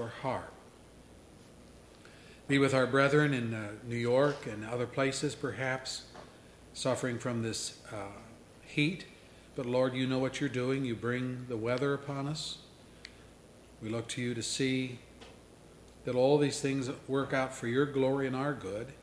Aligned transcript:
our 0.00 0.08
heart. 0.22 0.50
Be 2.48 2.58
with 2.58 2.72
our 2.72 2.86
brethren 2.86 3.34
in 3.34 3.52
uh, 3.52 3.72
New 3.86 3.98
York 3.98 4.46
and 4.46 4.64
other 4.64 4.86
places, 4.86 5.34
perhaps, 5.34 6.04
suffering 6.72 7.18
from 7.18 7.42
this 7.42 7.76
uh, 7.92 8.16
heat. 8.62 9.04
But 9.54 9.66
Lord, 9.66 9.92
you 9.92 10.06
know 10.06 10.18
what 10.18 10.40
you're 10.40 10.48
doing. 10.48 10.86
You 10.86 10.94
bring 10.94 11.44
the 11.50 11.58
weather 11.58 11.92
upon 11.92 12.26
us. 12.26 12.56
We 13.82 13.90
look 13.90 14.08
to 14.08 14.22
you 14.22 14.32
to 14.32 14.42
see 14.42 14.98
that 16.06 16.14
all 16.14 16.38
these 16.38 16.58
things 16.58 16.88
work 17.06 17.34
out 17.34 17.54
for 17.54 17.66
your 17.66 17.84
glory 17.84 18.26
and 18.26 18.34
our 18.34 18.54
good. 18.54 18.94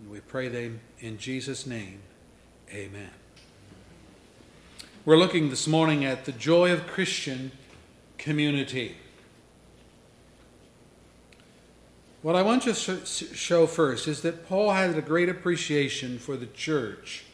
And 0.00 0.10
we 0.10 0.20
pray 0.20 0.48
them 0.48 0.80
in 1.00 1.18
Jesus' 1.18 1.66
name. 1.66 2.00
Amen. 2.72 3.10
We're 5.04 5.18
looking 5.18 5.50
this 5.50 5.66
morning 5.66 6.06
at 6.06 6.24
the 6.24 6.32
joy 6.32 6.72
of 6.72 6.86
Christian 6.86 7.52
community. 8.16 8.96
What 12.22 12.34
I 12.34 12.42
want 12.42 12.62
to 12.64 12.74
show 12.74 13.66
first 13.66 14.08
is 14.08 14.22
that 14.22 14.48
Paul 14.48 14.72
had 14.72 14.96
a 14.96 15.02
great 15.02 15.28
appreciation 15.28 16.18
for 16.18 16.36
the 16.36 16.46
church 16.46 17.24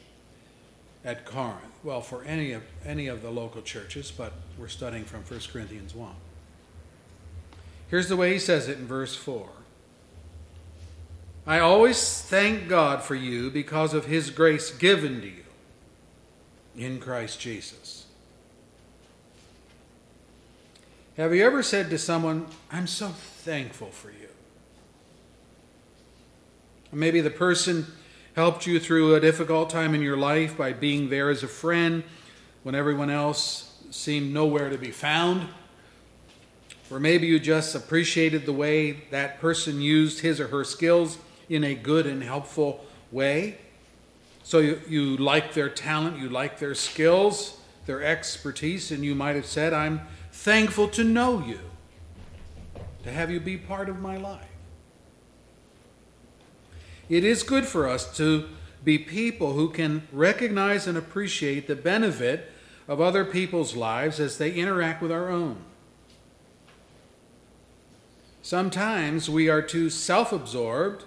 at 1.05 1.25
Corinth. 1.25 1.61
Well, 1.83 2.03
for 2.03 2.23
any 2.25 2.53
of, 2.53 2.63
any 2.85 3.07
of 3.07 3.23
the 3.23 3.31
local 3.31 3.63
churches, 3.63 4.11
but 4.11 4.33
we're 4.59 4.69
studying 4.69 5.05
from 5.05 5.21
1 5.21 5.41
Corinthians 5.53 5.95
1. 5.95 6.13
Here's 7.89 8.09
the 8.09 8.17
way 8.17 8.33
he 8.33 8.39
says 8.39 8.69
it 8.69 8.79
in 8.79 8.87
verse 8.87 9.15
4 9.15 9.49
I 11.47 11.59
always 11.59 12.23
thank 12.23 12.69
God 12.69 13.03
for 13.03 13.15
you 13.15 13.51
because 13.51 13.93
of 13.93 14.07
his 14.07 14.31
grace 14.31 14.71
given 14.71 15.21
to 15.21 15.27
you 15.27 15.45
in 16.77 16.99
Christ 17.01 17.39
Jesus. 17.39 18.07
Have 21.17 21.35
you 21.35 21.45
ever 21.45 21.63
said 21.63 21.91
to 21.91 21.99
someone, 21.99 22.47
I'm 22.73 22.87
so 22.87 23.09
thankful 23.09 23.91
for 23.91 24.09
you? 24.09 24.34
Maybe 26.95 27.21
the 27.21 27.31
person 27.31 27.87
helped 28.37 28.67
you 28.67 28.79
through 28.79 29.15
a 29.15 29.21
difficult 29.21 29.69
time 29.69 29.95
in 29.95 30.03
your 30.03 30.17
life 30.17 30.57
by 30.57 30.73
being 30.73 31.11
there 31.11 31.29
as 31.29 31.43
a 31.43 31.49
friend 31.49 32.05
when 32.63 32.75
everyone 32.75 33.11
else 33.11 33.79
seemed 33.91 34.33
nowhere 34.33 34.71
to 34.71 34.79
be 34.79 34.91
found. 34.91 35.49
Or 36.91 37.01
maybe 37.01 37.27
you 37.27 37.41
just 37.41 37.75
appreciated 37.75 38.47
the 38.47 38.53
way 38.53 39.05
that 39.11 39.41
person 39.41 39.81
used 39.81 40.21
his 40.21 40.39
or 40.41 40.49
her 40.49 40.65
skills 40.65 41.19
in 41.49 41.65
a 41.65 41.75
good 41.75 42.07
and 42.07 42.23
helpful 42.23 42.85
way. 43.11 43.59
So 44.43 44.59
you, 44.59 44.81
you 44.89 45.17
like 45.17 45.55
their 45.55 45.69
talent, 45.69 46.19
you 46.19 46.29
like 46.29 46.59
their 46.59 46.75
skills, 46.75 47.61
their 47.87 48.03
expertise, 48.03 48.91
and 48.91 49.05
you 49.05 49.15
might 49.15 49.37
have 49.37 49.47
said, 49.47 49.73
I'm 49.73 50.03
thankful 50.33 50.89
to 50.89 51.05
know 51.05 51.45
you, 51.45 51.61
to 53.03 53.11
have 53.11 53.31
you 53.31 53.41
be 53.41 53.57
part 53.57 53.89
of 53.89 54.01
my 54.01 54.17
life. 54.17 54.54
It 57.09 57.25
is 57.25 57.43
good 57.43 57.67
for 57.67 57.89
us 57.89 58.17
to 58.17 58.49
be 58.83 58.99
people 58.99 59.53
who 59.53 59.69
can 59.69 60.07
recognize 60.13 60.87
and 60.87 60.97
appreciate 60.97 61.67
the 61.67 61.77
benefit 61.77 62.51
of 62.87 63.01
other 63.01 63.25
people's 63.25 63.75
lives 63.75 64.21
as 64.21 64.39
they 64.39 64.53
interact 64.53 65.03
with 65.03 65.13
our 65.13 65.29
own. 65.31 65.57
Sometimes 68.43 69.31
we 69.31 69.49
are 69.49 69.63
too 69.63 69.89
self 69.89 70.33
absorbed 70.33 71.05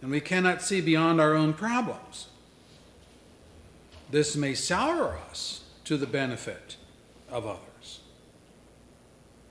and 0.00 0.10
we 0.10 0.20
cannot 0.20 0.62
see 0.62 0.80
beyond 0.80 1.20
our 1.20 1.34
own 1.34 1.52
problems. 1.52 2.28
This 4.10 4.36
may 4.36 4.54
sour 4.54 5.18
us 5.30 5.64
to 5.84 5.96
the 5.96 6.06
benefit 6.06 6.76
of 7.30 7.46
others. 7.46 8.00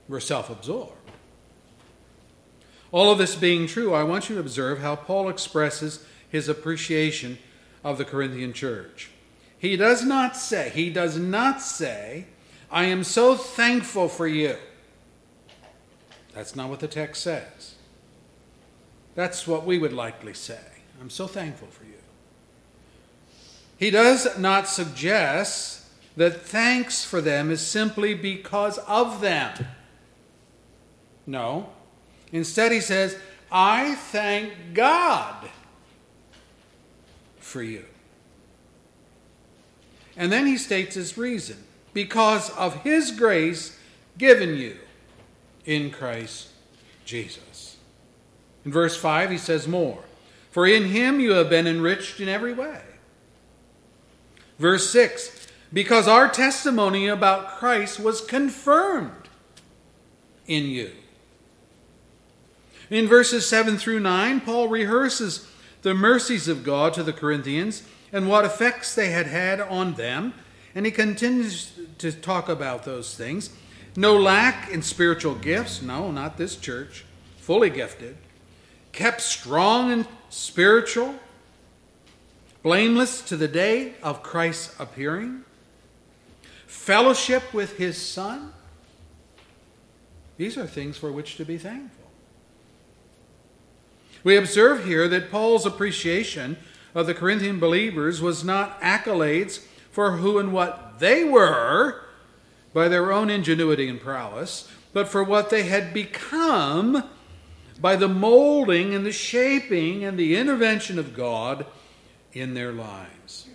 We're 0.08 0.20
self 0.20 0.50
absorbed. 0.50 1.03
All 2.94 3.10
of 3.10 3.18
this 3.18 3.34
being 3.34 3.66
true, 3.66 3.92
I 3.92 4.04
want 4.04 4.28
you 4.28 4.36
to 4.36 4.40
observe 4.40 4.78
how 4.78 4.94
Paul 4.94 5.28
expresses 5.28 6.06
his 6.30 6.48
appreciation 6.48 7.38
of 7.82 7.98
the 7.98 8.04
Corinthian 8.04 8.52
church. 8.52 9.10
He 9.58 9.76
does 9.76 10.04
not 10.04 10.36
say, 10.36 10.70
he 10.72 10.90
does 10.90 11.18
not 11.18 11.60
say, 11.60 12.26
I 12.70 12.84
am 12.84 13.02
so 13.02 13.34
thankful 13.34 14.08
for 14.08 14.28
you. 14.28 14.54
That's 16.34 16.54
not 16.54 16.70
what 16.70 16.78
the 16.78 16.86
text 16.86 17.24
says. 17.24 17.74
That's 19.16 19.44
what 19.44 19.66
we 19.66 19.76
would 19.76 19.92
likely 19.92 20.32
say. 20.32 20.60
I'm 21.00 21.10
so 21.10 21.26
thankful 21.26 21.66
for 21.72 21.82
you. 21.82 21.98
He 23.76 23.90
does 23.90 24.38
not 24.38 24.68
suggest 24.68 25.82
that 26.16 26.42
thanks 26.42 27.04
for 27.04 27.20
them 27.20 27.50
is 27.50 27.60
simply 27.60 28.14
because 28.14 28.78
of 28.86 29.20
them. 29.20 29.66
No. 31.26 31.70
Instead, 32.32 32.72
he 32.72 32.80
says, 32.80 33.16
I 33.50 33.94
thank 33.94 34.52
God 34.74 35.48
for 37.38 37.62
you. 37.62 37.84
And 40.16 40.32
then 40.32 40.46
he 40.46 40.56
states 40.56 40.94
his 40.94 41.16
reason 41.16 41.56
because 41.92 42.50
of 42.50 42.82
his 42.82 43.10
grace 43.10 43.78
given 44.18 44.56
you 44.56 44.76
in 45.64 45.90
Christ 45.90 46.48
Jesus. 47.04 47.76
In 48.64 48.72
verse 48.72 48.96
5, 48.96 49.30
he 49.30 49.38
says 49.38 49.68
more 49.68 50.02
For 50.50 50.66
in 50.66 50.86
him 50.86 51.20
you 51.20 51.32
have 51.32 51.50
been 51.50 51.66
enriched 51.66 52.20
in 52.20 52.28
every 52.28 52.52
way. 52.52 52.80
Verse 54.58 54.90
6 54.90 55.46
Because 55.72 56.08
our 56.08 56.28
testimony 56.28 57.08
about 57.08 57.58
Christ 57.58 58.00
was 58.00 58.20
confirmed 58.20 59.28
in 60.46 60.64
you. 60.64 60.90
In 62.90 63.08
verses 63.08 63.48
7 63.48 63.78
through 63.78 64.00
9, 64.00 64.40
Paul 64.40 64.68
rehearses 64.68 65.48
the 65.82 65.94
mercies 65.94 66.48
of 66.48 66.64
God 66.64 66.94
to 66.94 67.02
the 67.02 67.12
Corinthians 67.12 67.82
and 68.12 68.28
what 68.28 68.44
effects 68.44 68.94
they 68.94 69.10
had 69.10 69.26
had 69.26 69.60
on 69.60 69.94
them, 69.94 70.34
and 70.74 70.86
he 70.86 70.92
continues 70.92 71.72
to 71.98 72.12
talk 72.12 72.48
about 72.48 72.84
those 72.84 73.16
things. 73.16 73.50
No 73.96 74.16
lack 74.16 74.70
in 74.70 74.82
spiritual 74.82 75.34
gifts, 75.34 75.80
no, 75.82 76.10
not 76.10 76.36
this 76.36 76.56
church, 76.56 77.04
fully 77.38 77.70
gifted, 77.70 78.16
kept 78.92 79.20
strong 79.20 79.90
and 79.90 80.06
spiritual, 80.30 81.14
blameless 82.62 83.20
to 83.22 83.36
the 83.36 83.48
day 83.48 83.94
of 84.02 84.22
Christ's 84.22 84.78
appearing, 84.80 85.44
fellowship 86.66 87.52
with 87.54 87.76
his 87.76 87.96
Son. 87.96 88.52
These 90.36 90.58
are 90.58 90.66
things 90.66 90.96
for 90.96 91.12
which 91.12 91.36
to 91.36 91.44
be 91.44 91.58
thankful. 91.58 92.03
We 94.24 94.36
observe 94.36 94.86
here 94.86 95.06
that 95.06 95.30
Paul's 95.30 95.66
appreciation 95.66 96.56
of 96.94 97.06
the 97.06 97.14
Corinthian 97.14 97.60
believers 97.60 98.22
was 98.22 98.42
not 98.42 98.80
accolades 98.80 99.64
for 99.90 100.12
who 100.12 100.38
and 100.38 100.52
what 100.52 100.98
they 100.98 101.24
were 101.24 102.00
by 102.72 102.88
their 102.88 103.12
own 103.12 103.30
ingenuity 103.30 103.88
and 103.88 104.00
prowess, 104.00 104.68
but 104.92 105.08
for 105.08 105.22
what 105.22 105.50
they 105.50 105.64
had 105.64 105.92
become 105.92 107.04
by 107.80 107.96
the 107.96 108.08
molding 108.08 108.94
and 108.94 109.04
the 109.04 109.12
shaping 109.12 110.04
and 110.04 110.18
the 110.18 110.36
intervention 110.36 110.98
of 110.98 111.14
God 111.14 111.66
in 112.32 112.54
their 112.54 112.72
lives. 112.72 113.48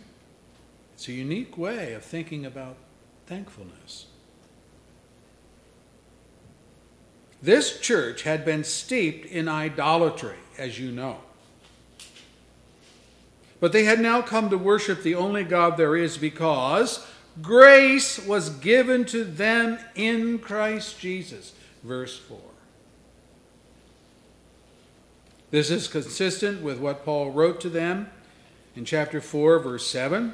It's 0.94 1.07
a 1.07 1.13
unique 1.13 1.57
way 1.57 1.94
of 1.94 2.03
thinking 2.03 2.46
about 2.46 2.75
thankfulness. 3.25 4.07
This 7.41 7.79
church 7.79 8.23
had 8.23 8.44
been 8.44 8.63
steeped 8.63 9.25
in 9.25 9.47
idolatry 9.47 10.38
as 10.57 10.79
you 10.79 10.91
know. 10.91 11.19
But 13.59 13.72
they 13.72 13.85
had 13.85 14.00
now 14.00 14.22
come 14.22 14.50
to 14.50 14.57
worship 14.57 15.03
the 15.03 15.16
only 15.16 15.44
God 15.44 15.77
there 15.77 15.95
is 15.95 16.17
because 16.17 17.05
grace 17.41 18.19
was 18.19 18.50
given 18.50 19.05
to 19.05 19.23
them 19.23 19.79
in 19.95 20.39
Christ 20.39 21.00
Jesus. 21.00 21.53
Verse 21.83 22.17
4. 22.17 22.38
This 25.51 25.71
is 25.71 25.88
consistent 25.88 26.62
with 26.62 26.80
what 26.80 27.03
Paul 27.03 27.31
wrote 27.31 27.59
to 27.62 27.69
them 27.69 28.09
in 28.75 28.86
chapter 28.86 29.19
4, 29.19 29.59
verse 29.59 29.88
7. 29.88 30.33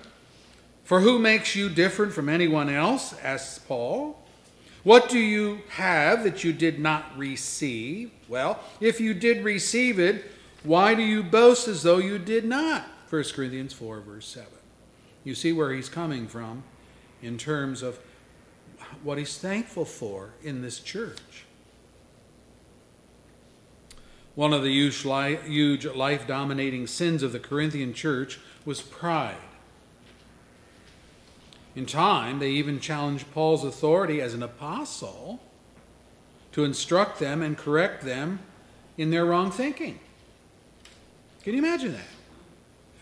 For 0.84 1.00
who 1.00 1.18
makes 1.18 1.56
you 1.56 1.69
different 1.69 2.13
from 2.13 2.30
anyone 2.30 2.69
else? 2.69 3.16
asks 3.24 3.60
Paul. 3.60 4.25
What 4.86 5.10
do 5.10 5.18
you 5.18 5.62
have 5.70 6.24
that 6.26 6.44
you 6.44 6.54
did 6.54 6.80
not 6.80 7.18
receive? 7.18 8.12
Well, 8.30 8.60
if 8.80 9.02
you 9.02 9.16
did 9.16 9.44
receive 9.44 10.00
it, 10.00 10.32
why 10.64 10.94
do 10.94 11.02
you 11.02 11.24
boast 11.24 11.68
as 11.68 11.82
though 11.82 11.98
you 11.98 12.20
did 12.20 12.46
not? 12.46 12.88
1 13.10 13.24
Corinthians 13.34 13.74
4, 13.74 14.02
verse 14.02 14.28
7. 14.28 14.48
You 15.24 15.34
see 15.34 15.52
where 15.52 15.74
he's 15.74 15.90
coming 15.90 16.28
from 16.28 16.64
in 17.24 17.40
terms 17.40 17.82
of 17.82 18.00
what 19.02 19.18
he's 19.18 19.40
thankful 19.40 19.86
for 19.86 20.34
in 20.44 20.62
this 20.62 20.80
church. 20.80 21.46
One 24.36 24.54
of 24.54 24.62
the 24.62 24.70
huge 24.70 25.86
life 25.86 26.28
dominating 26.28 26.86
sins 26.86 27.24
of 27.24 27.31
the 27.31 27.40
Corinthian 27.40 27.96
church 27.96 28.40
was 28.66 28.81
pride. 28.81 29.36
In 31.75 31.86
time, 31.86 32.39
they 32.39 32.51
even 32.51 32.80
challenged 32.80 33.30
Paul's 33.33 33.66
authority 33.66 34.22
as 34.22 34.33
an 34.33 34.42
apostle 34.42 35.42
to 36.54 36.63
instruct 36.63 37.19
them 37.19 37.42
and 37.42 37.57
correct 37.57 38.04
them 38.04 38.39
in 38.98 39.12
their 39.12 39.25
wrong 39.25 39.51
thinking. 39.51 40.00
Can 41.44 41.54
you 41.54 41.60
imagine 41.60 41.98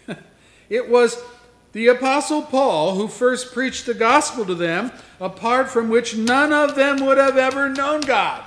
that? 0.07 0.19
it 0.69 0.89
was 0.89 1.23
the 1.71 1.87
Apostle 1.87 2.41
Paul 2.41 2.95
who 2.95 3.07
first 3.07 3.53
preached 3.53 3.85
the 3.85 3.93
gospel 3.93 4.45
to 4.45 4.55
them, 4.55 4.91
apart 5.19 5.69
from 5.69 5.89
which 5.89 6.17
none 6.17 6.51
of 6.51 6.75
them 6.75 7.05
would 7.05 7.17
have 7.17 7.37
ever 7.37 7.69
known 7.69 8.01
God, 8.01 8.43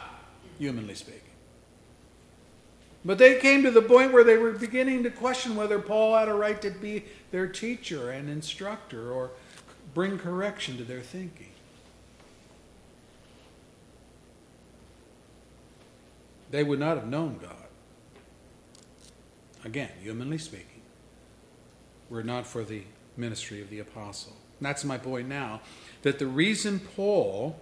humanly 0.58 0.94
speaking. 0.94 1.22
But 3.04 3.18
they 3.18 3.38
came 3.38 3.62
to 3.62 3.70
the 3.70 3.82
point 3.82 4.12
where 4.12 4.24
they 4.24 4.36
were 4.36 4.52
beginning 4.52 5.04
to 5.04 5.10
question 5.10 5.54
whether 5.54 5.78
Paul 5.78 6.18
had 6.18 6.28
a 6.28 6.34
right 6.34 6.60
to 6.62 6.70
be 6.70 7.04
their 7.30 7.46
teacher 7.46 8.10
and 8.10 8.28
instructor 8.28 9.12
or 9.12 9.30
bring 9.96 10.18
correction 10.18 10.76
to 10.76 10.84
their 10.84 11.00
thinking. 11.00 11.48
They 16.50 16.62
would 16.62 16.78
not 16.78 16.98
have 16.98 17.08
known 17.08 17.38
God. 17.40 17.54
Again, 19.64 19.88
humanly 20.02 20.36
speaking, 20.36 20.82
were 22.10 22.22
not 22.22 22.46
for 22.46 22.62
the 22.62 22.82
ministry 23.16 23.62
of 23.62 23.70
the 23.70 23.78
apostle. 23.78 24.36
And 24.58 24.66
that's 24.66 24.84
my 24.84 24.98
point 24.98 25.30
now 25.30 25.62
that 26.02 26.18
the 26.18 26.26
reason 26.26 26.78
Paul 26.78 27.58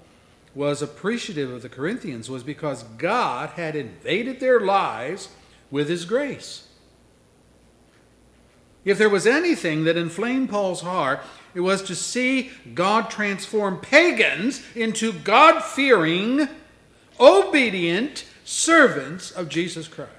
was 0.56 0.82
appreciative 0.82 1.52
of 1.52 1.62
the 1.62 1.69
Corinthians 1.69 2.28
was 2.28 2.42
because 2.42 2.82
God 2.82 3.50
had 3.50 3.76
invaded 3.76 4.40
their 4.40 4.58
lives 4.58 5.28
with 5.70 5.88
his 5.88 6.04
grace. 6.04 6.66
If 8.84 8.98
there 8.98 9.08
was 9.08 9.25
anything 9.25 9.84
that 9.84 9.96
inflamed 9.96 10.50
Paul's 10.50 10.81
heart, 10.81 11.20
it 11.55 11.61
was 11.61 11.83
to 11.85 11.95
see 11.95 12.51
God 12.75 13.11
transform 13.11 13.79
pagans 13.79 14.62
into 14.75 15.12
God 15.12 15.61
fearing, 15.62 16.49
obedient 17.21 18.25
servants 18.45 19.31
of 19.31 19.49
Jesus 19.49 19.87
Christ. 19.87 20.11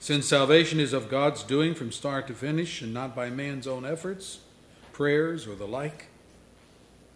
Since 0.00 0.26
salvation 0.26 0.80
is 0.80 0.92
of 0.92 1.08
God's 1.08 1.44
doing 1.44 1.74
from 1.74 1.92
start 1.92 2.26
to 2.26 2.34
finish 2.34 2.82
and 2.82 2.92
not 2.92 3.14
by 3.14 3.30
man's 3.30 3.68
own 3.68 3.86
efforts, 3.86 4.40
prayers, 4.92 5.46
or 5.46 5.54
the 5.54 5.66
like, 5.66 6.06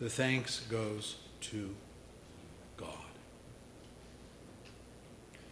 the 0.01 0.09
thanks 0.09 0.61
goes 0.71 1.17
to 1.41 1.75
God. 2.77 2.91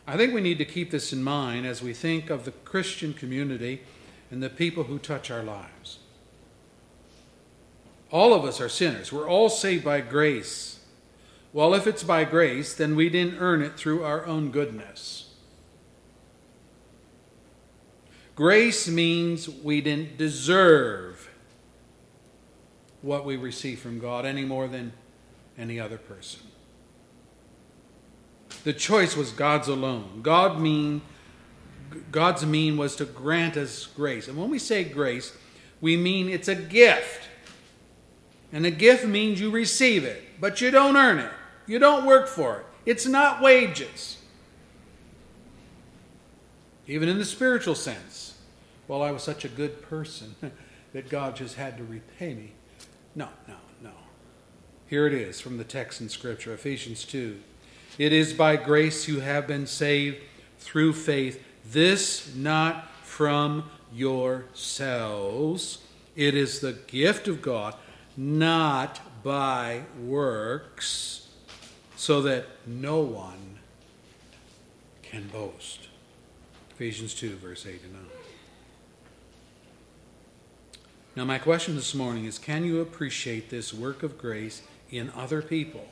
I 0.07 0.17
think 0.17 0.33
we 0.33 0.41
need 0.41 0.59
to 0.59 0.65
keep 0.65 0.93
this 0.93 1.13
in 1.13 1.25
mind 1.25 1.67
as 1.67 1.83
we 1.83 1.93
think 1.93 2.31
of 2.31 2.45
the 2.45 2.53
Christian 2.53 3.13
community 3.13 3.83
and 4.35 4.43
the 4.43 4.51
people 4.51 4.83
who 4.83 4.99
touch 4.99 5.31
our 5.31 5.45
lives. 5.45 6.01
All 8.11 8.35
of 8.35 8.45
us 8.45 8.61
are 8.61 8.69
sinners. 8.69 9.13
We're 9.13 9.29
all 9.29 9.49
saved 9.49 9.85
by 9.85 10.01
grace. 10.01 10.81
Well, 11.53 11.73
if 11.73 11.87
it's 11.87 12.03
by 12.03 12.25
grace, 12.25 12.75
then 12.75 12.97
we 12.97 13.09
didn't 13.09 13.39
earn 13.39 13.63
it 13.63 13.77
through 13.77 14.03
our 14.03 14.27
own 14.27 14.51
goodness. 14.51 15.35
Grace 18.35 18.89
means 18.89 19.49
we 19.49 19.81
didn't 19.81 20.19
deserve 20.19 21.31
what 23.03 23.25
we 23.25 23.37
receive 23.37 23.79
from 23.79 24.01
God 24.01 24.27
any 24.27 24.45
more 24.45 24.67
than 24.67 24.95
any 25.57 25.79
other 25.79 25.97
person. 25.97 26.41
The 28.65 28.73
choice 28.73 29.17
was 29.17 29.31
God's 29.31 29.69
alone. 29.69 30.23
God 30.23 30.59
mean 30.59 31.03
God's 32.11 32.45
mean 32.45 32.77
was 32.77 32.97
to 32.97 33.05
grant 33.05 33.57
us 33.57 33.87
grace. 33.87 34.29
And 34.29 34.37
when 34.37 34.51
we 34.51 34.59
say 34.59 34.85
grace, 34.85 35.37
we 35.81 35.97
mean 35.97 36.29
it's 36.29 36.49
a 36.49 36.55
gift. 36.55 37.29
And 38.53 38.65
a 38.65 38.71
gift 38.71 39.07
means 39.07 39.41
you 39.41 39.51
receive 39.51 40.05
it, 40.05 40.23
but 40.41 40.61
you 40.61 40.71
don't 40.71 40.97
earn 40.97 41.19
it. 41.19 41.31
You 41.67 41.79
don't 41.79 42.07
work 42.07 42.29
for 42.29 42.59
it. 42.59 42.67
It's 42.87 43.07
not 43.07 43.43
wages. 43.43 44.19
Even 46.87 47.09
in 47.09 47.19
the 47.19 47.25
spiritual 47.25 47.75
sense. 47.75 48.35
Well, 48.87 49.03
I 49.03 49.11
was 49.11 49.23
such 49.23 49.45
a 49.45 49.49
good 49.49 49.83
person 49.83 50.35
that 50.93 51.09
God 51.09 51.37
just 51.37 51.57
had 51.57 51.79
to 51.79 51.85
repay 51.85 52.35
me. 52.35 52.53
No, 53.15 53.29
no, 53.49 53.57
no. 53.83 53.93
Here 54.87 55.07
it 55.07 55.15
is 55.15 55.41
from 55.41 55.57
the 55.57 55.65
text 55.65 56.01
in 56.01 56.09
Scripture, 56.09 56.53
Ephesians 56.53 57.05
2. 57.05 57.41
It 57.97 58.13
is 58.13 58.33
by 58.33 58.57
grace 58.57 59.09
you 59.09 59.21
have 59.21 59.47
been 59.47 59.67
saved 59.67 60.19
through 60.59 60.93
faith, 60.93 61.43
this 61.65 62.35
not 62.35 62.91
from 63.03 63.71
yourselves. 63.93 65.79
It 66.17 66.35
is 66.35 66.61
the 66.61 66.73
gift 66.73 67.29
of 67.29 67.43
God, 67.43 67.75
not 68.17 69.01
by 69.23 69.83
works, 70.01 71.29
so 71.97 72.23
that 72.23 72.47
no 72.67 73.01
one 73.01 73.59
can 75.03 75.29
boast. 75.29 75.89
Ephesians 76.71 77.15
2, 77.15 77.37
verse 77.37 77.67
8 77.67 77.81
and 77.83 77.93
9. 77.93 78.03
Now, 81.17 81.25
my 81.25 81.39
question 81.39 81.77
this 81.77 81.95
morning 81.95 82.25
is 82.25 82.39
can 82.39 82.65
you 82.65 82.81
appreciate 82.81 83.49
this 83.51 83.73
work 83.73 84.03
of 84.03 84.19
grace 84.19 84.63
in 84.91 85.11
other 85.17 85.41
people? 85.43 85.89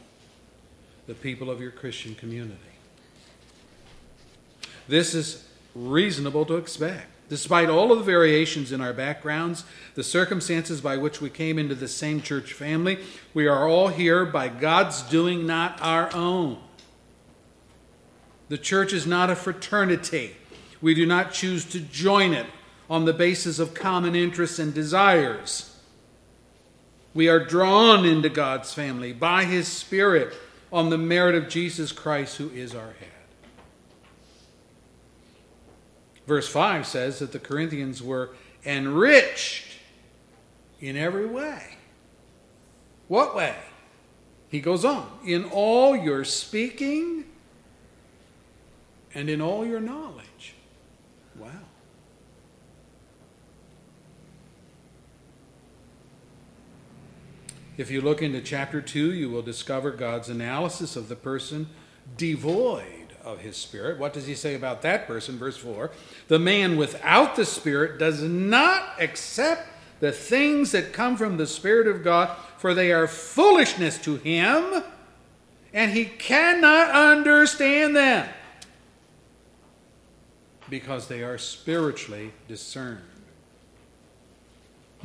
the 1.06 1.14
people 1.14 1.50
of 1.50 1.60
your 1.60 1.70
Christian 1.70 2.14
community. 2.14 2.58
This 4.88 5.14
is 5.14 5.46
reasonable 5.74 6.44
to 6.46 6.56
expect. 6.56 7.06
Despite 7.28 7.70
all 7.70 7.92
of 7.92 7.98
the 7.98 8.04
variations 8.04 8.72
in 8.72 8.82
our 8.82 8.92
backgrounds, 8.92 9.64
the 9.94 10.04
circumstances 10.04 10.82
by 10.82 10.98
which 10.98 11.20
we 11.20 11.30
came 11.30 11.58
into 11.58 11.74
the 11.74 11.88
same 11.88 12.20
church 12.20 12.52
family, 12.52 12.98
we 13.32 13.46
are 13.46 13.66
all 13.66 13.88
here 13.88 14.26
by 14.26 14.48
God's 14.48 15.02
doing, 15.02 15.46
not 15.46 15.80
our 15.80 16.14
own. 16.14 16.58
The 18.50 18.58
church 18.58 18.92
is 18.92 19.06
not 19.06 19.30
a 19.30 19.34
fraternity. 19.34 20.36
We 20.82 20.94
do 20.94 21.06
not 21.06 21.32
choose 21.32 21.64
to 21.66 21.80
join 21.80 22.34
it 22.34 22.46
on 22.90 23.06
the 23.06 23.14
basis 23.14 23.58
of 23.58 23.72
common 23.72 24.14
interests 24.14 24.58
and 24.58 24.74
desires. 24.74 25.74
We 27.14 27.28
are 27.28 27.42
drawn 27.42 28.04
into 28.04 28.28
God's 28.28 28.74
family 28.74 29.14
by 29.14 29.44
His 29.44 29.68
Spirit 29.68 30.34
on 30.70 30.90
the 30.90 30.98
merit 30.98 31.34
of 31.34 31.48
Jesus 31.48 31.92
Christ, 31.92 32.36
who 32.36 32.50
is 32.50 32.74
our 32.74 32.92
head. 32.92 33.21
Verse 36.26 36.48
5 36.48 36.86
says 36.86 37.18
that 37.18 37.32
the 37.32 37.38
Corinthians 37.38 38.02
were 38.02 38.30
enriched 38.64 39.78
in 40.80 40.96
every 40.96 41.26
way. 41.26 41.62
What 43.08 43.34
way? 43.34 43.56
He 44.48 44.60
goes 44.60 44.84
on, 44.84 45.08
in 45.24 45.44
all 45.46 45.96
your 45.96 46.24
speaking 46.24 47.24
and 49.14 49.28
in 49.28 49.40
all 49.40 49.66
your 49.66 49.80
knowledge. 49.80 50.54
Wow. 51.36 51.48
If 57.76 57.90
you 57.90 58.02
look 58.02 58.20
into 58.20 58.40
chapter 58.42 58.82
2, 58.82 59.14
you 59.14 59.30
will 59.30 59.42
discover 59.42 59.90
God's 59.90 60.28
analysis 60.28 60.94
of 60.94 61.08
the 61.08 61.16
person 61.16 61.68
devoid 62.16 63.01
of 63.24 63.40
his 63.40 63.56
spirit. 63.56 63.98
What 63.98 64.12
does 64.12 64.26
he 64.26 64.34
say 64.34 64.54
about 64.54 64.82
that 64.82 65.06
person? 65.06 65.38
Verse 65.38 65.56
4 65.56 65.90
The 66.28 66.38
man 66.38 66.76
without 66.76 67.36
the 67.36 67.44
spirit 67.44 67.98
does 67.98 68.22
not 68.22 69.00
accept 69.00 69.68
the 70.02 70.10
things 70.10 70.72
that 70.72 70.92
come 70.92 71.16
from 71.16 71.36
the 71.36 71.46
Spirit 71.46 71.86
of 71.86 72.02
God, 72.02 72.36
for 72.58 72.74
they 72.74 72.90
are 72.90 73.06
foolishness 73.06 73.98
to 73.98 74.16
him, 74.16 74.82
and 75.72 75.92
he 75.92 76.06
cannot 76.06 76.90
understand 76.90 77.94
them 77.94 78.28
because 80.68 81.06
they 81.06 81.22
are 81.22 81.38
spiritually 81.38 82.32
discerned. 82.48 82.98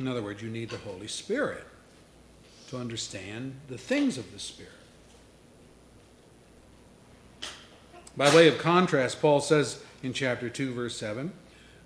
In 0.00 0.08
other 0.08 0.20
words, 0.20 0.42
you 0.42 0.50
need 0.50 0.70
the 0.70 0.78
Holy 0.78 1.06
Spirit 1.06 1.64
to 2.70 2.76
understand 2.76 3.54
the 3.68 3.78
things 3.78 4.18
of 4.18 4.32
the 4.32 4.40
Spirit. 4.40 4.72
By 8.18 8.34
way 8.34 8.48
of 8.48 8.58
contrast, 8.58 9.20
Paul 9.20 9.40
says 9.40 9.80
in 10.02 10.12
chapter 10.12 10.48
2, 10.50 10.74
verse 10.74 10.96
7 10.96 11.32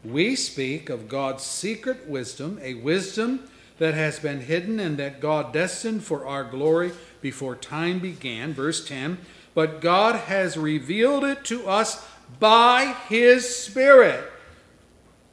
We 0.03 0.35
speak 0.35 0.89
of 0.89 1.07
God's 1.07 1.43
secret 1.43 2.09
wisdom, 2.09 2.59
a 2.63 2.73
wisdom 2.73 3.51
that 3.77 3.93
has 3.93 4.19
been 4.19 4.41
hidden 4.41 4.81
and 4.81 4.97
that 4.97 5.21
God 5.21 5.53
destined 5.53 6.05
for 6.05 6.27
our 6.27 6.43
glory 6.43 6.93
before 7.21 7.55
time 7.55 7.99
began. 7.99 8.55
Verse 8.55 8.83
10 8.89 9.19
But 9.53 9.83
God 9.83 10.15
has 10.15 10.57
revealed 10.57 11.23
it 11.23 11.45
to 11.45 11.69
us 11.69 12.03
by 12.41 12.97
His 13.11 13.55
Spirit. 13.55 14.25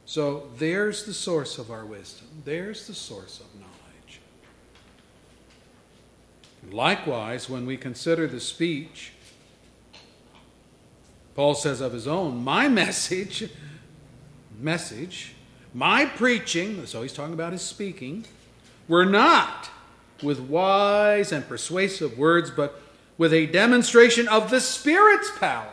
So 0.04 0.50
there's 0.58 1.04
the 1.04 1.14
source 1.14 1.56
of 1.56 1.70
our 1.70 1.86
wisdom. 1.86 2.28
There's 2.44 2.86
the 2.86 2.94
source 2.94 3.40
of 3.40 3.46
knowledge. 3.54 4.20
Likewise, 6.70 7.48
when 7.48 7.64
we 7.64 7.78
consider 7.78 8.26
the 8.26 8.38
speech, 8.38 9.12
Paul 11.40 11.54
says 11.54 11.80
of 11.80 11.94
his 11.94 12.06
own, 12.06 12.44
my 12.44 12.68
message, 12.68 13.48
message, 14.60 15.32
my 15.72 16.04
preaching, 16.04 16.84
so 16.84 17.00
he's 17.00 17.14
talking 17.14 17.32
about 17.32 17.52
his 17.52 17.62
speaking, 17.62 18.26
were 18.88 19.06
not 19.06 19.70
with 20.22 20.38
wise 20.38 21.32
and 21.32 21.48
persuasive 21.48 22.18
words, 22.18 22.50
but 22.50 22.82
with 23.16 23.32
a 23.32 23.46
demonstration 23.46 24.28
of 24.28 24.50
the 24.50 24.60
Spirit's 24.60 25.30
power, 25.38 25.72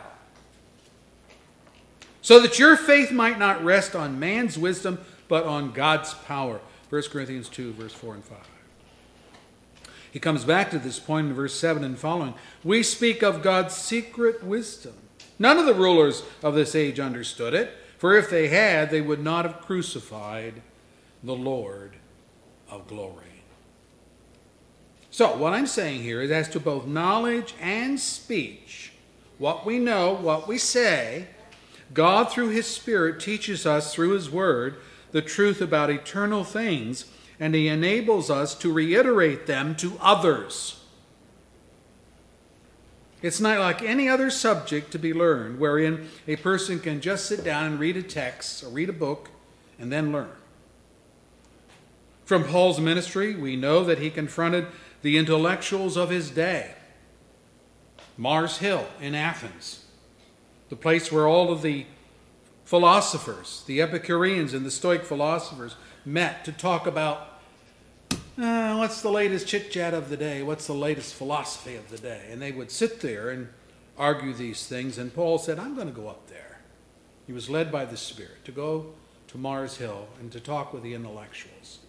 so 2.22 2.40
that 2.40 2.58
your 2.58 2.74
faith 2.74 3.12
might 3.12 3.38
not 3.38 3.62
rest 3.62 3.94
on 3.94 4.18
man's 4.18 4.58
wisdom, 4.58 4.98
but 5.28 5.44
on 5.44 5.72
God's 5.72 6.14
power. 6.14 6.62
1 6.88 7.02
Corinthians 7.10 7.50
2, 7.50 7.74
verse 7.74 7.92
4 7.92 8.14
and 8.14 8.24
5. 8.24 8.38
He 10.10 10.18
comes 10.18 10.46
back 10.46 10.70
to 10.70 10.78
this 10.78 10.98
point 10.98 11.26
in 11.26 11.34
verse 11.34 11.54
7 11.54 11.84
and 11.84 11.98
following. 11.98 12.32
We 12.64 12.82
speak 12.82 13.22
of 13.22 13.42
God's 13.42 13.76
secret 13.76 14.42
wisdom. 14.42 14.94
None 15.38 15.58
of 15.58 15.66
the 15.66 15.74
rulers 15.74 16.22
of 16.42 16.54
this 16.54 16.74
age 16.74 16.98
understood 16.98 17.54
it, 17.54 17.72
for 17.96 18.16
if 18.16 18.30
they 18.30 18.48
had, 18.48 18.90
they 18.90 19.00
would 19.00 19.22
not 19.22 19.44
have 19.44 19.60
crucified 19.60 20.62
the 21.22 21.34
Lord 21.34 21.96
of 22.70 22.86
glory. 22.86 23.24
So, 25.10 25.36
what 25.36 25.52
I'm 25.52 25.66
saying 25.66 26.02
here 26.02 26.20
is 26.20 26.30
as 26.30 26.48
to 26.50 26.60
both 26.60 26.86
knowledge 26.86 27.54
and 27.60 27.98
speech, 27.98 28.92
what 29.38 29.66
we 29.66 29.78
know, 29.78 30.12
what 30.12 30.46
we 30.46 30.58
say, 30.58 31.26
God, 31.94 32.30
through 32.30 32.50
His 32.50 32.66
Spirit, 32.66 33.20
teaches 33.20 33.66
us 33.66 33.94
through 33.94 34.10
His 34.10 34.30
Word 34.30 34.76
the 35.10 35.22
truth 35.22 35.60
about 35.60 35.90
eternal 35.90 36.44
things, 36.44 37.06
and 37.40 37.54
He 37.54 37.68
enables 37.68 38.30
us 38.30 38.54
to 38.56 38.72
reiterate 38.72 39.46
them 39.46 39.74
to 39.76 39.98
others. 40.00 40.77
It's 43.20 43.40
not 43.40 43.58
like 43.58 43.82
any 43.82 44.08
other 44.08 44.30
subject 44.30 44.92
to 44.92 44.98
be 44.98 45.12
learned, 45.12 45.58
wherein 45.58 46.08
a 46.26 46.36
person 46.36 46.78
can 46.78 47.00
just 47.00 47.26
sit 47.26 47.42
down 47.42 47.66
and 47.66 47.80
read 47.80 47.96
a 47.96 48.02
text 48.02 48.62
or 48.62 48.68
read 48.68 48.88
a 48.88 48.92
book 48.92 49.30
and 49.78 49.92
then 49.92 50.12
learn. 50.12 50.30
From 52.24 52.44
Paul's 52.44 52.78
ministry, 52.78 53.34
we 53.34 53.56
know 53.56 53.82
that 53.84 53.98
he 53.98 54.10
confronted 54.10 54.66
the 55.02 55.16
intellectuals 55.16 55.96
of 55.96 56.10
his 56.10 56.30
day. 56.30 56.74
Mars 58.16 58.58
Hill 58.58 58.86
in 59.00 59.14
Athens, 59.14 59.84
the 60.68 60.76
place 60.76 61.10
where 61.10 61.26
all 61.26 61.50
of 61.50 61.62
the 61.62 61.86
philosophers, 62.64 63.64
the 63.66 63.80
Epicureans 63.80 64.52
and 64.52 64.66
the 64.66 64.70
Stoic 64.70 65.04
philosophers, 65.04 65.76
met 66.04 66.44
to 66.44 66.52
talk 66.52 66.86
about 66.86 67.37
uh, 68.38 68.76
what's 68.76 69.02
the 69.02 69.10
latest 69.10 69.48
chit 69.48 69.70
chat 69.70 69.94
of 69.94 70.10
the 70.10 70.16
day, 70.16 70.42
what's 70.42 70.66
the 70.66 70.74
latest 70.74 71.14
philosophy 71.14 71.74
of 71.76 71.90
the 71.90 71.98
day. 71.98 72.22
And 72.30 72.40
they 72.40 72.52
would 72.52 72.70
sit 72.70 73.00
there 73.00 73.30
and 73.30 73.48
argue 73.96 74.32
these 74.32 74.66
things. 74.66 74.96
And 74.98 75.12
Paul 75.12 75.38
said, 75.38 75.58
I'm 75.58 75.74
going 75.74 75.88
to 75.88 75.92
go 75.92 76.08
up 76.08 76.28
there. 76.28 76.60
He 77.26 77.32
was 77.32 77.50
led 77.50 77.72
by 77.72 77.84
the 77.84 77.96
Spirit 77.96 78.44
to 78.44 78.52
go 78.52 78.94
to 79.28 79.38
Mars 79.38 79.76
Hill 79.76 80.08
and 80.20 80.30
to 80.32 80.40
talk 80.40 80.72
with 80.72 80.82
the 80.82 80.94
intellectuals. 80.94 81.80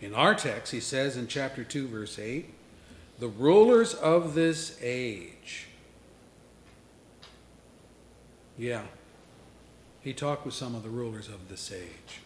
In 0.00 0.14
our 0.14 0.34
text, 0.34 0.72
he 0.72 0.80
says 0.80 1.16
in 1.16 1.26
chapter 1.26 1.64
2, 1.64 1.88
verse 1.88 2.18
8, 2.18 2.54
the 3.18 3.28
rulers 3.28 3.94
of 3.94 4.34
this 4.34 4.78
age. 4.80 5.66
Yeah, 8.56 8.82
he 10.08 10.14
talked 10.14 10.46
with 10.46 10.54
some 10.54 10.74
of 10.74 10.82
the 10.82 10.88
rulers 10.88 11.28
of 11.28 11.50
this 11.50 11.70
age. 11.70 12.22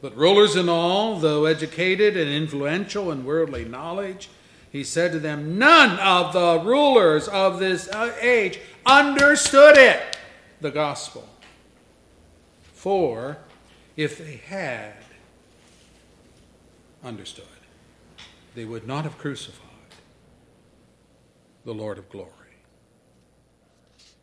But 0.00 0.16
rulers 0.16 0.56
and 0.56 0.70
all, 0.70 1.18
though 1.18 1.44
educated 1.44 2.16
and 2.16 2.30
influential 2.30 3.12
in 3.12 3.26
worldly 3.26 3.66
knowledge, 3.66 4.30
he 4.72 4.82
said 4.82 5.12
to 5.12 5.18
them, 5.18 5.58
None 5.58 5.98
of 5.98 6.32
the 6.32 6.60
rulers 6.66 7.28
of 7.28 7.58
this 7.58 7.88
uh, 7.88 8.16
age 8.22 8.58
understood 8.86 9.76
it, 9.76 10.16
the 10.62 10.70
gospel. 10.70 11.28
For 12.72 13.36
if 13.98 14.16
they 14.16 14.36
had, 14.36 14.94
understood, 17.04 17.44
they 18.54 18.64
would 18.64 18.86
not 18.86 19.04
have 19.04 19.18
crucified 19.18 19.60
the 21.66 21.74
Lord 21.74 21.98
of 21.98 22.08
glory. 22.08 22.30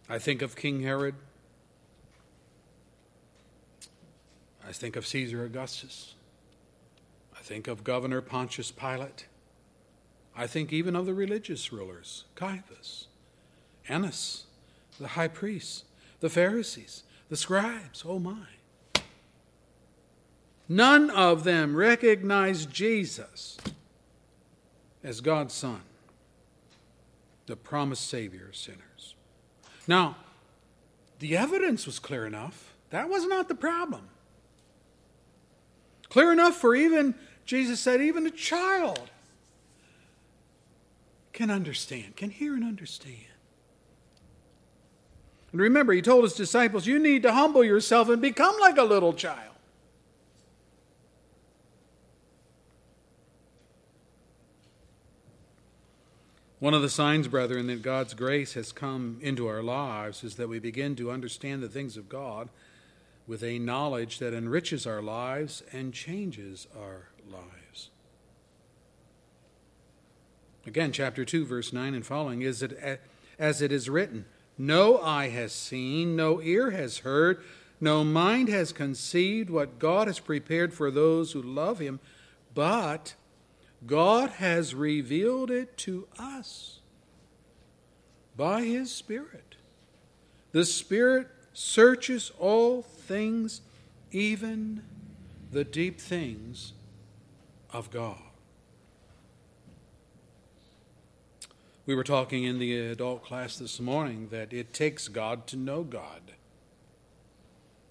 I 0.09 0.17
think 0.17 0.41
of 0.41 0.55
King 0.55 0.81
Herod. 0.81 1.13
I 4.71 4.73
think 4.73 4.95
of 4.95 5.05
Caesar 5.05 5.43
Augustus. 5.43 6.13
I 7.37 7.41
think 7.41 7.67
of 7.67 7.83
Governor 7.83 8.21
Pontius 8.21 8.71
Pilate. 8.71 9.25
I 10.33 10.47
think 10.47 10.71
even 10.71 10.95
of 10.95 11.05
the 11.05 11.13
religious 11.13 11.73
rulers 11.73 12.23
Caiaphas, 12.35 13.07
Annas, 13.89 14.45
the 14.97 15.09
high 15.09 15.27
priests, 15.27 15.83
the 16.21 16.29
Pharisees, 16.29 17.03
the 17.27 17.35
scribes. 17.35 18.05
Oh 18.07 18.17
my. 18.17 18.45
None 20.69 21.09
of 21.09 21.43
them 21.43 21.75
recognized 21.75 22.71
Jesus 22.71 23.57
as 25.03 25.19
God's 25.19 25.53
Son, 25.53 25.81
the 27.45 27.57
promised 27.57 28.07
Savior 28.07 28.47
of 28.47 28.55
sinners. 28.55 29.15
Now, 29.85 30.15
the 31.19 31.35
evidence 31.35 31.85
was 31.85 31.99
clear 31.99 32.25
enough. 32.25 32.73
That 32.89 33.09
was 33.09 33.25
not 33.27 33.49
the 33.49 33.55
problem. 33.55 34.07
Clear 36.11 36.33
enough 36.33 36.57
for 36.57 36.75
even, 36.75 37.15
Jesus 37.45 37.79
said, 37.79 38.01
even 38.01 38.27
a 38.27 38.31
child 38.31 39.09
can 41.31 41.49
understand, 41.49 42.17
can 42.17 42.29
hear 42.29 42.53
and 42.53 42.65
understand. 42.65 43.17
And 45.53 45.61
remember, 45.61 45.93
he 45.93 46.01
told 46.01 46.25
his 46.25 46.33
disciples, 46.33 46.85
You 46.85 46.99
need 46.99 47.23
to 47.23 47.31
humble 47.31 47.63
yourself 47.63 48.09
and 48.09 48.21
become 48.21 48.59
like 48.59 48.77
a 48.77 48.83
little 48.83 49.13
child. 49.13 49.55
One 56.59 56.73
of 56.73 56.81
the 56.81 56.89
signs, 56.89 57.29
brethren, 57.29 57.67
that 57.67 57.81
God's 57.81 58.13
grace 58.13 58.55
has 58.55 58.73
come 58.73 59.17
into 59.21 59.47
our 59.47 59.63
lives 59.63 60.25
is 60.25 60.35
that 60.35 60.49
we 60.49 60.59
begin 60.59 60.97
to 60.97 61.09
understand 61.09 61.63
the 61.63 61.69
things 61.69 61.95
of 61.95 62.09
God 62.09 62.49
with 63.27 63.43
a 63.43 63.59
knowledge 63.59 64.19
that 64.19 64.33
enriches 64.33 64.85
our 64.85 65.01
lives 65.01 65.63
and 65.71 65.93
changes 65.93 66.67
our 66.77 67.09
lives. 67.29 67.89
Again, 70.65 70.91
chapter 70.91 71.25
2, 71.25 71.45
verse 71.45 71.73
9 71.73 71.93
and 71.93 72.05
following 72.05 72.41
is 72.41 72.61
it 72.61 73.01
as 73.39 73.61
it 73.61 73.71
is 73.71 73.89
written, 73.89 74.25
No 74.57 74.99
eye 74.99 75.29
has 75.29 75.51
seen, 75.51 76.15
no 76.15 76.41
ear 76.41 76.71
has 76.71 76.99
heard, 76.99 77.43
no 77.79 78.03
mind 78.03 78.47
has 78.49 78.71
conceived 78.71 79.49
what 79.49 79.79
God 79.79 80.07
has 80.07 80.19
prepared 80.19 80.73
for 80.73 80.91
those 80.91 81.31
who 81.31 81.41
love 81.41 81.79
him, 81.79 81.99
but 82.53 83.15
God 83.85 84.31
has 84.31 84.75
revealed 84.75 85.49
it 85.49 85.75
to 85.77 86.07
us 86.19 86.79
by 88.35 88.63
His 88.63 88.91
Spirit. 88.91 89.55
The 90.51 90.65
Spirit 90.65 91.27
searches 91.53 92.31
all 92.39 92.83
things, 93.11 93.59
even 94.13 94.83
the 95.51 95.65
deep 95.65 95.99
things 95.99 96.71
of 97.73 97.91
God. 97.91 98.21
We 101.85 101.93
were 101.93 102.05
talking 102.05 102.45
in 102.45 102.57
the 102.57 102.77
adult 102.77 103.25
class 103.25 103.57
this 103.57 103.81
morning 103.81 104.29
that 104.31 104.53
it 104.53 104.73
takes 104.73 105.09
God 105.09 105.45
to 105.47 105.57
know 105.57 105.83
God. 105.83 106.21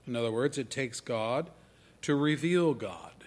In 0.07 0.17
other 0.17 0.33
words, 0.33 0.57
it 0.57 0.71
takes 0.71 1.01
God 1.01 1.51
to 2.01 2.15
reveal 2.15 2.73
God. 2.73 3.25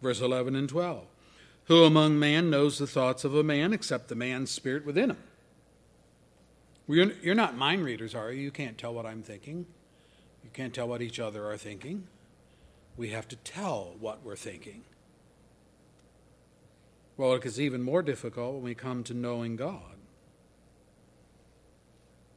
Verse 0.00 0.20
11 0.20 0.54
and 0.54 0.68
12. 0.68 1.04
Who 1.64 1.82
among 1.82 2.20
man 2.20 2.48
knows 2.48 2.78
the 2.78 2.86
thoughts 2.86 3.24
of 3.24 3.34
a 3.34 3.42
man 3.42 3.72
except 3.72 4.06
the 4.06 4.14
man's 4.14 4.52
spirit 4.52 4.86
within 4.86 5.10
him? 5.10 5.18
You're 6.88 7.34
not 7.34 7.56
mind 7.56 7.84
readers, 7.84 8.14
are 8.14 8.30
you? 8.30 8.42
You 8.42 8.50
can't 8.50 8.78
tell 8.78 8.94
what 8.94 9.06
I'm 9.06 9.22
thinking. 9.22 9.66
You 10.44 10.50
can't 10.52 10.72
tell 10.72 10.86
what 10.86 11.02
each 11.02 11.18
other 11.18 11.50
are 11.50 11.56
thinking. 11.56 12.06
We 12.96 13.10
have 13.10 13.26
to 13.28 13.36
tell 13.36 13.94
what 13.98 14.24
we're 14.24 14.36
thinking. 14.36 14.84
Well, 17.16 17.34
it 17.34 17.44
is 17.44 17.60
even 17.60 17.82
more 17.82 18.02
difficult 18.02 18.54
when 18.54 18.62
we 18.62 18.74
come 18.74 19.02
to 19.04 19.14
knowing 19.14 19.56
God. 19.56 19.96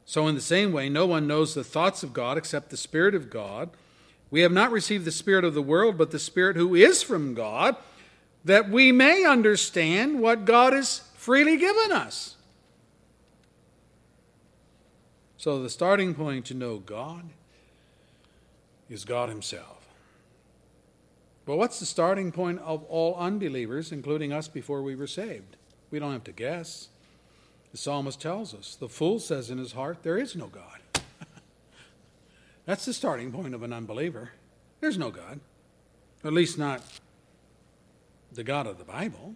So, 0.05 0.27
in 0.27 0.33
the 0.33 0.41
same 0.41 0.71
way, 0.71 0.89
no 0.89 1.05
one 1.05 1.27
knows 1.27 1.53
the 1.53 1.63
thoughts 1.63 2.01
of 2.01 2.13
God 2.13 2.37
except 2.37 2.71
the 2.71 2.77
Spirit 2.77 3.13
of 3.13 3.29
God. 3.29 3.69
We 4.31 4.41
have 4.41 4.51
not 4.51 4.71
received 4.71 5.05
the 5.05 5.11
Spirit 5.11 5.43
of 5.45 5.53
the 5.53 5.61
world, 5.61 5.97
but 5.97 6.09
the 6.09 6.17
Spirit 6.17 6.55
who 6.55 6.73
is 6.73 7.03
from 7.03 7.35
God, 7.35 7.75
that 8.43 8.69
we 8.69 8.91
may 8.91 9.25
understand 9.25 10.19
what 10.19 10.45
God 10.45 10.73
has 10.73 11.03
freely 11.15 11.57
given 11.57 11.91
us. 11.91 12.35
So, 15.39 15.63
the 15.63 15.69
starting 15.69 16.15
point 16.15 16.45
to 16.47 16.53
know 16.53 16.79
God 16.79 17.29
is 18.89 19.05
God 19.05 19.29
Himself. 19.29 19.87
But 21.45 21.55
what's 21.55 21.79
the 21.79 21.85
starting 21.85 22.33
point 22.33 22.59
of 22.59 22.83
all 22.83 23.15
unbelievers, 23.15 23.93
including 23.93 24.33
us 24.33 24.49
before 24.49 24.83
we 24.83 24.97
were 24.97 25.07
saved? 25.07 25.55
We 25.91 25.97
don't 25.97 26.11
have 26.11 26.25
to 26.25 26.33
guess. 26.33 26.89
The 27.71 27.77
psalmist 27.77 28.19
tells 28.19 28.53
us 28.53 28.75
the 28.75 28.89
fool 28.89 29.17
says 29.17 29.49
in 29.49 29.59
his 29.59 29.71
heart, 29.71 30.03
There 30.03 30.17
is 30.17 30.35
no 30.35 30.47
God. 30.47 30.81
That's 32.65 32.83
the 32.83 32.93
starting 32.93 33.31
point 33.31 33.55
of 33.55 33.63
an 33.63 33.71
unbeliever. 33.71 34.31
There's 34.81 34.97
no 34.97 35.09
God, 35.09 35.39
at 36.21 36.33
least 36.33 36.57
not 36.57 36.83
the 38.33 38.43
God 38.43 38.67
of 38.67 38.77
the 38.77 38.83
Bible. 38.83 39.35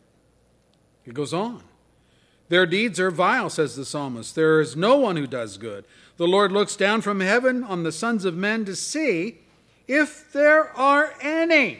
It 1.05 1.13
goes 1.13 1.33
on. 1.33 1.63
Their 2.53 2.67
deeds 2.67 2.99
are 2.99 3.09
vile, 3.09 3.49
says 3.49 3.75
the 3.75 3.83
psalmist. 3.83 4.35
There 4.35 4.61
is 4.61 4.75
no 4.75 4.95
one 4.95 5.15
who 5.15 5.25
does 5.25 5.57
good. 5.57 5.85
The 6.17 6.27
Lord 6.27 6.51
looks 6.51 6.75
down 6.75 7.01
from 7.01 7.19
heaven 7.19 7.63
on 7.63 7.81
the 7.81 7.91
sons 7.91 8.25
of 8.25 8.35
men 8.35 8.63
to 8.65 8.75
see 8.75 9.39
if 9.87 10.31
there 10.31 10.69
are 10.77 11.15
any 11.19 11.79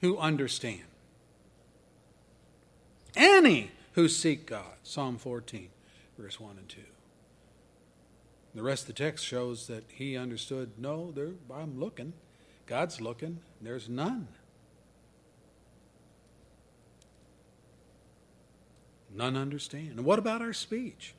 who 0.00 0.16
understand, 0.16 0.84
any 3.14 3.70
who 3.92 4.08
seek 4.08 4.46
God. 4.46 4.72
Psalm 4.84 5.18
14, 5.18 5.68
verse 6.16 6.40
1 6.40 6.56
and 6.56 6.66
2. 6.70 6.80
The 8.54 8.62
rest 8.62 8.84
of 8.84 8.86
the 8.86 9.04
text 9.04 9.22
shows 9.22 9.66
that 9.66 9.84
he 9.88 10.16
understood 10.16 10.78
no, 10.78 11.12
I'm 11.54 11.78
looking. 11.78 12.14
God's 12.64 13.02
looking. 13.02 13.40
There's 13.60 13.86
none. 13.86 14.28
None 19.18 19.36
understand. 19.36 19.90
And 19.96 20.04
what 20.04 20.20
about 20.20 20.42
our 20.42 20.52
speech? 20.52 21.12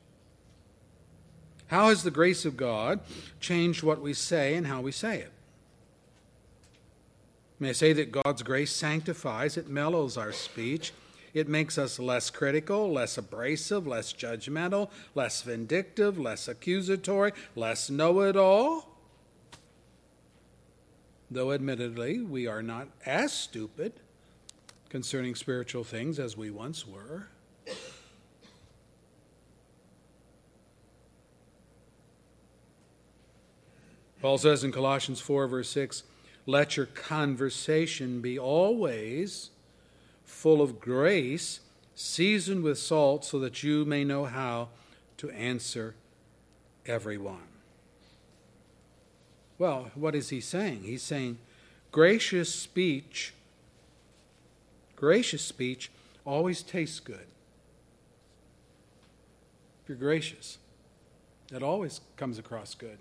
How 1.66 1.90
has 1.90 2.02
the 2.02 2.10
grace 2.10 2.46
of 2.46 2.56
God 2.56 3.00
changed 3.40 3.82
what 3.82 4.00
we 4.00 4.14
say 4.14 4.54
and 4.54 4.66
how 4.66 4.80
we 4.80 4.90
say 4.90 5.18
it? 5.18 5.30
May 7.58 7.68
I 7.68 7.72
say 7.72 7.92
that 7.92 8.10
God's 8.10 8.42
grace 8.42 8.74
sanctifies, 8.74 9.58
it 9.58 9.68
mellows 9.68 10.16
our 10.16 10.32
speech. 10.32 10.92
It 11.34 11.46
makes 11.46 11.76
us 11.76 11.98
less 11.98 12.30
critical, 12.30 12.90
less 12.90 13.18
abrasive, 13.18 13.86
less 13.86 14.14
judgmental, 14.14 14.90
less 15.14 15.42
vindictive, 15.42 16.18
less 16.18 16.48
accusatory, 16.48 17.32
less 17.54 17.90
know 17.90 18.20
it 18.20 18.34
all. 18.34 18.88
Though 21.30 21.52
admittedly, 21.52 22.22
we 22.22 22.46
are 22.46 22.62
not 22.62 22.88
as 23.04 23.30
stupid 23.32 23.92
concerning 24.88 25.34
spiritual 25.34 25.84
things 25.84 26.18
as 26.18 26.34
we 26.34 26.50
once 26.50 26.86
were. 26.86 27.28
Paul 34.20 34.38
says 34.38 34.64
in 34.64 34.72
Colossians 34.72 35.20
4, 35.20 35.46
verse 35.46 35.70
6, 35.70 36.02
let 36.46 36.76
your 36.76 36.86
conversation 36.86 38.20
be 38.20 38.38
always 38.38 39.50
full 40.24 40.60
of 40.60 40.80
grace, 40.80 41.60
seasoned 41.94 42.62
with 42.62 42.78
salt, 42.78 43.24
so 43.24 43.38
that 43.38 43.62
you 43.62 43.84
may 43.84 44.04
know 44.04 44.24
how 44.24 44.68
to 45.18 45.30
answer 45.30 45.94
everyone. 46.86 47.48
Well, 49.58 49.90
what 49.94 50.14
is 50.14 50.30
he 50.30 50.40
saying? 50.40 50.82
He's 50.84 51.02
saying 51.02 51.38
gracious 51.92 52.54
speech, 52.54 53.34
gracious 54.96 55.42
speech 55.42 55.90
always 56.24 56.62
tastes 56.62 57.00
good. 57.00 57.26
If 59.82 59.88
you're 59.88 59.98
gracious, 59.98 60.58
it 61.52 61.62
always 61.62 62.00
comes 62.16 62.38
across 62.38 62.74
good. 62.74 62.98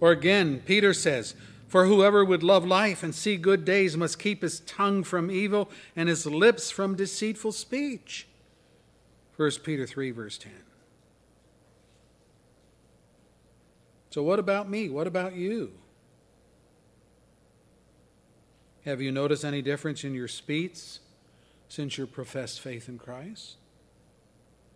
Or 0.00 0.10
again, 0.10 0.62
Peter 0.64 0.92
says, 0.92 1.34
For 1.68 1.86
whoever 1.86 2.24
would 2.24 2.42
love 2.42 2.64
life 2.66 3.02
and 3.02 3.14
see 3.14 3.36
good 3.36 3.64
days 3.64 3.96
must 3.96 4.18
keep 4.18 4.42
his 4.42 4.60
tongue 4.60 5.02
from 5.02 5.30
evil 5.30 5.70
and 5.94 6.08
his 6.08 6.26
lips 6.26 6.70
from 6.70 6.96
deceitful 6.96 7.52
speech. 7.52 8.26
1 9.36 9.50
Peter 9.62 9.86
3, 9.86 10.10
verse 10.10 10.38
10. 10.38 10.52
So, 14.10 14.22
what 14.22 14.38
about 14.38 14.68
me? 14.70 14.88
What 14.88 15.06
about 15.06 15.34
you? 15.34 15.72
Have 18.86 19.02
you 19.02 19.12
noticed 19.12 19.44
any 19.44 19.60
difference 19.62 20.04
in 20.04 20.14
your 20.14 20.28
speech 20.28 21.00
since 21.68 21.98
your 21.98 22.06
professed 22.06 22.60
faith 22.60 22.88
in 22.88 22.98
Christ? 22.98 23.56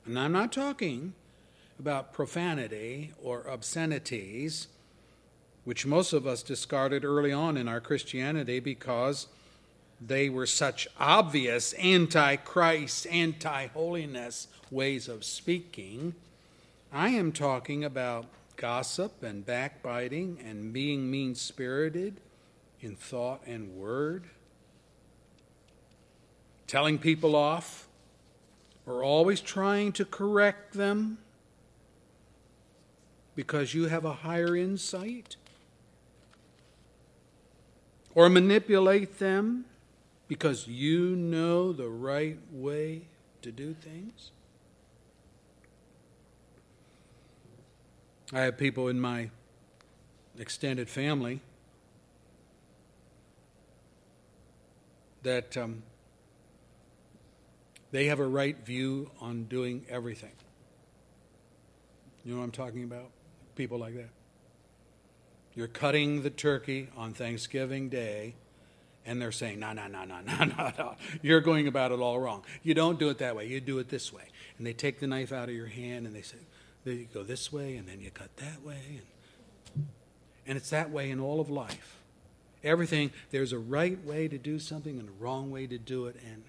And 0.04 0.18
I'm 0.18 0.32
not 0.32 0.52
talking 0.52 1.14
about 1.78 2.12
profanity 2.12 3.12
or 3.22 3.48
obscenities 3.48 4.66
which 5.70 5.86
most 5.86 6.12
of 6.12 6.26
us 6.26 6.42
discarded 6.42 7.04
early 7.04 7.30
on 7.30 7.56
in 7.56 7.68
our 7.68 7.80
Christianity 7.80 8.58
because 8.58 9.28
they 10.04 10.28
were 10.28 10.44
such 10.44 10.88
obvious 10.98 11.74
anti 11.74 12.34
Christ, 12.34 13.06
anti 13.06 13.68
holiness 13.68 14.48
ways 14.72 15.06
of 15.06 15.22
speaking. 15.22 16.16
I 16.92 17.10
am 17.10 17.30
talking 17.30 17.84
about 17.84 18.26
gossip 18.56 19.22
and 19.22 19.46
backbiting 19.46 20.40
and 20.44 20.72
being 20.72 21.08
mean 21.08 21.36
spirited 21.36 22.16
in 22.80 22.96
thought 22.96 23.40
and 23.46 23.76
word, 23.76 24.24
telling 26.66 26.98
people 26.98 27.36
off, 27.36 27.86
or 28.86 29.04
always 29.04 29.40
trying 29.40 29.92
to 29.92 30.04
correct 30.04 30.72
them 30.72 31.18
because 33.36 33.72
you 33.72 33.84
have 33.84 34.04
a 34.04 34.14
higher 34.14 34.56
insight 34.56 35.36
or 38.14 38.28
manipulate 38.28 39.18
them 39.18 39.64
because 40.28 40.66
you 40.66 41.16
know 41.16 41.72
the 41.72 41.88
right 41.88 42.38
way 42.52 43.02
to 43.42 43.50
do 43.52 43.74
things? 43.74 44.32
I 48.32 48.42
have 48.42 48.56
people 48.56 48.88
in 48.88 49.00
my 49.00 49.30
extended 50.38 50.88
family 50.88 51.40
that 55.22 55.56
um, 55.56 55.82
they 57.90 58.06
have 58.06 58.20
a 58.20 58.26
right 58.26 58.56
view 58.64 59.10
on 59.20 59.44
doing 59.44 59.84
everything. 59.88 60.32
You 62.24 62.32
know 62.32 62.38
what 62.38 62.44
I'm 62.44 62.52
talking 62.52 62.84
about? 62.84 63.10
People 63.56 63.78
like 63.78 63.94
that. 63.94 64.10
You're 65.54 65.68
cutting 65.68 66.22
the 66.22 66.30
turkey 66.30 66.88
on 66.96 67.12
Thanksgiving 67.12 67.88
Day, 67.88 68.34
and 69.04 69.20
they're 69.20 69.32
saying, 69.32 69.58
no, 69.58 69.72
no, 69.72 69.88
no, 69.88 70.04
no, 70.04 70.20
no, 70.20 70.44
no, 70.44 70.72
no. 70.78 70.96
You're 71.22 71.40
going 71.40 71.66
about 71.66 71.90
it 71.90 71.98
all 71.98 72.20
wrong. 72.20 72.44
You 72.62 72.74
don't 72.74 72.98
do 72.98 73.08
it 73.08 73.18
that 73.18 73.34
way. 73.34 73.46
You 73.46 73.60
do 73.60 73.78
it 73.78 73.88
this 73.88 74.12
way. 74.12 74.22
And 74.58 74.66
they 74.66 74.72
take 74.72 75.00
the 75.00 75.06
knife 75.06 75.32
out 75.32 75.48
of 75.48 75.54
your 75.54 75.66
hand 75.66 76.06
and 76.06 76.14
they 76.14 76.22
say, 76.22 76.36
you 76.84 77.06
go 77.12 77.22
this 77.22 77.52
way, 77.52 77.76
and 77.76 77.86
then 77.86 78.00
you 78.00 78.10
cut 78.10 78.34
that 78.36 78.62
way. 78.64 79.00
And, 79.76 79.86
and 80.46 80.56
it's 80.56 80.70
that 80.70 80.90
way 80.90 81.10
in 81.10 81.20
all 81.20 81.40
of 81.40 81.50
life. 81.50 81.96
Everything, 82.62 83.10
there's 83.30 83.52
a 83.52 83.58
right 83.58 84.02
way 84.04 84.28
to 84.28 84.38
do 84.38 84.58
something 84.58 84.98
and 84.98 85.08
a 85.08 85.12
wrong 85.12 85.50
way 85.50 85.66
to 85.66 85.78
do 85.78 86.06
it. 86.06 86.16
And 86.24 86.44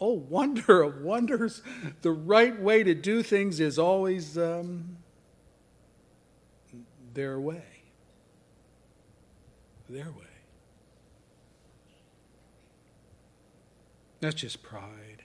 oh, 0.00 0.12
wonder 0.28 0.82
of 0.82 1.02
wonders, 1.02 1.62
the 2.00 2.10
right 2.12 2.58
way 2.58 2.82
to 2.82 2.94
do 2.94 3.22
things 3.22 3.60
is 3.60 3.78
always 3.78 4.38
um, 4.38 4.96
their 7.14 7.38
way 7.38 7.71
their 9.92 10.10
way. 10.10 10.26
That's 14.20 14.36
just 14.36 14.62
pride. 14.62 15.24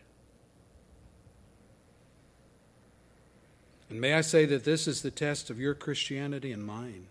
And 3.89 4.01
may 4.01 4.13
I 4.13 4.21
say 4.21 4.45
that 4.45 4.63
this 4.63 4.87
is 4.87 5.01
the 5.01 5.11
test 5.11 5.49
of 5.49 5.59
your 5.59 5.73
Christianity 5.73 6.51
and 6.51 6.65
mine. 6.65 7.07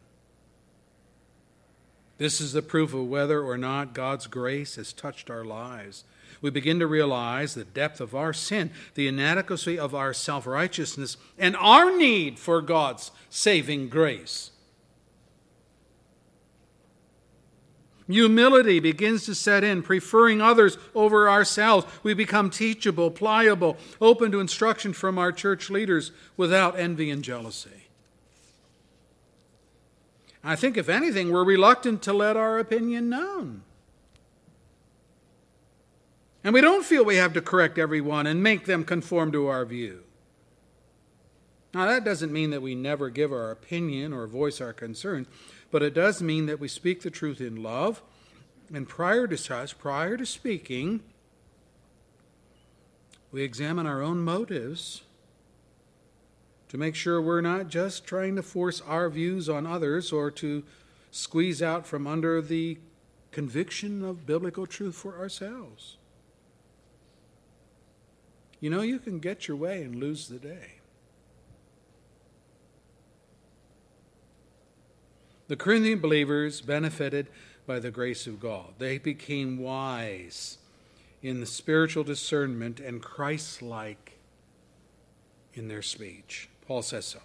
This 2.18 2.40
is 2.40 2.52
the 2.52 2.62
proof 2.62 2.94
of 2.94 3.06
whether 3.06 3.42
or 3.42 3.58
not 3.58 3.94
God's 3.94 4.26
grace 4.26 4.76
has 4.76 4.92
touched 4.92 5.30
our 5.30 5.44
lives. 5.44 6.04
We 6.40 6.50
begin 6.50 6.78
to 6.80 6.86
realize 6.86 7.54
the 7.54 7.64
depth 7.64 8.00
of 8.00 8.14
our 8.14 8.32
sin, 8.32 8.70
the 8.94 9.06
inadequacy 9.08 9.78
of 9.78 9.94
our 9.94 10.12
self 10.12 10.46
righteousness, 10.46 11.16
and 11.38 11.56
our 11.56 11.96
need 11.96 12.38
for 12.38 12.60
God's 12.60 13.10
saving 13.30 13.88
grace. 13.88 14.50
Humility 18.08 18.78
begins 18.78 19.24
to 19.24 19.34
set 19.34 19.64
in, 19.64 19.82
preferring 19.82 20.40
others 20.40 20.78
over 20.94 21.28
ourselves. 21.28 21.86
We 22.04 22.14
become 22.14 22.50
teachable, 22.50 23.10
pliable, 23.10 23.76
open 24.00 24.30
to 24.30 24.40
instruction 24.40 24.92
from 24.92 25.18
our 25.18 25.32
church 25.32 25.70
leaders 25.70 26.12
without 26.36 26.78
envy 26.78 27.10
and 27.10 27.24
jealousy. 27.24 27.88
I 30.44 30.54
think, 30.54 30.76
if 30.76 30.88
anything, 30.88 31.32
we're 31.32 31.44
reluctant 31.44 32.02
to 32.02 32.12
let 32.12 32.36
our 32.36 32.60
opinion 32.60 33.08
known. 33.08 33.62
And 36.44 36.54
we 36.54 36.60
don't 36.60 36.84
feel 36.84 37.04
we 37.04 37.16
have 37.16 37.32
to 37.32 37.42
correct 37.42 37.76
everyone 37.76 38.28
and 38.28 38.40
make 38.40 38.66
them 38.66 38.84
conform 38.84 39.32
to 39.32 39.48
our 39.48 39.64
view. 39.64 40.04
Now, 41.74 41.86
that 41.86 42.04
doesn't 42.04 42.32
mean 42.32 42.50
that 42.50 42.62
we 42.62 42.76
never 42.76 43.10
give 43.10 43.32
our 43.32 43.50
opinion 43.50 44.12
or 44.12 44.28
voice 44.28 44.60
our 44.60 44.72
concerns 44.72 45.26
but 45.76 45.82
it 45.82 45.92
does 45.92 46.22
mean 46.22 46.46
that 46.46 46.58
we 46.58 46.68
speak 46.68 47.02
the 47.02 47.10
truth 47.10 47.38
in 47.38 47.62
love. 47.62 48.02
And 48.72 48.88
prior 48.88 49.26
to 49.26 49.36
such, 49.36 49.76
prior 49.76 50.16
to 50.16 50.24
speaking, 50.24 51.02
we 53.30 53.42
examine 53.42 53.84
our 53.84 54.00
own 54.00 54.20
motives 54.20 55.02
to 56.70 56.78
make 56.78 56.94
sure 56.94 57.20
we're 57.20 57.42
not 57.42 57.68
just 57.68 58.06
trying 58.06 58.36
to 58.36 58.42
force 58.42 58.80
our 58.88 59.10
views 59.10 59.50
on 59.50 59.66
others 59.66 60.12
or 60.12 60.30
to 60.30 60.64
squeeze 61.10 61.60
out 61.60 61.86
from 61.86 62.06
under 62.06 62.40
the 62.40 62.78
conviction 63.30 64.02
of 64.02 64.24
biblical 64.24 64.66
truth 64.66 64.94
for 64.94 65.18
ourselves. 65.18 65.98
You 68.60 68.70
know, 68.70 68.80
you 68.80 68.98
can 68.98 69.18
get 69.18 69.46
your 69.46 69.58
way 69.58 69.82
and 69.82 69.96
lose 69.96 70.28
the 70.28 70.38
day. 70.38 70.75
The 75.48 75.56
Corinthian 75.56 76.00
believers 76.00 76.60
benefited 76.60 77.28
by 77.66 77.78
the 77.78 77.90
grace 77.90 78.26
of 78.26 78.40
God. 78.40 78.74
They 78.78 78.98
became 78.98 79.58
wise 79.58 80.58
in 81.22 81.40
the 81.40 81.46
spiritual 81.46 82.04
discernment 82.04 82.80
and 82.80 83.02
Christ 83.02 83.62
like 83.62 84.18
in 85.54 85.68
their 85.68 85.82
speech. 85.82 86.48
Paul 86.66 86.82
says 86.82 87.06
so. 87.06 87.20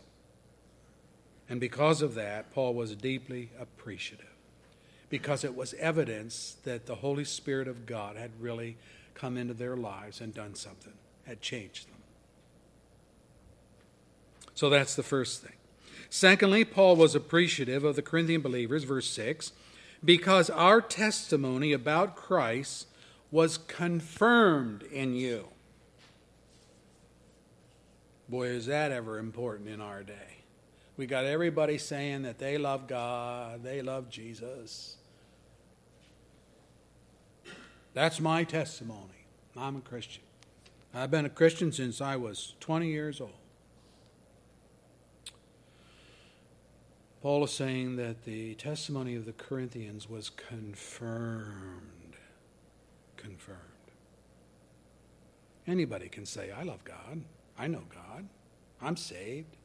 And 1.50 1.60
because 1.60 2.02
of 2.02 2.16
that, 2.16 2.54
Paul 2.54 2.74
was 2.74 2.96
deeply 2.96 3.50
appreciative 3.60 4.28
because 5.10 5.44
it 5.44 5.56
was 5.56 5.74
evidence 5.74 6.56
that 6.64 6.86
the 6.86 6.96
Holy 6.96 7.26
Spirit 7.26 7.68
of 7.68 7.86
God 7.86 8.16
had 8.16 8.32
really 8.40 8.78
come 9.14 9.38
into 9.38 9.54
their 9.54 9.76
lives 9.76 10.22
and 10.22 10.34
done 10.34 10.56
something, 10.56 10.94
had 11.26 11.42
changed 11.42 11.90
them. 11.90 11.98
So 14.56 14.70
that's 14.70 14.96
the 14.96 15.04
first 15.04 15.42
thing. 15.42 15.52
Secondly, 16.14 16.66
Paul 16.66 16.98
was 16.98 17.16
appreciative 17.16 17.86
of 17.86 17.96
the 17.96 18.02
Corinthian 18.02 18.42
believers, 18.42 18.84
verse 18.84 19.08
6, 19.08 19.54
because 20.04 20.50
our 20.50 20.82
testimony 20.82 21.72
about 21.72 22.18
Christ 22.18 22.88
was 23.32 23.58
confirmed 23.58 24.84
in 24.84 25.16
you. 25.16 25.48
Boy, 28.28 28.48
is 28.48 28.66
that 28.66 28.92
ever 28.92 29.20
important 29.20 29.70
in 29.70 29.80
our 29.80 30.04
day. 30.04 30.40
We 30.98 31.06
got 31.06 31.24
everybody 31.24 31.78
saying 31.78 32.24
that 32.24 32.40
they 32.40 32.58
love 32.58 32.88
God, 32.88 33.64
they 33.64 33.82
love 33.82 34.10
Jesus. 34.10 34.98
That's 37.94 38.20
my 38.20 38.44
testimony. 38.44 39.28
I'm 39.56 39.78
a 39.78 39.82
Christian. 39.82 40.24
I've 40.94 41.10
been 41.10 41.26
a 41.26 41.30
Christian 41.30 41.72
since 41.72 42.02
I 42.02 42.18
was 42.18 42.56
20 42.60 42.88
years 42.88 43.22
old. 43.22 43.32
Paul 47.22 47.44
is 47.44 47.52
saying 47.52 47.98
that 47.98 48.24
the 48.26 48.56
testimony 48.56 49.16
of 49.16 49.26
the 49.26 49.34
Corinthians 49.34 50.10
was 50.10 50.30
confirmed. 50.32 52.16
Confirmed. 53.16 53.60
Anybody 55.68 56.10
can 56.10 56.26
say, 56.26 56.50
I 56.52 56.64
love 56.64 56.84
God. 56.84 57.22
I 57.60 57.68
know 57.68 57.84
God. 57.94 58.28
I'm 58.82 58.98
saved. 58.98 59.56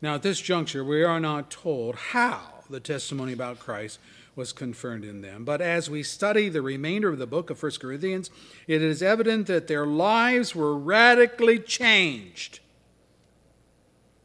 Now, 0.00 0.16
at 0.16 0.22
this 0.22 0.40
juncture, 0.40 0.82
we 0.82 1.04
are 1.04 1.20
not 1.20 1.48
told 1.48 1.94
how 1.94 2.64
the 2.68 2.80
testimony 2.80 3.32
about 3.32 3.60
Christ 3.60 4.00
was 4.34 4.52
confirmed 4.52 5.04
in 5.04 5.20
them. 5.20 5.44
But 5.44 5.60
as 5.60 5.90
we 5.90 6.02
study 6.02 6.48
the 6.48 6.62
remainder 6.62 7.10
of 7.10 7.18
the 7.18 7.26
book 7.26 7.50
of 7.50 7.62
1 7.62 7.72
Corinthians, 7.80 8.30
it 8.66 8.82
is 8.82 9.02
evident 9.02 9.46
that 9.48 9.66
their 9.66 9.86
lives 9.86 10.54
were 10.54 10.76
radically 10.76 11.58
changed. 11.58 12.60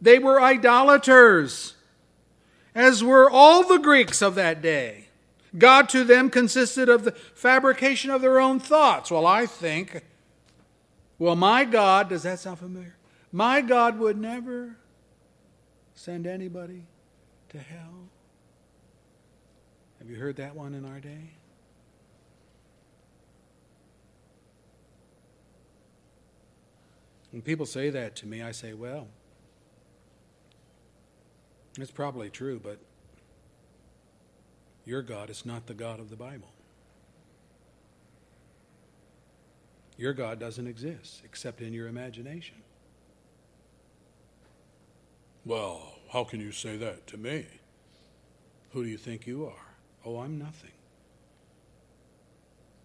They 0.01 0.19
were 0.19 0.41
idolaters, 0.41 1.75
as 2.73 3.03
were 3.03 3.29
all 3.29 3.67
the 3.67 3.79
Greeks 3.79 4.21
of 4.21 4.35
that 4.35 4.61
day. 4.61 5.07
God 5.57 5.89
to 5.89 6.03
them 6.03 6.29
consisted 6.29 6.87
of 6.87 7.03
the 7.03 7.11
fabrication 7.11 8.11
of 8.11 8.21
their 8.21 8.39
own 8.39 8.59
thoughts. 8.59 9.09
Well, 9.09 9.25
I 9.25 9.45
think, 9.45 10.03
well, 11.17 11.35
my 11.35 11.65
God, 11.65 12.09
does 12.09 12.23
that 12.23 12.39
sound 12.39 12.59
familiar? 12.59 12.95
My 13.31 13.61
God 13.61 13.97
would 13.99 14.17
never 14.17 14.77
send 15.95 16.27
anybody 16.27 16.83
to 17.49 17.57
hell. 17.57 18.09
Have 20.07 20.15
you 20.15 20.21
heard 20.21 20.37
that 20.37 20.55
one 20.55 20.73
in 20.73 20.85
our 20.85 21.01
day? 21.01 21.31
When 27.31 27.41
people 27.41 27.65
say 27.65 27.89
that 27.89 28.15
to 28.15 28.25
me, 28.25 28.41
I 28.41 28.53
say, 28.53 28.73
well, 28.73 29.09
it's 31.77 31.91
probably 31.91 32.29
true, 32.29 32.57
but 32.57 32.79
your 34.85 35.01
God 35.01 35.29
is 35.29 35.45
not 35.45 35.67
the 35.67 35.73
God 35.73 35.99
of 35.99 36.09
the 36.09 36.15
Bible. 36.15 36.53
Your 39.97 40.13
God 40.13 40.39
doesn't 40.39 40.67
exist 40.67 41.23
except 41.25 41.59
in 41.59 41.73
your 41.73 41.89
imagination. 41.89 42.55
Well, 45.43 45.95
how 46.13 46.23
can 46.23 46.39
you 46.39 46.53
say 46.53 46.77
that 46.77 47.07
to 47.07 47.17
me? 47.17 47.45
Who 48.71 48.85
do 48.85 48.89
you 48.89 48.97
think 48.97 49.27
you 49.27 49.45
are? 49.47 49.66
Oh, 50.05 50.19
I'm 50.19 50.37
nothing. 50.37 50.71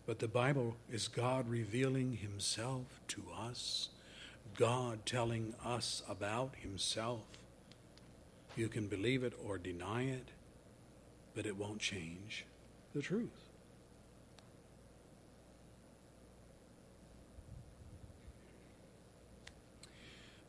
But 0.06 0.18
the 0.18 0.28
Bible 0.28 0.76
is 0.90 1.08
God 1.08 1.48
revealing 1.48 2.16
Himself 2.16 3.00
to 3.08 3.22
us, 3.38 3.90
God 4.56 5.06
telling 5.06 5.54
us 5.64 6.02
about 6.08 6.56
Himself. 6.56 7.22
You 8.56 8.68
can 8.68 8.88
believe 8.88 9.22
it 9.22 9.32
or 9.42 9.58
deny 9.58 10.02
it, 10.02 10.28
but 11.34 11.46
it 11.46 11.56
won't 11.56 11.78
change 11.78 12.44
the 12.94 13.00
truth. 13.00 13.30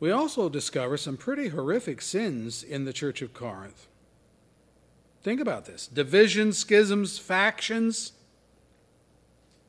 We 0.00 0.10
also 0.10 0.50
discover 0.50 0.98
some 0.98 1.16
pretty 1.16 1.48
horrific 1.48 2.02
sins 2.02 2.62
in 2.62 2.84
the 2.84 2.92
Church 2.92 3.22
of 3.22 3.32
Corinth. 3.32 3.86
Think 5.24 5.40
about 5.40 5.64
this 5.64 5.86
divisions, 5.86 6.58
schisms, 6.58 7.18
factions, 7.18 8.12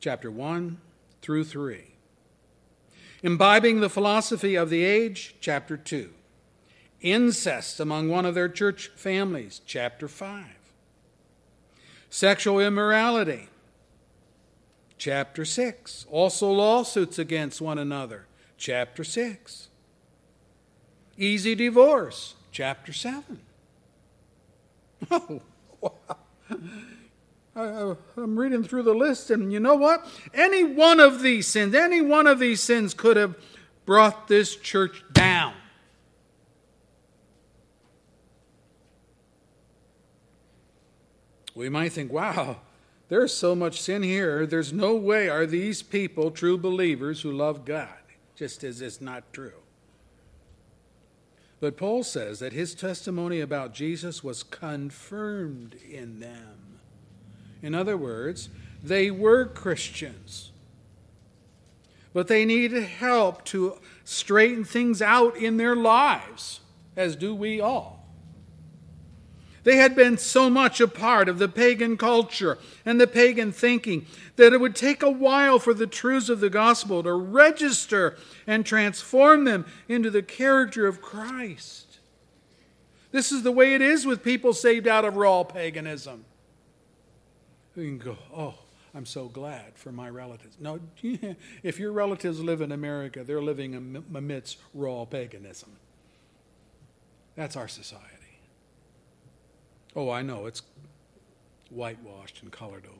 chapter 0.01 0.29
1 0.29 0.77
through 1.21 1.45
3. 1.45 1.95
Imbibing 3.23 3.79
the 3.79 3.89
philosophy 3.89 4.55
of 4.55 4.69
the 4.69 4.83
age, 4.83 5.35
chapter 5.39 5.77
2. 5.77 6.11
Incest 7.01 7.79
among 7.79 8.09
one 8.09 8.25
of 8.25 8.35
their 8.35 8.49
church 8.49 8.91
families, 8.95 9.61
chapter 9.65 10.09
5. 10.09 10.45
Sexual 12.09 12.59
immorality, 12.59 13.47
chapter 14.97 15.45
6. 15.45 16.05
Also 16.11 16.51
lawsuits 16.51 17.17
against 17.17 17.61
one 17.61 17.77
another, 17.77 18.25
chapter 18.57 19.05
6. 19.05 19.69
Easy 21.17 21.55
divorce, 21.55 22.35
chapter 22.51 22.91
7. 22.91 23.39
Oh, 25.11 25.41
wow. 25.81 26.17
I, 27.55 27.95
am 28.17 28.37
reading 28.37 28.63
through 28.63 28.83
the 28.83 28.93
list, 28.93 29.31
and 29.31 29.51
you 29.51 29.59
know 29.59 29.75
what? 29.75 30.05
Any 30.33 30.63
one 30.63 30.99
of 30.99 31.21
these 31.21 31.47
sins, 31.47 31.73
any 31.73 32.01
one 32.01 32.27
of 32.27 32.39
these 32.39 32.61
sins 32.61 32.93
could 32.93 33.15
have 33.15 33.35
brought 33.85 34.27
this 34.27 34.55
church 34.55 35.03
down. 35.13 35.53
We 41.53 41.69
might 41.69 41.93
think, 41.93 42.11
wow, 42.11 42.57
there's 43.07 43.33
so 43.33 43.55
much 43.55 43.81
sin 43.81 44.03
here. 44.03 44.45
There's 44.45 44.73
no 44.73 44.95
way 44.95 45.29
are 45.29 45.45
these 45.45 45.81
people 45.81 46.31
true 46.31 46.57
believers 46.57 47.21
who 47.21 47.31
love 47.31 47.63
God, 47.63 47.87
just 48.35 48.63
as 48.65 48.81
it's 48.81 48.99
not 48.99 49.31
true. 49.31 49.64
But 51.65 51.77
Paul 51.77 52.03
says 52.03 52.37
that 52.41 52.53
his 52.53 52.75
testimony 52.75 53.41
about 53.41 53.73
Jesus 53.73 54.23
was 54.23 54.43
confirmed 54.43 55.73
in 55.73 56.19
them. 56.19 56.77
In 57.63 57.73
other 57.73 57.97
words, 57.97 58.49
they 58.83 59.09
were 59.09 59.47
Christians, 59.47 60.51
but 62.13 62.27
they 62.27 62.45
needed 62.45 62.83
help 62.83 63.43
to 63.45 63.79
straighten 64.03 64.63
things 64.63 65.01
out 65.01 65.35
in 65.37 65.57
their 65.57 65.75
lives, 65.75 66.59
as 66.95 67.15
do 67.15 67.33
we 67.33 67.59
all. 67.59 67.94
They 69.65 69.77
had 69.77 69.95
been 69.95 70.19
so 70.19 70.47
much 70.47 70.79
a 70.79 70.87
part 70.87 71.27
of 71.27 71.39
the 71.39 71.49
pagan 71.49 71.97
culture 71.97 72.59
and 72.85 73.01
the 73.01 73.07
pagan 73.07 73.51
thinking 73.51 74.05
that 74.35 74.53
it 74.53 74.61
would 74.61 74.75
take 74.75 75.01
a 75.01 75.09
while 75.09 75.57
for 75.57 75.73
the 75.73 75.87
truths 75.87 76.29
of 76.29 76.39
the 76.39 76.51
gospel 76.51 77.01
to 77.01 77.11
register 77.13 78.15
and 78.45 78.63
transform 78.63 79.43
them 79.43 79.65
into 79.89 80.11
the 80.11 80.21
character 80.21 80.85
of 80.85 81.01
Christ. 81.01 81.97
This 83.11 83.31
is 83.31 83.41
the 83.41 83.51
way 83.51 83.73
it 83.73 83.81
is 83.81 84.05
with 84.05 84.23
people 84.23 84.53
saved 84.53 84.87
out 84.87 85.03
of 85.03 85.15
raw 85.15 85.43
paganism. 85.43 86.25
You 87.75 87.85
can 87.85 87.97
go, 87.97 88.17
oh, 88.35 88.53
I'm 88.93 89.07
so 89.07 89.29
glad 89.29 89.77
for 89.79 89.91
my 89.91 90.09
relatives. 90.09 90.57
No, 90.59 90.79
if 91.63 91.79
your 91.79 91.91
relatives 91.91 92.39
live 92.39 92.61
in 92.61 92.71
America, 92.71 93.23
they're 93.23 93.41
living 93.41 93.73
amidst 94.13 94.59
raw 94.75 95.05
paganism. 95.05 95.71
That's 97.35 97.55
our 97.55 97.67
society. 97.67 98.14
Oh, 99.95 100.09
I 100.09 100.21
know, 100.21 100.45
it's 100.45 100.61
whitewashed 101.69 102.41
and 102.41 102.51
colored 102.51 102.85
over. 102.85 102.99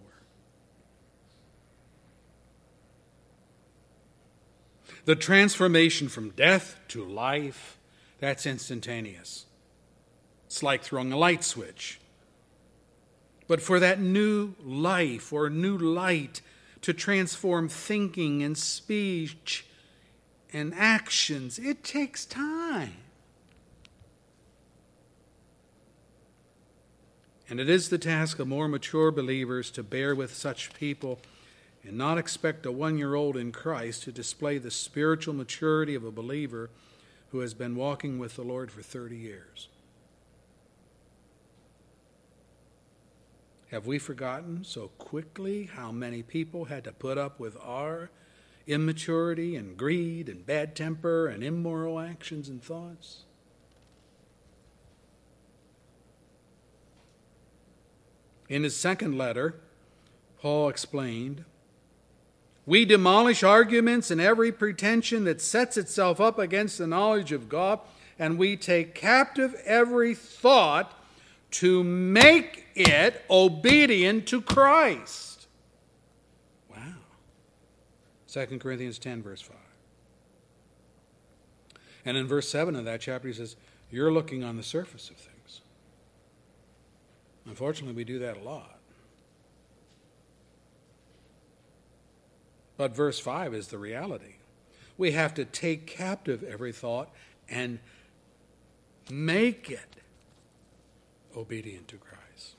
The 5.04 5.16
transformation 5.16 6.08
from 6.08 6.30
death 6.32 6.80
to 6.90 7.04
life, 7.04 7.78
that's 8.20 8.46
instantaneous. 8.46 9.46
It's 10.46 10.64
like 10.64 10.84
throwing 10.84 11.12
a 11.12 11.18
light 11.18 11.44
switch. 11.44 12.00
But 13.48 13.62
for 13.62 13.80
that 13.80 14.00
new 14.00 14.56
life 14.64 15.32
or 15.32 15.50
new 15.50 15.78
light 15.78 16.42
to 16.82 16.94
transform 16.94 17.70
thinking 17.70 18.42
and 18.42 18.58
speech 18.58 19.66
and 20.54 20.74
actions, 20.76 21.60
it 21.60 21.84
takes 21.84 22.26
time. 22.26 22.94
And 27.50 27.60
it 27.60 27.70
is 27.70 27.90
the 27.90 27.98
task 27.98 28.40
of 28.40 28.48
more 28.48 28.68
mature 28.68 29.12
believers 29.12 29.70
to 29.72 29.84
bear 29.84 30.16
with 30.16 30.34
such 30.34 30.74
people 30.74 31.20
and 31.84 31.98
not 31.98 32.18
expect 32.18 32.66
a 32.66 32.72
one 32.72 32.98
year 32.98 33.14
old 33.14 33.38
in 33.38 33.52
Christ 33.52 34.04
to 34.04 34.12
display 34.12 34.58
the 34.58 34.72
spiritual 34.72 35.34
maturity 35.34 35.94
of 35.94 36.04
a 36.04 36.12
believer 36.12 36.70
who 37.30 37.40
has 37.40 37.54
been 37.54 37.76
walking 37.76 38.18
with 38.18 38.36
the 38.36 38.44
Lord 38.44 38.72
for 38.72 38.82
30 38.82 39.18
years. 39.18 39.68
Have 43.72 43.86
we 43.86 44.00
forgotten 44.00 44.64
so 44.64 44.90
quickly 44.98 45.66
how 45.66 45.92
many 45.92 46.24
people 46.24 46.66
had 46.66 46.84
to 46.86 46.92
put 46.92 47.18
up 47.18 47.40
with 47.40 47.58
our 47.62 48.10
immaturity 48.66 49.56
and 49.56 49.76
greed 49.76 50.30
and 50.30 50.46
bad 50.46 50.76
temper 50.76 51.28
and 51.28 51.44
immoral 51.44 52.00
actions 52.00 52.48
and 52.48 52.64
thoughts? 52.64 53.24
In 58.48 58.64
his 58.64 58.76
second 58.76 59.18
letter, 59.18 59.56
Paul 60.40 60.70
explained 60.70 61.46
We 62.66 62.86
demolish 62.86 63.44
arguments 63.44 64.12
and 64.12 64.22
every 64.22 64.52
pretension 64.52 65.24
that 65.26 65.42
sets 65.42 65.78
itself 65.78 66.20
up 66.22 66.38
against 66.38 66.78
the 66.78 66.88
knowledge 66.88 67.32
of 67.32 67.50
God, 67.50 67.80
and 68.20 68.38
we 68.38 68.56
take 68.58 68.96
captive 68.96 69.56
every 69.66 70.16
thought 70.16 70.94
to 71.52 71.84
make 71.84 72.66
it 72.76 73.24
obedient 73.30 74.28
to 74.28 74.42
Christ. 74.42 75.48
Wow. 76.70 76.96
2 78.28 78.60
Corinthians 78.60 79.00
10, 79.00 79.24
verse 79.24 79.42
5. 79.42 79.56
And 82.06 82.18
in 82.18 82.28
verse 82.28 82.48
7 82.50 82.76
of 82.76 82.86
that 82.86 83.02
chapter, 83.02 83.28
he 83.28 83.34
says, 83.34 83.56
You're 83.90 84.12
looking 84.12 84.44
on 84.44 84.58
the 84.58 84.64
surface 84.64 85.10
of 85.10 85.16
things. 85.16 85.35
Unfortunately, 87.46 87.96
we 87.96 88.04
do 88.04 88.20
that 88.20 88.38
a 88.38 88.42
lot. 88.42 88.80
But 92.78 92.96
verse 92.96 93.20
5 93.20 93.54
is 93.54 93.68
the 93.68 93.78
reality. 93.78 94.36
We 94.98 95.12
have 95.12 95.34
to 95.36 95.46
take 95.46 95.88
captive 95.88 96.44
every 96.44 96.72
thought 96.72 97.10
and 97.50 97.80
make 99.10 99.70
it 99.70 99.96
obedient 101.36 101.88
to 101.90 101.98
Christ. 101.98 102.56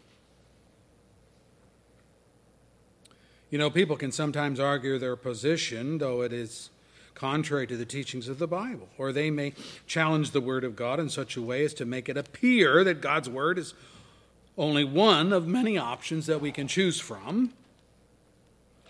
You 3.51 3.59
know, 3.59 3.71
people 3.71 3.97
can 3.97 4.13
sometimes 4.13 4.61
argue 4.61 4.99
their 4.99 5.17
position, 5.17 5.99
though 5.99 6.23
it 6.23 6.33
is 6.33 6.71
contrary 7.15 7.67
to 7.67 7.77
the 7.77 7.87
teachings 7.87 8.29
of 8.29 8.39
the 8.39 8.47
Bible, 8.47 8.89
or 8.99 9.13
they 9.13 9.31
may 9.31 9.55
challenge 9.87 10.33
the 10.33 10.41
Word 10.41 10.65
of 10.65 10.77
God 10.77 11.01
in 11.01 11.09
such 11.09 11.37
a 11.37 11.43
way 11.43 11.65
as 11.65 11.73
to 11.75 11.87
make 11.87 12.09
it 12.09 12.17
appear 12.17 12.85
that 12.85 13.01
God's 13.01 13.29
Word 13.29 13.59
is 13.59 13.73
only 14.59 14.85
one 14.85 15.33
of 15.33 15.47
many 15.47 15.77
options 15.77 16.27
that 16.27 16.41
we 16.41 16.51
can 16.51 16.67
choose 16.67 17.01
from. 17.01 17.53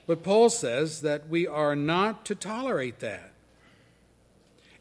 But 0.07 0.23
Paul 0.23 0.49
says 0.51 1.01
that 1.01 1.29
we 1.29 1.47
are 1.47 1.75
not 1.75 2.25
to 2.27 2.35
tolerate 2.35 3.01
that. 3.01 3.33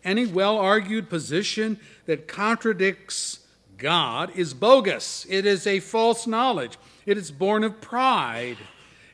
Any 0.04 0.28
well 0.28 0.58
argued 0.58 1.10
position 1.10 1.80
that 2.06 2.28
contradicts 2.28 3.40
God 3.78 4.32
is 4.36 4.54
bogus. 4.54 5.26
It 5.28 5.46
is 5.46 5.66
a 5.66 5.80
false 5.80 6.28
knowledge. 6.28 6.78
It 7.08 7.18
is 7.18 7.32
born 7.32 7.64
of 7.64 7.82
pride. 7.82 8.58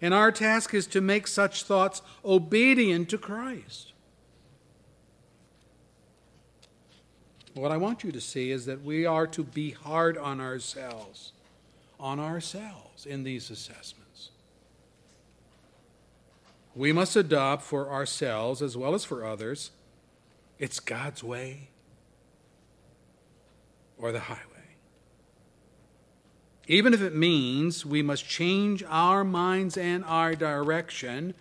And 0.01 0.13
our 0.13 0.31
task 0.31 0.73
is 0.73 0.87
to 0.87 0.99
make 0.99 1.27
such 1.27 1.63
thoughts 1.63 2.01
obedient 2.25 3.07
to 3.09 3.17
Christ. 3.17 3.93
What 7.53 7.71
I 7.71 7.77
want 7.77 8.03
you 8.03 8.11
to 8.11 8.21
see 8.21 8.51
is 8.51 8.65
that 8.65 8.83
we 8.83 9.05
are 9.05 9.27
to 9.27 9.43
be 9.43 9.71
hard 9.71 10.17
on 10.17 10.41
ourselves 10.41 11.31
on 12.01 12.19
ourselves 12.19 13.05
in 13.05 13.23
these 13.23 13.51
assessments. 13.51 14.31
We 16.75 16.91
must 16.91 17.15
adopt 17.15 17.63
for 17.63 17.89
ourselves 17.89 18.61
as 18.61 18.75
well 18.75 18.95
as 18.95 19.05
for 19.05 19.25
others 19.25 19.71
it's 20.57 20.79
God's 20.79 21.23
way 21.23 21.69
or 23.97 24.11
the 24.11 24.21
highway. 24.21 24.41
Even 26.67 26.93
if 26.93 27.01
it 27.01 27.15
means 27.15 27.85
we 27.85 28.01
must 28.01 28.27
change 28.27 28.83
our 28.87 29.23
minds 29.23 29.75
and 29.77 30.05
our 30.05 30.33
direction, 30.35 31.33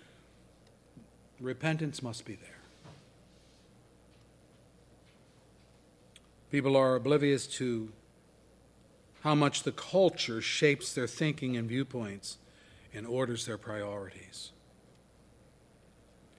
repentance 1.38 2.02
must 2.02 2.24
be 2.24 2.34
there. 2.34 2.50
People 6.50 6.76
are 6.76 6.96
oblivious 6.96 7.46
to 7.46 7.92
how 9.20 9.34
much 9.34 9.62
the 9.62 9.72
culture 9.72 10.40
shapes 10.40 10.92
their 10.92 11.06
thinking 11.06 11.56
and 11.56 11.68
viewpoints 11.68 12.38
and 12.94 13.06
orders 13.06 13.46
their 13.46 13.58
priorities. 13.58 14.50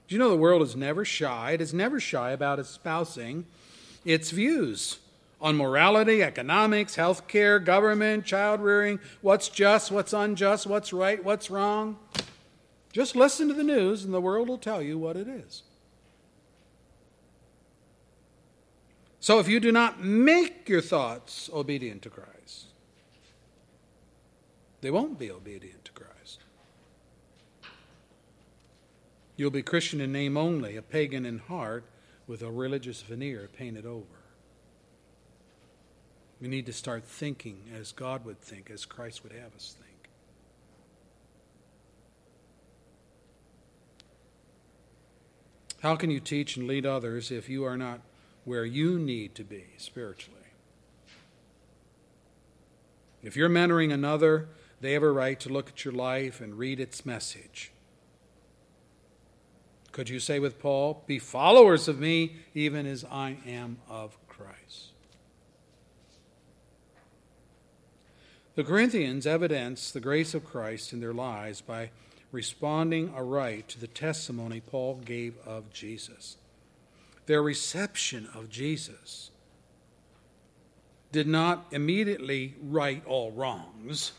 Do 0.08 0.14
you 0.14 0.18
know 0.18 0.28
the 0.28 0.36
world 0.36 0.62
is 0.62 0.76
never 0.76 1.04
shy? 1.04 1.52
It 1.52 1.60
is 1.60 1.72
never 1.72 1.98
shy 1.98 2.32
about 2.32 2.58
espousing 2.58 3.46
its 4.04 4.30
views 4.30 4.98
on 5.40 5.56
morality, 5.56 6.22
economics, 6.22 6.96
healthcare, 6.96 7.64
government, 7.64 8.24
child 8.24 8.60
rearing, 8.60 9.00
what's 9.22 9.48
just, 9.48 9.90
what's 9.90 10.12
unjust, 10.12 10.66
what's 10.66 10.92
right, 10.92 11.22
what's 11.24 11.50
wrong. 11.50 11.98
Just 12.92 13.16
listen 13.16 13.48
to 13.48 13.54
the 13.54 13.64
news 13.64 14.04
and 14.04 14.12
the 14.12 14.20
world 14.20 14.48
will 14.48 14.58
tell 14.58 14.82
you 14.82 14.98
what 14.98 15.16
it 15.16 15.26
is. 15.26 15.62
So 19.18 19.38
if 19.38 19.48
you 19.48 19.60
do 19.60 19.72
not 19.72 20.02
make 20.02 20.68
your 20.68 20.80
thoughts 20.80 21.48
obedient 21.52 22.02
to 22.02 22.10
Christ, 22.10 22.31
they 24.82 24.90
won't 24.90 25.18
be 25.18 25.30
obedient 25.30 25.84
to 25.86 25.92
Christ. 25.92 26.40
You'll 29.36 29.50
be 29.50 29.62
Christian 29.62 30.00
in 30.00 30.12
name 30.12 30.36
only, 30.36 30.76
a 30.76 30.82
pagan 30.82 31.24
in 31.24 31.38
heart, 31.38 31.84
with 32.26 32.42
a 32.42 32.50
religious 32.50 33.00
veneer 33.00 33.48
painted 33.56 33.86
over. 33.86 34.04
We 36.40 36.48
need 36.48 36.66
to 36.66 36.72
start 36.72 37.04
thinking 37.04 37.70
as 37.74 37.92
God 37.92 38.24
would 38.24 38.40
think, 38.40 38.70
as 38.70 38.84
Christ 38.84 39.22
would 39.22 39.32
have 39.32 39.54
us 39.54 39.76
think. 39.78 40.08
How 45.80 45.94
can 45.96 46.10
you 46.10 46.20
teach 46.20 46.56
and 46.56 46.66
lead 46.66 46.84
others 46.84 47.30
if 47.30 47.48
you 47.48 47.64
are 47.64 47.76
not 47.76 48.00
where 48.44 48.64
you 48.64 48.98
need 48.98 49.36
to 49.36 49.44
be 49.44 49.66
spiritually? 49.76 50.38
If 53.22 53.36
you're 53.36 53.48
mentoring 53.48 53.92
another, 53.92 54.48
they 54.82 54.92
have 54.94 55.04
a 55.04 55.12
right 55.12 55.38
to 55.38 55.48
look 55.48 55.68
at 55.68 55.84
your 55.84 55.94
life 55.94 56.40
and 56.40 56.58
read 56.58 56.80
its 56.80 57.06
message. 57.06 57.70
Could 59.92 60.08
you 60.08 60.18
say 60.18 60.40
with 60.40 60.58
Paul, 60.58 61.04
Be 61.06 61.20
followers 61.20 61.86
of 61.86 62.00
me, 62.00 62.36
even 62.52 62.84
as 62.84 63.04
I 63.04 63.36
am 63.46 63.78
of 63.88 64.18
Christ? 64.26 64.88
The 68.56 68.64
Corinthians 68.64 69.24
evidence 69.24 69.92
the 69.92 70.00
grace 70.00 70.34
of 70.34 70.44
Christ 70.44 70.92
in 70.92 70.98
their 71.00 71.14
lives 71.14 71.60
by 71.60 71.90
responding 72.32 73.14
aright 73.14 73.68
to 73.68 73.80
the 73.80 73.86
testimony 73.86 74.60
Paul 74.60 74.96
gave 75.04 75.36
of 75.46 75.72
Jesus. 75.72 76.38
Their 77.26 77.42
reception 77.42 78.28
of 78.34 78.50
Jesus 78.50 79.30
did 81.12 81.28
not 81.28 81.66
immediately 81.70 82.56
right 82.60 83.04
all 83.06 83.30
wrongs 83.30 84.12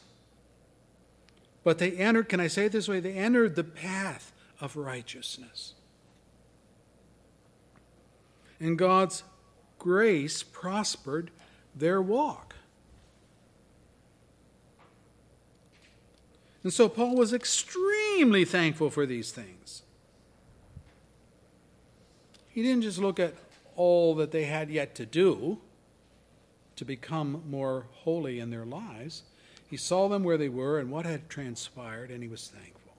but 1.63 1.77
they 1.77 1.91
entered, 1.91 2.29
can 2.29 2.39
I 2.39 2.47
say 2.47 2.65
it 2.65 2.71
this 2.71 2.87
way? 2.87 2.99
They 2.99 3.13
entered 3.13 3.55
the 3.55 3.63
path 3.63 4.31
of 4.59 4.75
righteousness. 4.75 5.73
And 8.59 8.77
God's 8.77 9.23
grace 9.79 10.43
prospered 10.43 11.31
their 11.75 12.01
walk. 12.01 12.55
And 16.63 16.71
so 16.71 16.87
Paul 16.87 17.15
was 17.15 17.33
extremely 17.33 18.45
thankful 18.45 18.89
for 18.89 19.05
these 19.05 19.31
things. 19.31 19.83
He 22.47 22.61
didn't 22.61 22.83
just 22.83 22.99
look 22.99 23.19
at 23.19 23.33
all 23.75 24.15
that 24.15 24.31
they 24.31 24.45
had 24.45 24.69
yet 24.69 24.95
to 24.95 25.05
do 25.05 25.59
to 26.75 26.85
become 26.85 27.43
more 27.49 27.87
holy 27.91 28.39
in 28.39 28.49
their 28.49 28.65
lives. 28.65 29.23
He 29.73 29.77
saw 29.77 30.07
them 30.07 30.23
where 30.23 30.37
they 30.37 30.49
were 30.49 30.77
and 30.77 30.91
what 30.91 31.07
had 31.07 31.29
transpired, 31.29 32.11
and 32.11 32.21
he 32.21 32.29
was 32.29 32.47
thankful. 32.47 32.93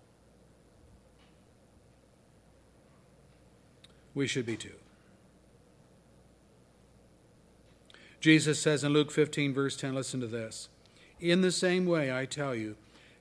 we 4.13 4.27
should 4.27 4.45
be 4.45 4.57
too. 4.57 4.75
Jesus 8.19 8.59
says 8.59 8.83
in 8.83 8.93
Luke 8.93 9.13
15, 9.13 9.55
verse 9.55 9.77
10, 9.77 9.95
listen 9.95 10.19
to 10.19 10.27
this. 10.27 10.69
In 11.21 11.43
the 11.43 11.53
same 11.53 11.87
way, 11.87 12.13
I 12.13 12.27
tell 12.27 12.57
you, 12.57 12.75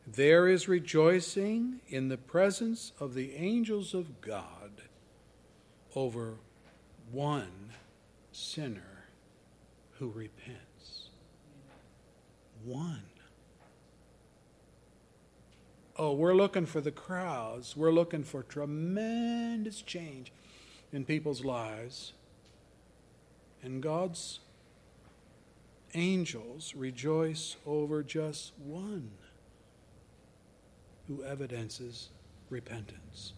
there 0.08 0.48
is 0.48 0.68
rejoicing 0.68 1.80
in 1.88 2.10
the 2.10 2.18
presence 2.18 2.92
of 3.00 3.14
the 3.14 3.36
angels 3.36 3.94
of 3.94 4.20
God 4.20 4.82
over 5.94 6.38
one 7.12 7.70
sinner 8.32 9.06
who 10.00 10.10
repents. 10.10 11.10
One. 12.66 13.04
Oh, 16.06 16.12
we're 16.12 16.36
looking 16.36 16.66
for 16.66 16.82
the 16.82 16.92
crowds. 16.92 17.78
We're 17.78 17.94
looking 17.94 18.26
for 18.26 18.44
tremendous 18.44 19.82
change 19.82 20.34
in 20.92 21.06
people's 21.06 21.46
lives. 21.46 22.12
And 23.62 23.82
God's 23.82 24.42
angels 25.94 26.76
rejoice 26.76 27.56
over 27.66 28.04
just 28.04 28.52
one 28.60 29.12
who 31.08 31.24
evidences 31.24 32.10
repentance. 32.50 33.32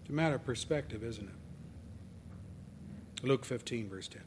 It's 0.00 0.08
a 0.08 0.14
matter 0.14 0.36
of 0.36 0.46
perspective, 0.46 1.04
isn't 1.04 1.28
it? 1.28 3.22
Luke 3.22 3.44
15, 3.44 3.90
verse 3.90 4.08
10. 4.08 4.22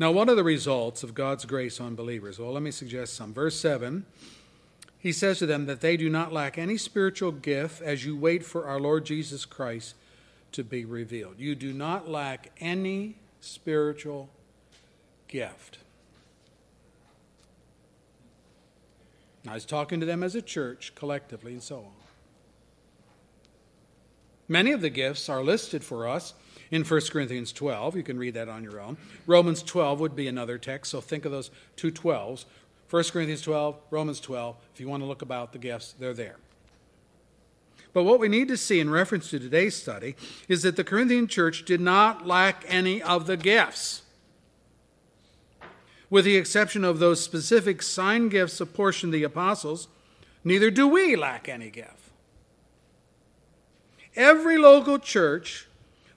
Now, 0.00 0.10
what 0.12 0.30
are 0.30 0.34
the 0.34 0.42
results 0.42 1.02
of 1.02 1.12
God's 1.12 1.44
grace 1.44 1.78
on 1.78 1.94
believers? 1.94 2.38
Well, 2.38 2.52
let 2.52 2.62
me 2.62 2.70
suggest 2.70 3.12
some. 3.12 3.34
Verse 3.34 3.60
7, 3.60 4.06
he 4.98 5.12
says 5.12 5.38
to 5.40 5.46
them 5.46 5.66
that 5.66 5.82
they 5.82 5.98
do 5.98 6.08
not 6.08 6.32
lack 6.32 6.56
any 6.56 6.78
spiritual 6.78 7.32
gift 7.32 7.82
as 7.82 8.02
you 8.02 8.16
wait 8.16 8.42
for 8.42 8.66
our 8.66 8.80
Lord 8.80 9.04
Jesus 9.04 9.44
Christ 9.44 9.94
to 10.52 10.64
be 10.64 10.86
revealed. 10.86 11.34
You 11.36 11.54
do 11.54 11.74
not 11.74 12.08
lack 12.08 12.50
any 12.60 13.16
spiritual 13.42 14.30
gift. 15.28 15.76
Now, 19.44 19.52
he's 19.52 19.66
talking 19.66 20.00
to 20.00 20.06
them 20.06 20.22
as 20.22 20.34
a 20.34 20.40
church 20.40 20.94
collectively 20.94 21.52
and 21.52 21.62
so 21.62 21.76
on. 21.76 21.92
Many 24.48 24.72
of 24.72 24.80
the 24.80 24.90
gifts 24.90 25.28
are 25.28 25.44
listed 25.44 25.84
for 25.84 26.08
us 26.08 26.32
in 26.70 26.84
1 26.84 27.00
Corinthians 27.10 27.52
12. 27.52 27.96
You 27.96 28.02
can 28.02 28.18
read 28.18 28.34
that 28.34 28.48
on 28.48 28.62
your 28.62 28.80
own. 28.80 28.96
Romans 29.26 29.62
12 29.62 30.00
would 30.00 30.14
be 30.14 30.28
another 30.28 30.58
text, 30.58 30.90
so 30.90 31.00
think 31.00 31.24
of 31.24 31.32
those 31.32 31.50
two 31.76 31.90
12s. 31.90 32.44
1 32.88 33.04
Corinthians 33.04 33.42
12, 33.42 33.76
Romans 33.90 34.20
12. 34.20 34.56
If 34.74 34.80
you 34.80 34.88
want 34.88 35.02
to 35.02 35.06
look 35.06 35.22
about 35.22 35.52
the 35.52 35.58
gifts, 35.58 35.94
they're 35.98 36.14
there. 36.14 36.36
But 37.92 38.04
what 38.04 38.20
we 38.20 38.28
need 38.28 38.48
to 38.48 38.56
see 38.56 38.78
in 38.78 38.90
reference 38.90 39.30
to 39.30 39.38
today's 39.38 39.76
study 39.76 40.14
is 40.48 40.62
that 40.62 40.76
the 40.76 40.84
Corinthian 40.84 41.26
church 41.26 41.64
did 41.64 41.80
not 41.80 42.26
lack 42.26 42.64
any 42.68 43.02
of 43.02 43.26
the 43.26 43.36
gifts. 43.36 44.02
With 46.08 46.24
the 46.24 46.36
exception 46.36 46.84
of 46.84 46.98
those 46.98 47.22
specific 47.22 47.82
sign 47.82 48.28
gifts 48.28 48.60
apportioned 48.60 49.14
the 49.14 49.22
apostles, 49.22 49.88
neither 50.44 50.70
do 50.70 50.86
we 50.86 51.14
lack 51.16 51.48
any 51.48 51.70
gift. 51.70 52.10
Every 54.16 54.58
local 54.58 54.98
church 54.98 55.68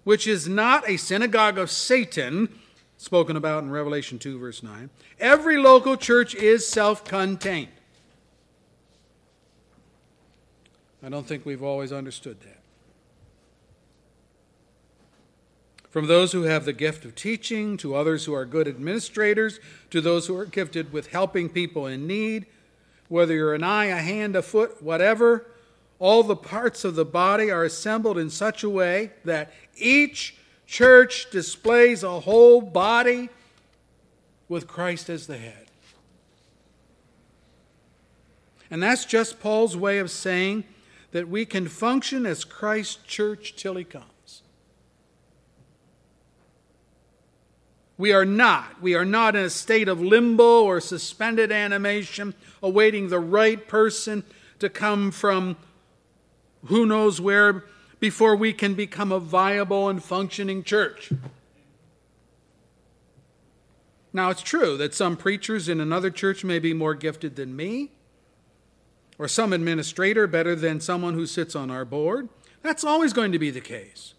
which 0.03 0.27
is 0.27 0.47
not 0.47 0.87
a 0.89 0.97
synagogue 0.97 1.57
of 1.57 1.71
Satan, 1.71 2.49
spoken 2.97 3.35
about 3.35 3.63
in 3.63 3.69
Revelation 3.69 4.19
2, 4.19 4.39
verse 4.39 4.63
9, 4.63 4.89
every 5.19 5.57
local 5.57 5.97
church 5.97 6.35
is 6.35 6.67
self 6.67 7.03
contained. 7.03 7.69
I 11.01 11.09
don't 11.09 11.27
think 11.27 11.45
we've 11.45 11.63
always 11.63 11.91
understood 11.91 12.39
that. 12.41 12.59
From 15.89 16.07
those 16.07 16.31
who 16.31 16.43
have 16.43 16.65
the 16.65 16.73
gift 16.73 17.05
of 17.05 17.13
teaching, 17.13 17.77
to 17.77 17.93
others 17.93 18.25
who 18.25 18.33
are 18.33 18.45
good 18.45 18.67
administrators, 18.67 19.59
to 19.91 20.01
those 20.01 20.27
who 20.27 20.35
are 20.35 20.45
gifted 20.45 20.91
with 20.91 21.07
helping 21.07 21.49
people 21.49 21.85
in 21.85 22.07
need, 22.07 22.47
whether 23.09 23.35
you're 23.35 23.53
an 23.53 23.63
eye, 23.63 23.85
a 23.85 23.97
hand, 23.97 24.35
a 24.35 24.41
foot, 24.41 24.81
whatever, 24.81 25.45
all 26.03 26.21
the 26.21 26.35
parts 26.35 26.83
of 26.83 26.95
the 26.95 27.05
body 27.05 27.49
are 27.49 27.63
assembled 27.63 28.17
in 28.17 28.29
such 28.29 28.61
a 28.61 28.69
way 28.69 29.09
that 29.23 29.53
each 29.77 30.35
church 30.67 31.29
displays 31.31 32.03
a 32.03 32.19
whole 32.19 32.59
body 32.59 33.29
with 34.49 34.67
Christ 34.67 35.09
as 35.09 35.27
the 35.27 35.37
head. 35.37 35.67
And 38.69 38.83
that's 38.83 39.05
just 39.05 39.39
Paul's 39.39 39.77
way 39.77 39.97
of 39.97 40.11
saying 40.11 40.65
that 41.11 41.29
we 41.29 41.45
can 41.45 41.69
function 41.69 42.25
as 42.25 42.43
Christ's 42.43 43.01
church 43.07 43.55
till 43.55 43.75
he 43.75 43.85
comes. 43.85 44.41
We 47.97 48.11
are 48.11 48.25
not. 48.25 48.81
We 48.81 48.93
are 48.93 49.05
not 49.05 49.37
in 49.37 49.45
a 49.45 49.49
state 49.49 49.87
of 49.87 50.01
limbo 50.01 50.63
or 50.65 50.81
suspended 50.81 51.49
animation, 51.49 52.33
awaiting 52.61 53.07
the 53.07 53.21
right 53.21 53.65
person 53.69 54.25
to 54.59 54.67
come 54.67 55.09
from 55.09 55.55
who 56.65 56.85
knows 56.85 57.19
where 57.19 57.65
before 57.99 58.35
we 58.35 58.53
can 58.53 58.73
become 58.73 59.11
a 59.11 59.19
viable 59.19 59.89
and 59.89 60.03
functioning 60.03 60.63
church. 60.63 61.11
Now, 64.11 64.29
it's 64.29 64.41
true 64.41 64.77
that 64.77 64.93
some 64.93 65.17
preachers 65.17 65.67
in 65.67 65.79
another 65.79 66.11
church 66.11 66.43
may 66.43 66.59
be 66.59 66.73
more 66.73 66.93
gifted 66.93 67.35
than 67.35 67.55
me 67.55 67.91
or 69.17 69.27
some 69.27 69.53
administrator 69.53 70.27
better 70.27 70.55
than 70.55 70.79
someone 70.79 71.13
who 71.13 71.25
sits 71.25 71.55
on 71.55 71.71
our 71.71 71.85
board. 71.85 72.29
That's 72.61 72.83
always 72.83 73.13
going 73.13 73.31
to 73.31 73.39
be 73.39 73.49
the 73.49 73.61
case. 73.61 74.13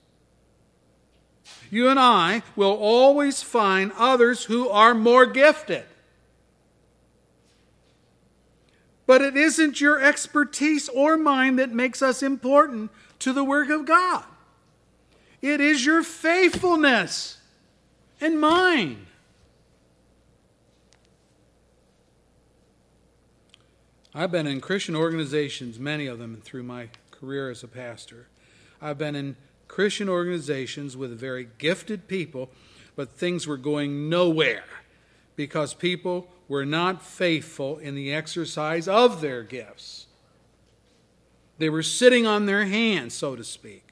You 1.71 1.89
and 1.89 1.99
I 1.99 2.43
will 2.57 2.73
always 2.73 3.43
find 3.43 3.93
others 3.97 4.45
who 4.45 4.69
are 4.69 4.95
more 4.95 5.27
gifted. 5.27 5.85
But 9.07 9.21
it 9.21 9.37
isn't 9.37 9.81
your 9.81 10.01
expertise 10.03 10.89
or 10.89 11.17
mine 11.17 11.57
that 11.57 11.71
makes 11.71 12.01
us 12.01 12.23
important 12.23 12.91
to 13.21 13.33
the 13.33 13.45
work 13.45 13.69
of 13.69 13.85
God. 13.85 14.25
It 15.43 15.61
is 15.61 15.85
your 15.85 16.03
faithfulness 16.03 17.39
and 18.21 18.41
mine. 18.41 19.07
I've 24.15 24.31
been 24.31 24.47
in 24.47 24.61
Christian 24.61 24.95
organizations, 24.95 25.79
many 25.79 26.07
of 26.07 26.19
them 26.19 26.41
through 26.43 26.63
my 26.63 26.89
career 27.11 27.51
as 27.51 27.63
a 27.63 27.69
pastor. 27.69 28.29
I've 28.81 28.97
been 28.97 29.17
in 29.17 29.37
Christian 29.67 30.09
organizations 30.09 30.97
with 30.97 31.19
very 31.19 31.49
gifted 31.59 32.07
people, 32.07 32.49
but 32.95 33.17
things 33.17 33.47
were 33.47 33.57
going 33.57 34.09
nowhere 34.09 34.65
because 35.37 35.75
people 35.75 36.29
were 36.49 36.65
not 36.65 37.03
faithful 37.03 37.79
in 37.79 37.95
the 37.95 38.13
exercise 38.13 38.87
of 38.87 39.21
their 39.21 39.43
gifts. 39.43 40.07
They 41.59 41.71
were 41.71 41.83
sitting 41.83 42.27
on 42.27 42.47
their 42.47 42.65
hands, 42.65 43.15
so 43.15 43.37
to 43.37 43.45
speak. 43.45 43.89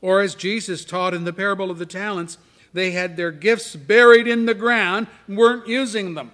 Or, 0.00 0.20
as 0.20 0.34
Jesus 0.34 0.84
taught 0.84 1.14
in 1.14 1.24
the 1.24 1.32
parable 1.32 1.70
of 1.70 1.78
the 1.78 1.86
talents, 1.86 2.38
they 2.72 2.90
had 2.90 3.16
their 3.16 3.30
gifts 3.30 3.74
buried 3.74 4.28
in 4.28 4.46
the 4.46 4.54
ground 4.54 5.06
and 5.26 5.38
weren't 5.38 5.66
using 5.66 6.14
them. 6.14 6.32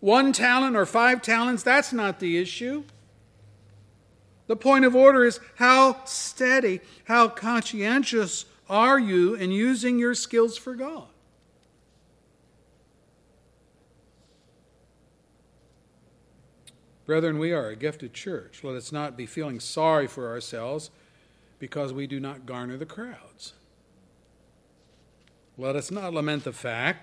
one 0.00 0.32
talent 0.32 0.76
or 0.76 0.86
five 0.86 1.22
talents, 1.22 1.62
that's 1.62 1.92
not 1.92 2.20
the 2.20 2.38
issue. 2.38 2.84
The 4.46 4.56
point 4.56 4.84
of 4.84 4.94
order 4.94 5.24
is 5.24 5.40
how 5.56 6.04
steady, 6.04 6.80
how 7.04 7.28
conscientious 7.28 8.46
are 8.68 8.98
you 8.98 9.34
in 9.34 9.50
using 9.50 9.98
your 9.98 10.14
skills 10.14 10.56
for 10.56 10.74
God? 10.74 11.08
Brethren, 17.06 17.38
we 17.38 17.52
are 17.52 17.68
a 17.68 17.76
gifted 17.76 18.12
church. 18.12 18.60
Let 18.62 18.76
us 18.76 18.92
not 18.92 19.16
be 19.16 19.24
feeling 19.24 19.60
sorry 19.60 20.06
for 20.06 20.28
ourselves 20.28 20.90
because 21.58 21.92
we 21.92 22.06
do 22.06 22.20
not 22.20 22.44
garner 22.44 22.76
the 22.76 22.84
crowds. 22.84 23.54
Let 25.56 25.74
us 25.74 25.90
not 25.90 26.12
lament 26.12 26.44
the 26.44 26.52
fact 26.52 27.02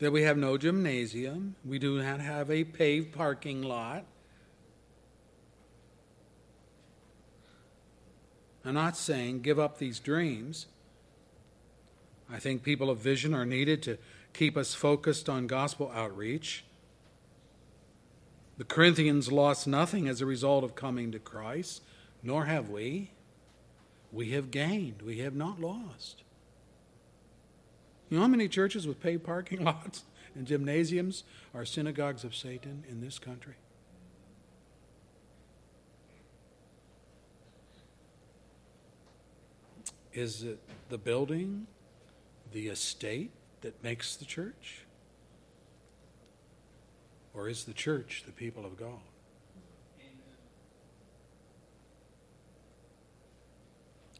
that 0.00 0.12
we 0.12 0.22
have 0.22 0.36
no 0.36 0.58
gymnasium, 0.58 1.54
we 1.64 1.78
do 1.78 2.02
not 2.02 2.20
have 2.20 2.50
a 2.50 2.64
paved 2.64 3.12
parking 3.12 3.62
lot. 3.62 4.04
I'm 8.66 8.74
not 8.74 8.96
saying 8.96 9.42
give 9.42 9.60
up 9.60 9.78
these 9.78 10.00
dreams. 10.00 10.66
I 12.30 12.40
think 12.40 12.64
people 12.64 12.90
of 12.90 12.98
vision 12.98 13.32
are 13.32 13.46
needed 13.46 13.80
to 13.84 13.96
keep 14.32 14.56
us 14.56 14.74
focused 14.74 15.28
on 15.28 15.46
gospel 15.46 15.92
outreach. 15.94 16.64
The 18.58 18.64
Corinthians 18.64 19.30
lost 19.30 19.68
nothing 19.68 20.08
as 20.08 20.20
a 20.20 20.26
result 20.26 20.64
of 20.64 20.74
coming 20.74 21.12
to 21.12 21.20
Christ, 21.20 21.82
nor 22.22 22.46
have 22.46 22.68
we. 22.68 23.10
We 24.10 24.30
have 24.30 24.50
gained, 24.50 25.02
we 25.02 25.18
have 25.18 25.34
not 25.34 25.60
lost. 25.60 26.22
You 28.08 28.16
know 28.16 28.22
how 28.22 28.28
many 28.28 28.48
churches 28.48 28.86
with 28.86 29.00
paid 29.00 29.22
parking 29.22 29.62
lots 29.64 30.02
and 30.34 30.46
gymnasiums 30.46 31.22
are 31.54 31.64
synagogues 31.64 32.24
of 32.24 32.34
Satan 32.34 32.84
in 32.88 33.00
this 33.00 33.18
country? 33.18 33.54
Is 40.16 40.42
it 40.44 40.58
the 40.88 40.96
building, 40.96 41.66
the 42.52 42.68
estate 42.68 43.32
that 43.60 43.84
makes 43.84 44.16
the 44.16 44.24
church? 44.24 44.86
Or 47.34 47.50
is 47.50 47.64
the 47.64 47.74
church 47.74 48.22
the 48.24 48.32
people 48.32 48.64
of 48.64 48.78
God? 48.78 48.98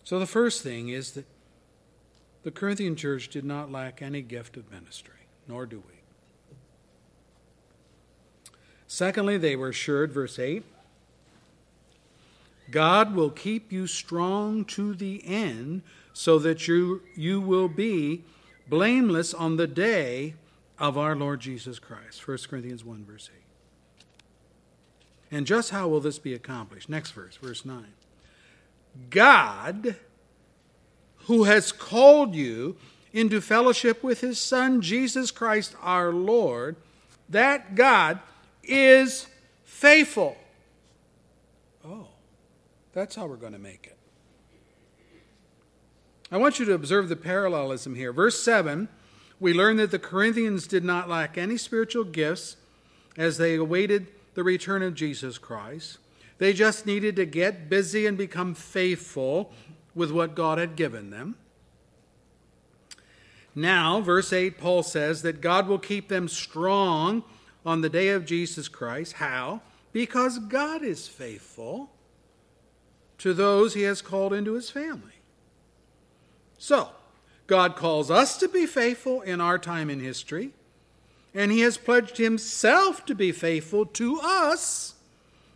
So 0.05 0.18
the 0.18 0.26
first 0.26 0.62
thing 0.62 0.90
is 0.90 1.12
that 1.12 1.24
the 2.42 2.51
Corinthian 2.51 2.94
church 2.94 3.28
did 3.28 3.44
not 3.44 3.72
lack 3.72 4.03
any 4.03 4.20
gift 4.20 4.59
of 4.59 4.70
ministry, 4.70 5.26
nor 5.49 5.64
do 5.64 5.78
we. 5.78 5.94
Secondly, 8.86 9.38
they 9.38 9.57
were 9.57 9.70
assured, 9.70 10.12
verse 10.12 10.38
8, 10.38 10.62
God 12.70 13.14
will 13.14 13.30
keep 13.30 13.72
you 13.72 13.86
strong 13.86 14.64
to 14.66 14.94
the 14.94 15.22
end 15.26 15.82
so 16.12 16.38
that 16.38 16.66
you, 16.66 17.02
you 17.14 17.40
will 17.40 17.68
be 17.68 18.24
blameless 18.68 19.32
on 19.32 19.56
the 19.56 19.66
day 19.66 20.34
of 20.78 20.98
our 20.98 21.14
Lord 21.14 21.40
Jesus 21.40 21.78
Christ. 21.78 22.26
1 22.26 22.38
Corinthians 22.48 22.84
1, 22.84 23.04
verse 23.04 23.30
8. 23.34 23.42
And 25.30 25.46
just 25.46 25.70
how 25.70 25.88
will 25.88 26.00
this 26.00 26.18
be 26.18 26.34
accomplished? 26.34 26.88
Next 26.88 27.12
verse, 27.12 27.36
verse 27.36 27.64
9. 27.64 27.86
God, 29.10 29.96
who 31.24 31.44
has 31.44 31.72
called 31.72 32.34
you 32.34 32.76
into 33.12 33.40
fellowship 33.40 34.02
with 34.02 34.20
his 34.20 34.38
Son, 34.38 34.80
Jesus 34.80 35.30
Christ 35.30 35.74
our 35.82 36.12
Lord, 36.12 36.76
that 37.28 37.74
God 37.74 38.20
is 38.62 39.26
faithful. 39.64 40.36
That's 42.97 43.14
how 43.14 43.26
we're 43.26 43.36
going 43.36 43.53
to 43.53 43.59
make 43.59 43.86
it. 43.86 43.99
I 46.32 46.38
want 46.38 46.59
you 46.59 46.64
to 46.64 46.72
observe 46.72 47.11
the 47.11 47.14
parallelism 47.14 47.94
here. 47.94 48.11
Verse 48.11 48.42
7, 48.42 48.88
we 49.38 49.53
learn 49.53 49.76
that 49.76 49.90
the 49.90 49.99
Corinthians 49.99 50.66
did 50.66 50.82
not 50.82 51.07
lack 51.07 51.36
any 51.36 51.59
spiritual 51.59 52.05
gifts 52.05 52.57
as 53.18 53.36
they 53.36 53.57
awaited 53.57 54.07
the 54.32 54.42
return 54.42 54.82
of 54.82 54.94
Jesus 54.94 55.36
Christ. 55.36 55.99
They 56.38 56.55
just 56.55 56.86
needed 56.86 57.16
to 57.16 57.26
get 57.26 57.68
busy 57.68 58.07
and 58.07 58.16
become 58.16 58.55
faithful 58.55 59.53
with 59.94 60.11
what 60.11 60.34
God 60.34 60.57
had 60.57 60.74
given 60.74 61.11
them. 61.11 61.36
Now, 63.55 64.01
verse 64.01 64.32
8, 64.32 64.57
Paul 64.57 64.82
says 64.82 65.20
that 65.20 65.42
God 65.42 65.68
will 65.68 65.78
keep 65.78 66.09
them 66.09 66.28
strong 66.28 67.24
on 67.62 67.82
the 67.82 67.90
day 67.90 68.09
of 68.09 68.24
Jesus 68.24 68.68
Christ. 68.68 69.12
How? 69.12 69.61
Because 69.92 70.38
God 70.38 70.82
is 70.82 71.07
faithful 71.07 71.90
to 73.18 73.32
those 73.32 73.74
he 73.74 73.82
has 73.82 74.02
called 74.02 74.32
into 74.32 74.54
his 74.54 74.70
family. 74.70 75.20
So, 76.58 76.90
God 77.46 77.76
calls 77.76 78.10
us 78.10 78.36
to 78.38 78.48
be 78.48 78.66
faithful 78.66 79.20
in 79.22 79.40
our 79.40 79.58
time 79.58 79.88
in 79.90 80.00
history, 80.00 80.52
and 81.34 81.52
he 81.52 81.60
has 81.60 81.76
pledged 81.76 82.16
himself 82.16 83.04
to 83.06 83.14
be 83.14 83.32
faithful 83.32 83.86
to 83.86 84.20
us 84.20 84.96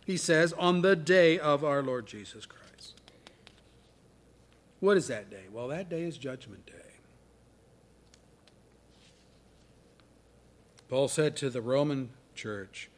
he 0.05 0.17
says, 0.17 0.53
on 0.53 0.81
the 0.81 0.95
day 0.95 1.39
of 1.39 1.63
our 1.63 1.81
Lord 1.81 2.05
Jesus 2.05 2.45
Christ. 2.45 2.99
What 4.79 4.97
is 4.97 5.07
that 5.07 5.29
day? 5.29 5.43
Well, 5.51 5.67
that 5.69 5.89
day 5.89 6.01
is 6.01 6.17
Judgment 6.17 6.65
Day. 6.65 6.73
Paul 10.89 11.07
said 11.07 11.37
to 11.37 11.49
the 11.49 11.61
Roman 11.61 12.09
church, 12.35 12.89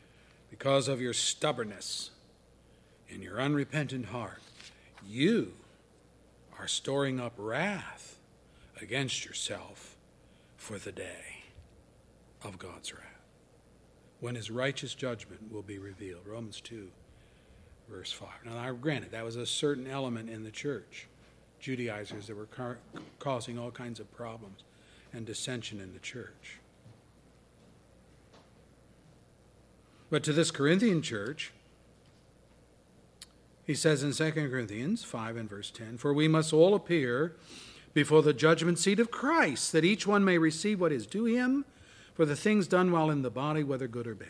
Because 0.50 0.88
of 0.88 1.02
your 1.02 1.14
stubbornness 1.14 2.10
and 3.12 3.22
your 3.22 3.40
unrepentant 3.40 4.08
heart, 4.08 4.42
you 5.08 5.54
are 6.60 6.68
storing 6.68 7.20
up 7.20 7.34
wrath 7.38 8.18
against 8.82 9.26
yourself 9.26 9.96
for 10.58 10.78
the 10.78 10.92
day 10.92 11.44
of 12.44 12.58
God's 12.58 12.94
wrath, 12.94 13.04
when 14.20 14.36
his 14.36 14.52
righteous 14.52 14.94
judgment 14.94 15.52
will 15.52 15.62
be 15.62 15.78
revealed. 15.78 16.26
Romans 16.26 16.62
2 16.62 16.90
verse 17.90 18.12
5. 18.12 18.30
Now, 18.46 18.72
granted, 18.72 19.12
that 19.12 19.26
was 19.26 19.36
a 19.36 19.46
certain 19.46 19.88
element 19.88 20.30
in 20.30 20.44
the 20.44 20.52
church, 20.52 21.08
Judaizers 21.60 22.28
that 22.28 22.36
were 22.36 22.48
causing 23.20 23.60
all 23.60 23.72
kinds 23.72 24.00
of 24.00 24.12
problems 24.16 24.64
and 25.12 25.26
dissension 25.26 25.80
in 25.80 25.94
the 25.94 26.00
church. 26.00 26.60
But 30.10 30.24
to 30.24 30.34
this 30.34 30.50
Corinthian 30.52 31.02
church, 31.02 31.52
he 33.66 33.74
says 33.74 34.04
in 34.04 34.12
2 34.12 34.32
Corinthians 34.50 35.04
5 35.04 35.38
and 35.38 35.50
verse 35.50 35.72
10 35.72 35.98
For 35.98 36.14
we 36.14 36.28
must 36.28 36.54
all 36.54 36.76
appear 36.76 37.36
before 37.94 38.22
the 38.22 38.34
judgment 38.34 38.80
seat 38.80 39.00
of 39.00 39.12
Christ, 39.12 39.72
that 39.72 39.86
each 39.86 40.06
one 40.08 40.26
may 40.26 40.38
receive 40.38 40.82
what 40.82 40.92
is 40.92 41.06
due 41.06 41.26
him 41.26 41.66
for 42.14 42.26
the 42.26 42.36
things 42.36 42.68
done 42.68 42.92
while 42.92 43.10
in 43.10 43.22
the 43.22 43.30
body, 43.30 43.64
whether 43.64 43.88
good 43.88 44.08
or 44.08 44.16
bad. 44.16 44.30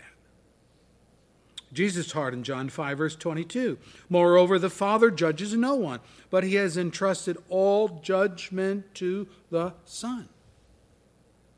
Jesus 1.72 2.08
taught 2.08 2.34
in 2.34 2.44
John 2.44 2.70
5, 2.70 2.98
verse 2.98 3.16
22. 3.16 3.80
Moreover, 4.08 4.60
the 4.60 4.70
Father 4.70 5.10
judges 5.10 5.56
no 5.56 5.76
one, 5.76 6.00
but 6.30 6.44
he 6.44 6.56
has 6.56 6.78
entrusted 6.78 7.38
all 7.50 8.00
judgment 8.04 8.94
to 8.96 9.28
the 9.50 9.74
Son. 9.84 10.30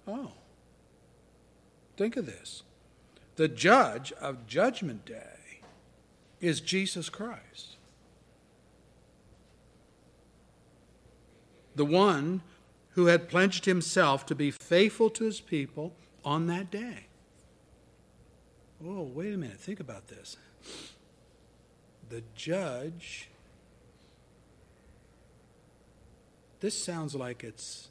Oh. 0.07 0.31
Think 1.97 2.15
of 2.15 2.25
this. 2.25 2.63
The 3.35 3.47
judge 3.49 4.13
of 4.13 4.47
Judgment 4.47 5.05
Day 5.05 5.34
is 6.41 6.61
Jesus 6.61 7.09
Christ. 7.09 7.77
The 11.75 11.85
one 11.85 12.41
who 12.91 13.07
had 13.07 13.27
pledged 13.29 13.65
himself 13.65 14.25
to 14.27 14.35
be 14.35 14.51
faithful 14.51 15.09
to 15.11 15.25
his 15.25 15.41
people 15.41 15.93
on 16.23 16.47
that 16.47 16.71
day. 16.71 17.07
Oh, 18.83 19.03
wait 19.03 19.33
a 19.33 19.37
minute, 19.37 19.59
think 19.59 19.79
about 19.79 20.07
this. 20.07 20.37
The 22.09 22.23
judge, 22.35 23.29
this 26.59 26.81
sounds 26.81 27.15
like 27.15 27.43
it's 27.43 27.89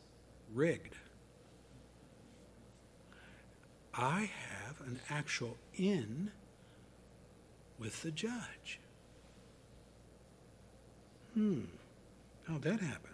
rigged. 0.54 0.96
I 3.92 4.30
have 4.66 4.80
an 4.86 5.00
actual 5.10 5.56
in 5.76 6.30
with 7.84 8.02
the 8.02 8.10
judge. 8.10 8.80
Hmm, 11.34 11.64
how'd 12.48 12.62
that 12.62 12.80
happen? 12.80 13.10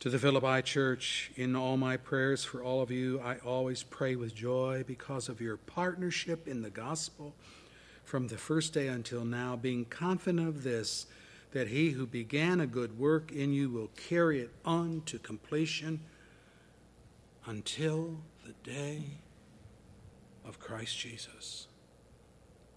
To 0.00 0.10
the 0.10 0.18
Philippi 0.18 0.62
church, 0.62 1.32
in 1.34 1.56
all 1.56 1.76
my 1.76 1.96
prayers 1.96 2.44
for 2.44 2.62
all 2.62 2.82
of 2.82 2.90
you, 2.90 3.20
I 3.24 3.38
always 3.38 3.82
pray 3.82 4.14
with 4.14 4.34
joy 4.34 4.84
because 4.86 5.28
of 5.28 5.40
your 5.40 5.56
partnership 5.56 6.46
in 6.46 6.60
the 6.60 6.70
gospel 6.70 7.34
from 8.04 8.28
the 8.28 8.38
first 8.38 8.74
day 8.74 8.88
until 8.88 9.24
now, 9.24 9.56
being 9.56 9.86
confident 9.86 10.46
of 10.46 10.62
this, 10.62 11.06
that 11.52 11.68
he 11.68 11.90
who 11.90 12.06
began 12.06 12.60
a 12.60 12.66
good 12.66 12.98
work 12.98 13.32
in 13.32 13.52
you 13.52 13.70
will 13.70 13.90
carry 13.96 14.40
it 14.40 14.50
on 14.64 15.02
to 15.06 15.18
completion 15.18 16.00
until 17.48 18.18
the 18.44 18.52
day 18.62 19.02
of 20.44 20.60
Christ 20.60 20.98
Jesus. 20.98 21.66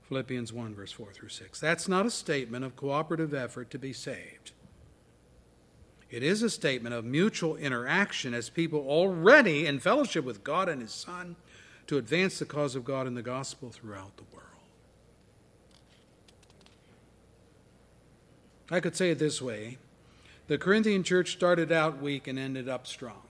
Philippians 0.08 0.54
1, 0.54 0.74
verse 0.74 0.94
4 0.94 1.12
through 1.12 1.30
6. 1.30 1.60
That's 1.60 1.90
not 1.90 2.06
a 2.06 2.10
statement 2.10 2.64
of 2.64 2.78
cooperative 2.78 3.34
effort 3.34 3.70
to 3.72 3.78
be 3.78 3.92
saved. 3.92 4.54
It 6.10 6.24
is 6.24 6.42
a 6.42 6.50
statement 6.50 6.96
of 6.96 7.04
mutual 7.04 7.58
interaction 7.58 8.34
as 8.34 8.50
people 8.50 8.80
already 8.88 9.66
in 9.66 9.80
fellowship 9.80 10.24
with 10.24 10.44
God 10.44 10.70
and 10.70 10.82
His 10.82 10.94
Son 10.94 11.36
to 11.88 11.98
advance 11.98 12.40
the 12.40 12.46
cause 12.46 12.76
of 12.76 12.86
God 12.86 13.08
in 13.08 13.16
the 13.16 13.22
gospel 13.22 13.72
throughout 13.72 14.16
the 14.16 14.24
world. 14.34 14.48
I 18.70 18.80
could 18.80 18.96
say 18.96 19.12
it 19.12 19.20
this 19.20 19.42
way 19.42 19.80
the 20.48 20.58
Corinthian 20.58 21.04
church 21.04 21.34
started 21.34 21.74
out 21.74 22.02
weak 22.02 22.28
and 22.28 22.40
ended 22.40 22.70
up 22.70 22.88
strong. 22.88 23.24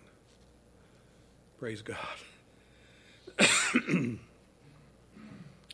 Praise 1.61 1.83
God. 1.83 1.97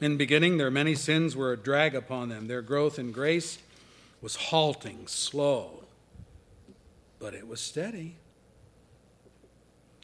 in 0.01 0.17
beginning, 0.17 0.57
their 0.57 0.69
many 0.69 0.95
sins 0.95 1.33
were 1.33 1.53
a 1.53 1.57
drag 1.57 1.95
upon 1.95 2.27
them. 2.27 2.47
Their 2.47 2.61
growth 2.61 2.99
in 2.99 3.13
grace 3.13 3.57
was 4.21 4.35
halting, 4.35 5.07
slow 5.07 5.85
but 7.19 7.33
it 7.33 7.47
was 7.47 7.61
steady. 7.61 8.17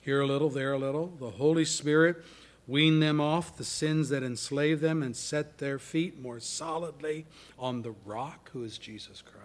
Here 0.01 0.21
a 0.21 0.25
little, 0.25 0.49
there 0.49 0.71
a 0.71 0.79
little. 0.79 1.07
The 1.19 1.31
Holy 1.31 1.65
Spirit 1.65 2.23
weaned 2.65 3.03
them 3.03 3.19
off 3.19 3.57
the 3.57 3.65
sins 3.65 4.07
that 4.07 4.23
enslaved 4.23 4.81
them 4.81 5.03
and 5.03 5.13
set 5.13 5.57
their 5.57 5.79
feet 5.79 6.17
more 6.17 6.39
solidly 6.39 7.25
on 7.59 7.81
the 7.81 7.93
rock, 8.05 8.51
who 8.53 8.63
is 8.63 8.77
Jesus 8.77 9.21
Christ. 9.21 9.42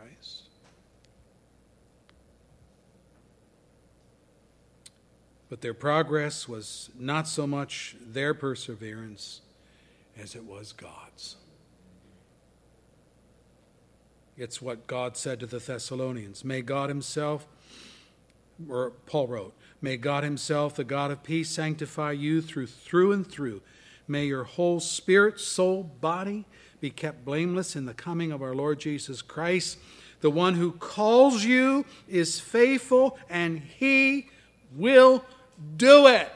But 5.48 5.62
their 5.62 5.74
progress 5.74 6.48
was 6.48 6.90
not 6.98 7.26
so 7.26 7.46
much 7.46 7.96
their 8.00 8.34
perseverance 8.34 9.40
as 10.16 10.34
it 10.34 10.44
was 10.44 10.72
God's. 10.72 11.36
It's 14.36 14.62
what 14.62 14.86
God 14.86 15.16
said 15.16 15.40
to 15.40 15.46
the 15.46 15.58
Thessalonians. 15.58 16.44
May 16.44 16.62
God 16.62 16.88
Himself, 16.90 17.46
or 18.68 18.90
Paul 19.06 19.26
wrote, 19.26 19.54
May 19.80 19.96
God 19.96 20.22
Himself, 20.22 20.76
the 20.76 20.84
God 20.84 21.10
of 21.10 21.22
peace, 21.22 21.50
sanctify 21.50 22.12
you 22.12 22.40
through 22.40 22.68
through 22.68 23.12
and 23.12 23.26
through. 23.26 23.62
May 24.06 24.26
your 24.26 24.44
whole 24.44 24.80
spirit, 24.80 25.40
soul, 25.40 25.82
body 25.82 26.46
be 26.80 26.90
kept 26.90 27.24
blameless 27.24 27.74
in 27.74 27.86
the 27.86 27.94
coming 27.94 28.30
of 28.30 28.42
our 28.42 28.54
Lord 28.54 28.78
Jesus 28.78 29.22
Christ. 29.22 29.78
The 30.20 30.30
one 30.30 30.54
who 30.54 30.72
calls 30.72 31.44
you 31.44 31.84
is 32.08 32.38
faithful, 32.38 33.18
and 33.28 33.58
He 33.58 34.28
will 34.72 35.24
do 35.76 36.06
it. 36.06 36.30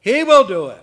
He 0.00 0.24
will 0.24 0.44
do 0.44 0.68
it. 0.68 0.82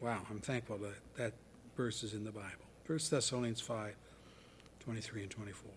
Wow, 0.00 0.20
I'm 0.30 0.40
thankful 0.40 0.78
that 0.78 1.16
that 1.16 1.32
verse 1.76 2.02
is 2.02 2.14
in 2.14 2.24
the 2.24 2.30
Bible. 2.30 2.48
1 2.86 2.98
Thessalonians 3.10 3.60
5 3.60 3.94
23 4.80 5.22
and 5.22 5.30
24. 5.30 5.70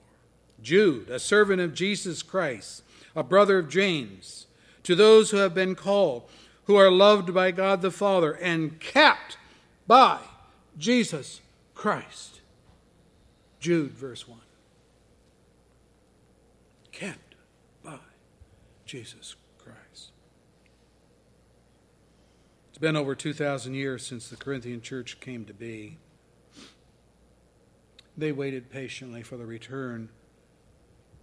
Jude, 0.62 1.10
a 1.10 1.20
servant 1.20 1.62
of 1.62 1.74
Jesus 1.74 2.22
Christ, 2.22 2.84
a 3.16 3.24
brother 3.24 3.60
of 3.60 3.70
James, 3.70 4.48
to 4.84 4.96
those 4.96 5.32
who 5.32 5.38
have 5.38 5.54
been 5.54 5.76
called, 5.76 6.24
who 6.66 6.76
are 6.76 6.92
loved 6.92 7.34
by 7.34 7.52
God 7.52 7.82
the 7.82 7.92
Father, 7.92 8.34
and 8.34 8.80
kept 8.80 9.38
by 9.88 10.20
Jesus 10.78 11.40
Christ. 11.74 12.42
Jude, 13.60 13.92
verse 13.92 14.28
1. 14.28 14.40
Kept 16.92 17.36
by 17.84 18.00
Jesus 18.88 19.36
Christ. 19.58 20.12
It's 22.70 22.78
been 22.80 22.96
over 22.96 23.16
2,000 23.16 23.74
years 23.74 24.06
since 24.06 24.30
the 24.30 24.38
Corinthian 24.38 24.82
church 24.82 25.20
came 25.20 25.44
to 25.46 25.54
be. 25.54 25.98
They 28.18 28.32
waited 28.32 28.72
patiently 28.72 29.24
for 29.24 29.36
the 29.36 29.46
return 29.46 30.10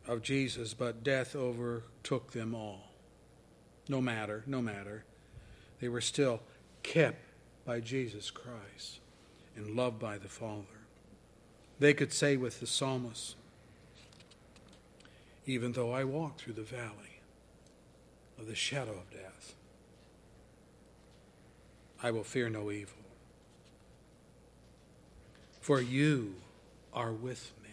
of 0.07 0.23
Jesus, 0.23 0.75
but 0.75 1.03
death 1.03 1.35
overtook 1.35 2.33
them 2.33 2.55
all. 2.55 2.91
No 3.89 4.01
matter, 4.01 4.45
no 4.47 4.61
matter. 4.61 5.05
They 5.81 5.89
were 5.89 6.03
still 6.03 6.41
kept 6.83 7.19
by 7.65 7.81
Jesus 7.81 8.31
Christ 8.31 9.01
and 9.57 9.75
loved 9.75 9.99
by 9.99 10.19
the 10.19 10.29
Father. 10.29 10.65
They 11.79 11.95
could 11.95 12.12
say 12.12 12.37
with 12.37 12.61
the 12.61 12.67
psalmist, 12.67 13.37
Even 15.47 15.73
though 15.73 15.93
I 15.93 16.05
walk 16.05 16.39
through 16.39 16.55
the 16.55 16.62
valley 16.62 17.14
of 18.39 18.47
the 18.47 18.55
shadow 18.55 18.93
of 18.93 19.11
death, 19.11 19.55
I 22.03 22.11
will 22.11 22.24
fear 22.24 22.49
no 22.49 22.70
evil. 22.70 22.99
For 25.61 25.80
you 25.80 26.35
are 26.93 27.12
with 27.12 27.53
me. 27.62 27.70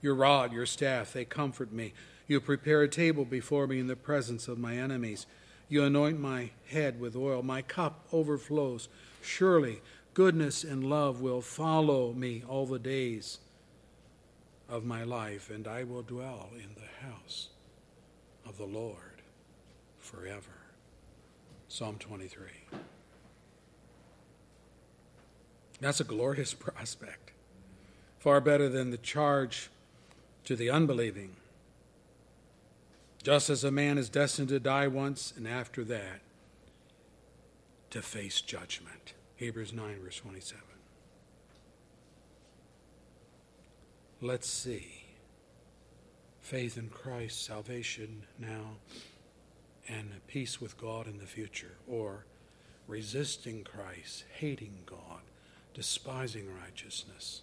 Your 0.00 0.14
rod, 0.14 0.52
your 0.52 0.66
staff, 0.66 1.12
they 1.12 1.24
comfort 1.24 1.72
me. 1.72 1.92
You 2.28 2.40
prepare 2.40 2.82
a 2.82 2.88
table 2.88 3.24
before 3.24 3.66
me 3.66 3.80
in 3.80 3.88
the 3.88 3.96
presence 3.96 4.46
of 4.46 4.58
my 4.58 4.76
enemies. 4.76 5.26
You 5.68 5.82
anoint 5.82 6.20
my 6.20 6.50
head 6.68 7.00
with 7.00 7.16
oil. 7.16 7.42
My 7.42 7.62
cup 7.62 8.06
overflows. 8.12 8.88
Surely 9.20 9.80
goodness 10.14 10.62
and 10.62 10.88
love 10.88 11.20
will 11.20 11.40
follow 11.40 12.12
me 12.12 12.44
all 12.48 12.66
the 12.66 12.78
days 12.78 13.38
of 14.68 14.84
my 14.84 15.02
life, 15.02 15.50
and 15.50 15.66
I 15.66 15.82
will 15.82 16.02
dwell 16.02 16.50
in 16.54 16.74
the 16.74 17.06
house 17.06 17.48
of 18.50 18.58
the 18.58 18.66
Lord 18.66 19.22
forever. 20.00 20.50
Psalm 21.68 21.98
23. 22.00 22.48
That's 25.80 26.00
a 26.00 26.04
glorious 26.04 26.52
prospect, 26.66 27.30
far 28.18 28.40
better 28.40 28.68
than 28.68 28.90
the 28.90 28.98
charge 28.98 29.70
to 30.44 30.56
the 30.56 30.68
unbelieving. 30.68 31.36
Just 33.22 33.50
as 33.50 33.62
a 33.62 33.70
man 33.70 33.98
is 33.98 34.08
destined 34.08 34.48
to 34.48 34.58
die 34.58 34.88
once, 34.88 35.32
and 35.36 35.46
after 35.46 35.84
that, 35.84 36.20
to 37.90 38.02
face 38.02 38.40
judgment. 38.40 39.14
Hebrews 39.36 39.72
9, 39.72 40.00
verse 40.02 40.16
27. 40.16 40.64
Let's 44.20 44.48
see. 44.48 44.99
Faith 46.50 46.76
in 46.76 46.88
Christ, 46.88 47.44
salvation 47.44 48.24
now, 48.36 48.72
and 49.86 50.10
peace 50.26 50.60
with 50.60 50.76
God 50.76 51.06
in 51.06 51.18
the 51.18 51.24
future, 51.24 51.76
or 51.86 52.24
resisting 52.88 53.62
Christ, 53.62 54.24
hating 54.36 54.78
God, 54.84 55.20
despising 55.74 56.48
righteousness, 56.60 57.42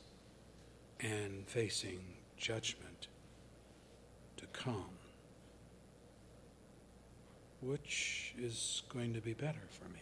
and 0.99 1.47
facing 1.47 2.01
judgment 2.36 3.08
to 4.36 4.45
come. 4.47 4.89
Which 7.62 8.34
is 8.38 8.84
going 8.93 9.14
to 9.14 9.22
be 9.22 9.32
better 9.32 9.70
for 9.70 9.88
me? 9.88 10.01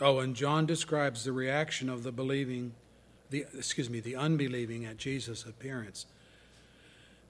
Oh, 0.00 0.20
and 0.20 0.36
John 0.36 0.64
describes 0.64 1.24
the 1.24 1.32
reaction 1.32 1.88
of 1.88 2.04
the 2.04 2.12
believing, 2.12 2.74
the 3.32 3.46
excuse 3.56 3.90
me, 3.90 3.98
the 3.98 4.14
unbelieving 4.14 4.84
at 4.84 4.98
Jesus' 4.98 5.44
appearance. 5.44 6.06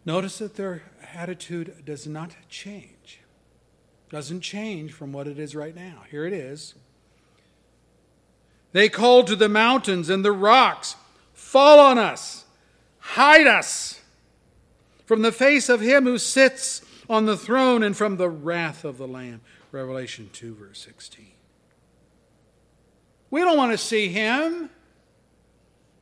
Notice 0.05 0.39
that 0.39 0.57
their 0.57 0.83
attitude 1.15 1.85
does 1.87 2.07
not 2.07 2.35
change. 2.51 3.21
Doesn't 4.11 4.41
change 4.43 4.93
from 4.93 5.13
what 5.13 5.27
it 5.27 5.39
is 5.39 5.55
right 5.57 5.75
now. 5.75 6.03
Here 6.11 6.27
it 6.27 6.35
is. 6.35 6.75
They 8.73 8.89
called 8.89 9.27
to 9.29 9.37
the 9.37 9.49
mountains 9.49 10.11
and 10.11 10.25
the 10.25 10.33
rocks, 10.33 10.97
Fall 11.33 11.79
on 11.79 11.99
us, 11.99 12.45
hide 12.99 13.47
us 13.47 14.01
from 15.07 15.23
the 15.23 15.33
face 15.33 15.69
of 15.69 15.81
him 15.81 16.05
who 16.05 16.19
sits 16.19 16.83
on 17.09 17.27
the 17.27 17.37
throne 17.37 17.83
and 17.83 17.97
from 17.97 18.17
the 18.17 18.29
wrath 18.29 18.85
of 18.85 18.99
the 18.99 19.09
Lamb. 19.09 19.41
Revelation 19.71 20.31
2, 20.33 20.55
verse 20.55 20.81
16. 20.81 21.27
We 23.31 23.41
don't 23.41 23.57
want 23.57 23.73
to 23.73 23.79
see 23.79 24.09
him. 24.09 24.71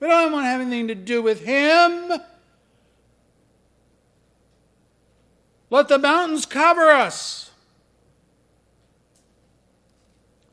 We 0.01 0.09
don't 0.09 0.33
want 0.33 0.45
to 0.45 0.49
have 0.49 0.63
anything 0.63 0.89
to 0.89 0.95
do 0.95 1.23
with 1.23 1.45
him. 1.45 2.13
Let 5.69 5.89
the 5.89 5.99
mountains 5.99 6.47
cover 6.47 6.91
us. 6.91 7.51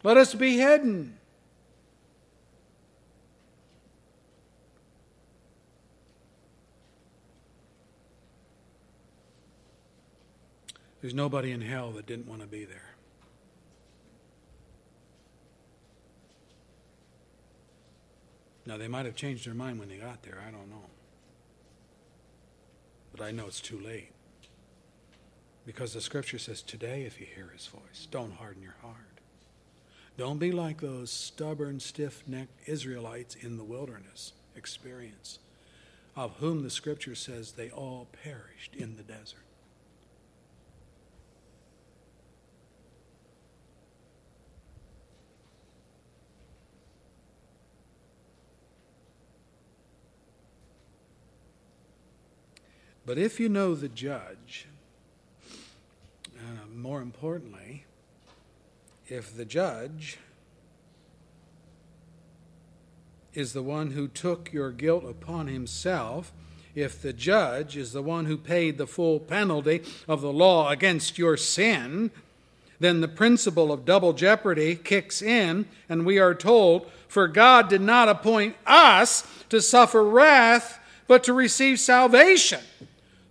Let 0.04 0.18
us 0.18 0.36
be 0.36 0.58
hidden. 0.58 1.18
There's 11.02 11.14
nobody 11.14 11.52
in 11.52 11.62
hell 11.62 11.91
that 11.91 12.06
didn't 12.06 12.28
want 12.28 12.41
to 12.41 12.48
be 12.48 12.66
there. 12.66 12.87
Now, 18.68 18.76
they 18.76 18.89
might 18.89 19.05
have 19.05 19.15
changed 19.15 19.47
their 19.47 19.53
mind 19.53 19.80
when 19.80 19.88
they 19.88 19.95
got 19.95 20.24
there. 20.24 20.43
I 20.45 20.51
don't 20.51 20.70
know. 20.70 20.89
But 23.13 23.24
I 23.24 23.32
know 23.32 23.45
it's 23.47 23.61
too 23.61 23.80
late. 23.80 24.11
Because 25.65 25.93
the 25.93 26.01
scripture 26.01 26.38
says, 26.38 26.61
Today, 26.61 27.03
if 27.03 27.18
you 27.18 27.26
hear 27.34 27.49
his 27.53 27.65
voice, 27.68 28.09
don't 28.11 28.34
harden 28.34 28.61
your 28.61 28.76
heart. 28.82 29.22
Don't 30.18 30.38
be 30.38 30.51
like 30.51 30.82
those 30.82 31.11
stubborn, 31.11 31.80
stiff 31.80 32.24
necked 32.28 32.68
Israelites 32.68 33.36
in 33.36 33.55
the 33.55 33.63
wilderness 33.63 34.34
experience, 34.53 35.39
of 36.18 36.36
whom 36.39 36.63
the 36.63 36.70
scripture 36.70 37.15
says 37.15 37.53
they 37.53 37.70
all 37.70 38.07
perished 38.22 38.76
in 38.76 38.97
the 38.97 39.03
desert. 39.03 39.47
But 53.08 53.18
if 53.18 53.39
you 53.39 53.47
know 53.47 53.74
the 53.74 53.88
judge, 53.88 54.68
uh, 56.38 56.68
more 56.76 57.01
importantly, 57.01 57.86
if 59.08 59.34
the 59.34 59.45
judge 59.45 60.18
is 63.34 63.53
the 63.53 63.64
one 63.64 63.91
who 63.91 64.10
took 64.10 64.51
your 64.51 64.72
guilt 64.72 65.05
upon 65.05 65.47
himself, 65.47 66.34
if 66.76 67.01
the 67.01 67.14
judge 67.14 67.78
is 67.78 67.93
the 67.93 68.01
one 68.01 68.26
who 68.26 68.36
paid 68.36 68.78
the 68.78 68.86
full 68.86 69.22
penalty 69.22 69.84
of 70.05 70.20
the 70.20 70.34
law 70.34 70.70
against 70.70 71.18
your 71.18 71.38
sin, 71.38 72.12
then 72.82 72.99
the 72.99 73.08
principle 73.08 73.72
of 73.72 73.86
double 73.86 74.12
jeopardy 74.12 74.76
kicks 74.76 75.22
in, 75.22 75.66
and 75.88 76.05
we 76.05 76.20
are 76.20 76.36
told, 76.36 76.91
For 77.08 77.30
God 77.30 77.70
did 77.70 77.80
not 77.80 78.10
appoint 78.10 78.58
us 78.66 79.26
to 79.47 79.62
suffer 79.62 80.03
wrath, 80.03 80.78
but 81.08 81.24
to 81.24 81.32
receive 81.32 81.80
salvation 81.80 82.60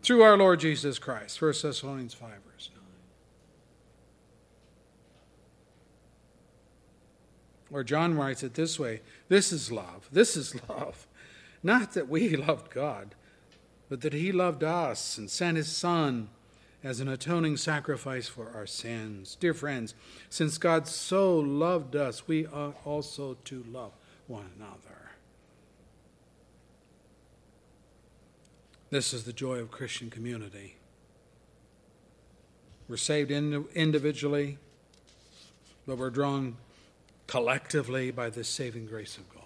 through 0.07 0.23
our 0.23 0.37
Lord 0.37 0.61
Jesus 0.61 1.01
Christ. 1.01 1.43
1 1.43 1.53
Thessalonians 1.61 2.15
5, 2.15 2.31
verse 2.31 2.71
9. 2.73 2.85
Or 7.73 7.83
John 7.83 8.17
writes 8.17 8.45
it 8.45 8.55
this 8.55 8.79
way 8.79 9.01
This 9.29 9.53
is 9.53 9.73
love. 9.73 10.09
This 10.13 10.37
is 10.37 10.55
love. 10.69 11.09
Not 11.61 11.95
that 11.95 12.09
we 12.09 12.37
loved 12.37 12.71
God, 12.71 13.17
but 13.89 14.01
that 14.03 14.13
He 14.13 14.31
loved 14.31 14.63
us 14.63 15.19
and 15.19 15.29
sent 15.29 15.57
His 15.57 15.69
Son 15.69 16.29
as 16.85 17.01
an 17.01 17.09
atoning 17.09 17.57
sacrifice 17.57 18.29
for 18.29 18.53
our 18.55 18.67
sins. 18.67 19.37
Dear 19.41 19.55
friends, 19.55 19.97
since 20.31 20.57
God 20.57 20.87
so 20.87 21.37
loved 21.37 21.97
us, 21.97 22.29
we 22.29 22.47
ought 22.47 22.77
also 22.85 23.37
to 23.47 23.65
love 23.69 23.91
one 24.29 24.51
another. 24.57 24.96
This 28.89 29.13
is 29.13 29.25
the 29.25 29.33
joy 29.33 29.59
of 29.59 29.71
Christian 29.71 30.11
community. 30.11 30.77
We're 32.89 32.97
saved 32.97 33.33
individually, 33.33 34.59
but 35.87 35.99
we're 35.99 36.11
drawn 36.11 36.57
collectively 37.27 38.13
by 38.13 38.31
the 38.31 38.45
saving 38.45 38.87
grace 38.87 39.17
of 39.17 39.29
God. 39.29 39.43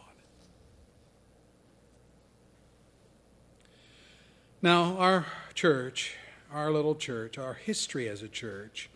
Now, 4.61 4.99
our 4.99 5.27
church, 5.55 6.17
our 6.53 6.71
little 6.71 6.95
church, 6.95 7.39
our 7.39 7.55
history 7.55 8.11
as 8.11 8.21
a 8.21 8.29
church, 8.29 8.91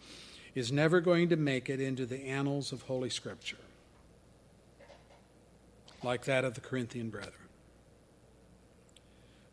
is 0.55 0.71
never 0.71 1.01
going 1.01 1.31
to 1.31 1.37
make 1.37 1.71
it 1.71 1.81
into 1.81 2.05
the 2.05 2.27
annals 2.27 2.71
of 2.71 2.83
Holy 2.83 3.09
Scripture 3.09 3.57
like 6.03 6.25
that 6.27 6.45
of 6.45 6.53
the 6.53 6.61
Corinthian 6.61 7.09
brethren. 7.09 7.44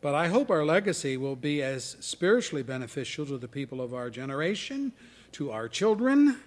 But 0.01 0.15
I 0.15 0.29
hope 0.29 0.49
our 0.49 0.65
legacy 0.65 1.15
will 1.15 1.35
be 1.35 1.61
as 1.61 1.95
spiritually 1.99 2.63
beneficial 2.63 3.25
to 3.27 3.37
the 3.37 3.47
people 3.47 3.79
of 3.79 3.93
our 3.93 4.09
generation, 4.09 4.93
to 5.33 5.51
our 5.51 5.69
children, 5.69 6.37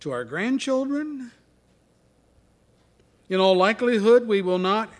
to 0.00 0.10
our 0.10 0.24
grandchildren. 0.24 1.30
In 3.28 3.38
all 3.38 3.54
likelihood, 3.54 4.26
we 4.26 4.42
will 4.42 4.58
not 4.58 4.90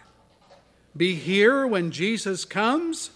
be 0.96 1.16
here 1.16 1.66
when 1.66 1.90
Jesus 1.90 2.44
comes 2.44 3.10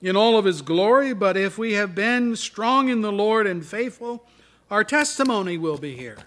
in 0.00 0.16
all 0.16 0.38
of 0.38 0.44
his 0.44 0.62
glory, 0.62 1.12
but 1.12 1.36
if 1.36 1.58
we 1.58 1.72
have 1.72 1.94
been 1.94 2.36
strong 2.36 2.88
in 2.88 3.00
the 3.00 3.12
Lord 3.12 3.46
and 3.46 3.66
faithful, 3.66 4.24
our 4.70 4.84
testimony 4.84 5.58
will 5.58 5.78
be 5.78 5.96
here. 5.96 6.18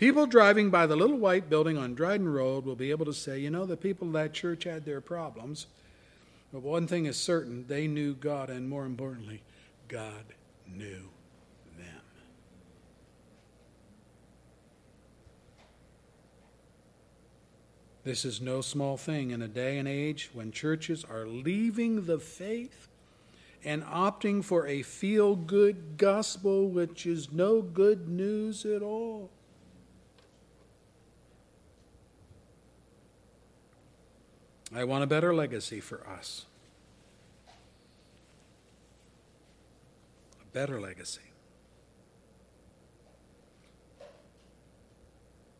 People 0.00 0.24
driving 0.24 0.70
by 0.70 0.86
the 0.86 0.96
little 0.96 1.18
white 1.18 1.50
building 1.50 1.76
on 1.76 1.94
Dryden 1.94 2.26
Road 2.26 2.64
will 2.64 2.74
be 2.74 2.90
able 2.90 3.04
to 3.04 3.12
say, 3.12 3.38
you 3.38 3.50
know, 3.50 3.66
the 3.66 3.76
people 3.76 4.06
of 4.06 4.14
that 4.14 4.32
church 4.32 4.64
had 4.64 4.86
their 4.86 5.02
problems, 5.02 5.66
but 6.54 6.62
one 6.62 6.86
thing 6.86 7.04
is 7.04 7.18
certain 7.18 7.66
they 7.68 7.86
knew 7.86 8.14
God, 8.14 8.48
and 8.48 8.66
more 8.66 8.86
importantly, 8.86 9.42
God 9.88 10.24
knew 10.66 11.10
them. 11.76 12.00
This 18.02 18.24
is 18.24 18.40
no 18.40 18.62
small 18.62 18.96
thing 18.96 19.32
in 19.32 19.42
a 19.42 19.48
day 19.48 19.76
and 19.76 19.86
age 19.86 20.30
when 20.32 20.50
churches 20.50 21.04
are 21.04 21.26
leaving 21.26 22.06
the 22.06 22.18
faith 22.18 22.88
and 23.62 23.84
opting 23.84 24.42
for 24.42 24.66
a 24.66 24.80
feel 24.80 25.36
good 25.36 25.98
gospel, 25.98 26.70
which 26.70 27.04
is 27.04 27.30
no 27.30 27.60
good 27.60 28.08
news 28.08 28.64
at 28.64 28.80
all. 28.80 29.28
I 34.74 34.84
want 34.84 35.02
a 35.02 35.06
better 35.06 35.34
legacy 35.34 35.80
for 35.80 36.06
us. 36.08 36.46
A 40.40 40.52
better 40.52 40.80
legacy. 40.80 41.22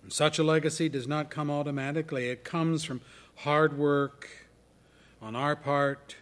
Such 0.09 0.41
a 0.41 0.43
legacy 0.43 0.89
does 0.89 1.07
not 1.07 1.31
come 1.31 1.51
automatically, 1.51 2.31
it 2.31 2.43
comes 2.43 2.85
from 2.85 3.01
hard 3.37 3.79
work 3.79 4.29
on 5.23 5.37
our 5.37 5.55
part, 5.55 6.17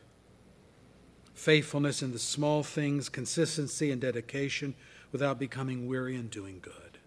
faithfulness 1.35 2.03
in 2.03 2.13
the 2.13 2.19
small 2.19 2.63
things, 2.63 3.09
consistency 3.09 3.91
and 3.91 4.01
dedication 4.01 4.75
without 5.11 5.39
becoming 5.39 5.87
weary 5.87 6.17
in 6.17 6.29
doing 6.29 6.59
good. 6.61 6.99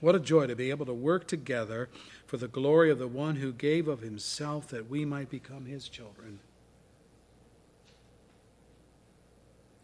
What 0.00 0.14
a 0.14 0.20
joy 0.20 0.46
to 0.46 0.56
be 0.56 0.70
able 0.70 0.86
to 0.86 0.94
work 0.94 1.26
together 1.26 1.88
for 2.30 2.36
the 2.36 2.46
glory 2.46 2.92
of 2.92 3.00
the 3.00 3.08
one 3.08 3.34
who 3.34 3.52
gave 3.52 3.88
of 3.88 4.02
himself 4.02 4.68
that 4.68 4.88
we 4.88 5.04
might 5.04 5.28
become 5.28 5.66
his 5.66 5.88
children. 5.88 6.38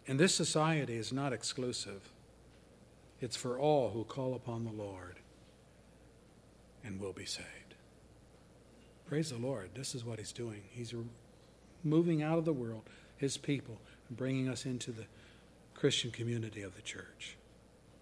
And 0.06 0.20
this 0.20 0.32
society 0.32 0.94
is 0.94 1.12
not 1.12 1.32
exclusive. 1.32 2.02
It's 3.20 3.34
for 3.34 3.58
all 3.58 3.90
who 3.90 4.04
call 4.04 4.32
upon 4.32 4.62
the 4.62 4.70
Lord 4.70 5.16
and 6.84 7.00
will 7.00 7.12
be 7.12 7.24
saved. 7.24 7.74
Praise 9.08 9.30
the 9.30 9.38
Lord. 9.38 9.70
This 9.74 9.96
is 9.96 10.04
what 10.04 10.20
He's 10.20 10.30
doing. 10.30 10.62
He's 10.70 10.94
moving 11.82 12.22
out 12.22 12.38
of 12.38 12.44
the 12.44 12.52
world, 12.52 12.84
His 13.16 13.36
people, 13.36 13.80
and 14.06 14.16
bringing 14.16 14.48
us 14.48 14.64
into 14.64 14.92
the 14.92 15.06
Christian 15.74 16.12
community 16.12 16.62
of 16.62 16.76
the 16.76 16.82
church. 16.82 17.36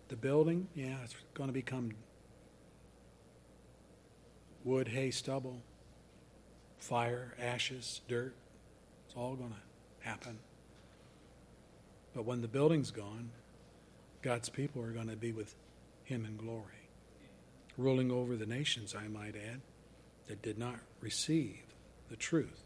The 0.08 0.16
building, 0.16 0.68
yeah, 0.74 0.98
it's 1.02 1.16
going 1.32 1.48
to 1.48 1.54
become 1.54 1.92
wood, 4.64 4.88
hay, 4.88 5.10
stubble, 5.10 5.60
fire, 6.78 7.34
ashes, 7.40 8.00
dirt. 8.08 8.34
It's 9.06 9.16
all 9.16 9.34
going 9.34 9.50
to 9.50 10.08
happen. 10.08 10.38
But 12.14 12.24
when 12.24 12.40
the 12.40 12.48
building's 12.48 12.90
gone, 12.90 13.30
God's 14.22 14.48
people 14.48 14.82
are 14.82 14.90
going 14.90 15.08
to 15.08 15.16
be 15.16 15.32
with 15.32 15.54
him 16.04 16.24
in 16.24 16.36
glory, 16.36 16.88
ruling 17.76 18.10
over 18.10 18.36
the 18.36 18.46
nations, 18.46 18.94
I 18.94 19.08
might 19.08 19.34
add, 19.36 19.60
that 20.28 20.42
did 20.42 20.58
not 20.58 20.76
receive 21.00 21.62
the 22.08 22.16
truth 22.16 22.62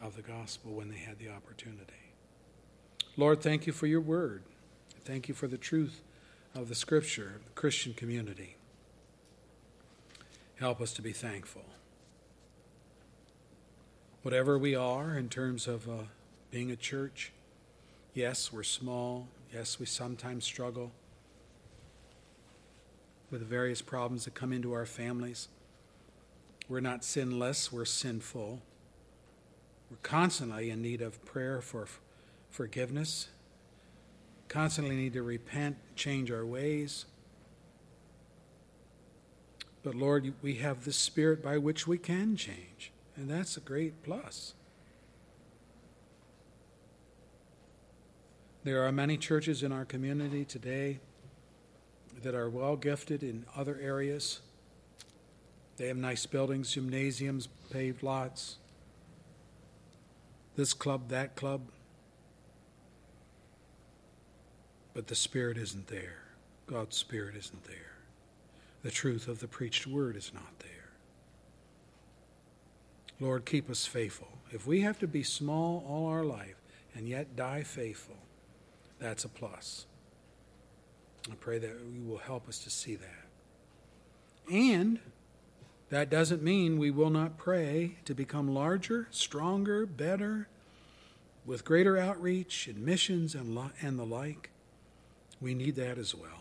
of 0.00 0.16
the 0.16 0.22
gospel 0.22 0.72
when 0.72 0.88
they 0.88 0.98
had 0.98 1.18
the 1.18 1.28
opportunity. 1.28 2.12
Lord, 3.16 3.40
thank 3.40 3.66
you 3.66 3.72
for 3.72 3.86
your 3.86 4.00
word. 4.00 4.42
Thank 5.04 5.28
you 5.28 5.34
for 5.34 5.48
the 5.48 5.58
truth 5.58 6.02
of 6.54 6.68
the 6.68 6.74
scripture, 6.74 7.40
the 7.44 7.52
Christian 7.52 7.94
community. 7.94 8.56
Help 10.60 10.80
us 10.80 10.92
to 10.92 11.02
be 11.02 11.12
thankful. 11.12 11.64
Whatever 14.22 14.58
we 14.58 14.76
are 14.76 15.16
in 15.16 15.28
terms 15.28 15.66
of 15.66 15.88
uh, 15.88 16.02
being 16.50 16.70
a 16.70 16.76
church, 16.76 17.32
yes, 18.14 18.52
we're 18.52 18.62
small, 18.62 19.26
Yes, 19.52 19.80
we 19.80 19.86
sometimes 19.86 20.44
struggle 20.44 20.92
with 23.32 23.40
the 23.40 23.46
various 23.46 23.82
problems 23.82 24.24
that 24.24 24.34
come 24.34 24.52
into 24.52 24.72
our 24.72 24.86
families. 24.86 25.48
We're 26.68 26.80
not 26.80 27.04
sinless, 27.04 27.72
we're 27.72 27.84
sinful. 27.84 28.62
We're 29.90 29.96
constantly 30.04 30.70
in 30.70 30.82
need 30.82 31.02
of 31.02 31.24
prayer 31.24 31.60
for 31.60 31.88
forgiveness, 32.48 33.28
constantly 34.46 34.94
need 34.94 35.14
to 35.14 35.22
repent, 35.22 35.76
change 35.96 36.30
our 36.30 36.46
ways. 36.46 37.06
But 39.82 39.94
Lord, 39.94 40.34
we 40.42 40.56
have 40.56 40.84
the 40.84 40.92
Spirit 40.92 41.42
by 41.42 41.58
which 41.58 41.86
we 41.86 41.96
can 41.96 42.36
change, 42.36 42.92
and 43.16 43.30
that's 43.30 43.56
a 43.56 43.60
great 43.60 44.02
plus. 44.02 44.54
There 48.62 48.84
are 48.86 48.92
many 48.92 49.16
churches 49.16 49.62
in 49.62 49.72
our 49.72 49.86
community 49.86 50.44
today 50.44 51.00
that 52.22 52.34
are 52.34 52.50
well 52.50 52.76
gifted 52.76 53.22
in 53.22 53.46
other 53.56 53.78
areas. 53.80 54.40
They 55.78 55.88
have 55.88 55.96
nice 55.96 56.26
buildings, 56.26 56.72
gymnasiums, 56.72 57.48
paved 57.70 58.02
lots, 58.02 58.58
this 60.56 60.74
club, 60.74 61.08
that 61.08 61.36
club. 61.36 61.62
But 64.92 65.06
the 65.06 65.14
Spirit 65.14 65.56
isn't 65.56 65.86
there. 65.86 66.18
God's 66.66 66.96
Spirit 66.96 67.36
isn't 67.36 67.64
there. 67.64 67.89
The 68.82 68.90
truth 68.90 69.28
of 69.28 69.40
the 69.40 69.48
preached 69.48 69.86
word 69.86 70.16
is 70.16 70.32
not 70.32 70.58
there. 70.60 70.68
Lord, 73.20 73.44
keep 73.44 73.68
us 73.68 73.84
faithful. 73.84 74.28
If 74.50 74.66
we 74.66 74.80
have 74.80 74.98
to 75.00 75.06
be 75.06 75.22
small 75.22 75.84
all 75.86 76.06
our 76.06 76.24
life 76.24 76.56
and 76.94 77.06
yet 77.06 77.36
die 77.36 77.62
faithful, 77.62 78.16
that's 78.98 79.24
a 79.24 79.28
plus. 79.28 79.86
I 81.30 81.34
pray 81.34 81.58
that 81.58 81.76
you 81.92 82.02
will 82.04 82.18
help 82.18 82.48
us 82.48 82.58
to 82.60 82.70
see 82.70 82.96
that. 82.96 83.26
And 84.50 85.00
that 85.90 86.08
doesn't 86.08 86.42
mean 86.42 86.78
we 86.78 86.90
will 86.90 87.10
not 87.10 87.36
pray 87.36 87.96
to 88.04 88.14
become 88.14 88.52
larger, 88.54 89.08
stronger, 89.10 89.84
better, 89.84 90.48
with 91.44 91.64
greater 91.64 91.98
outreach 91.98 92.66
and 92.66 92.78
missions 92.78 93.34
and, 93.34 93.54
lo- 93.54 93.72
and 93.82 93.98
the 93.98 94.04
like. 94.04 94.50
We 95.40 95.54
need 95.54 95.76
that 95.76 95.98
as 95.98 96.14
well. 96.14 96.39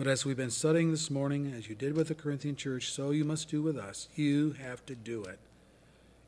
But 0.00 0.06
as 0.06 0.24
we've 0.24 0.34
been 0.34 0.48
studying 0.48 0.90
this 0.92 1.10
morning, 1.10 1.52
as 1.54 1.68
you 1.68 1.74
did 1.74 1.94
with 1.94 2.08
the 2.08 2.14
Corinthian 2.14 2.56
church, 2.56 2.90
so 2.90 3.10
you 3.10 3.22
must 3.22 3.50
do 3.50 3.60
with 3.60 3.76
us. 3.76 4.08
You 4.14 4.52
have 4.52 4.86
to 4.86 4.94
do 4.94 5.24
it 5.24 5.38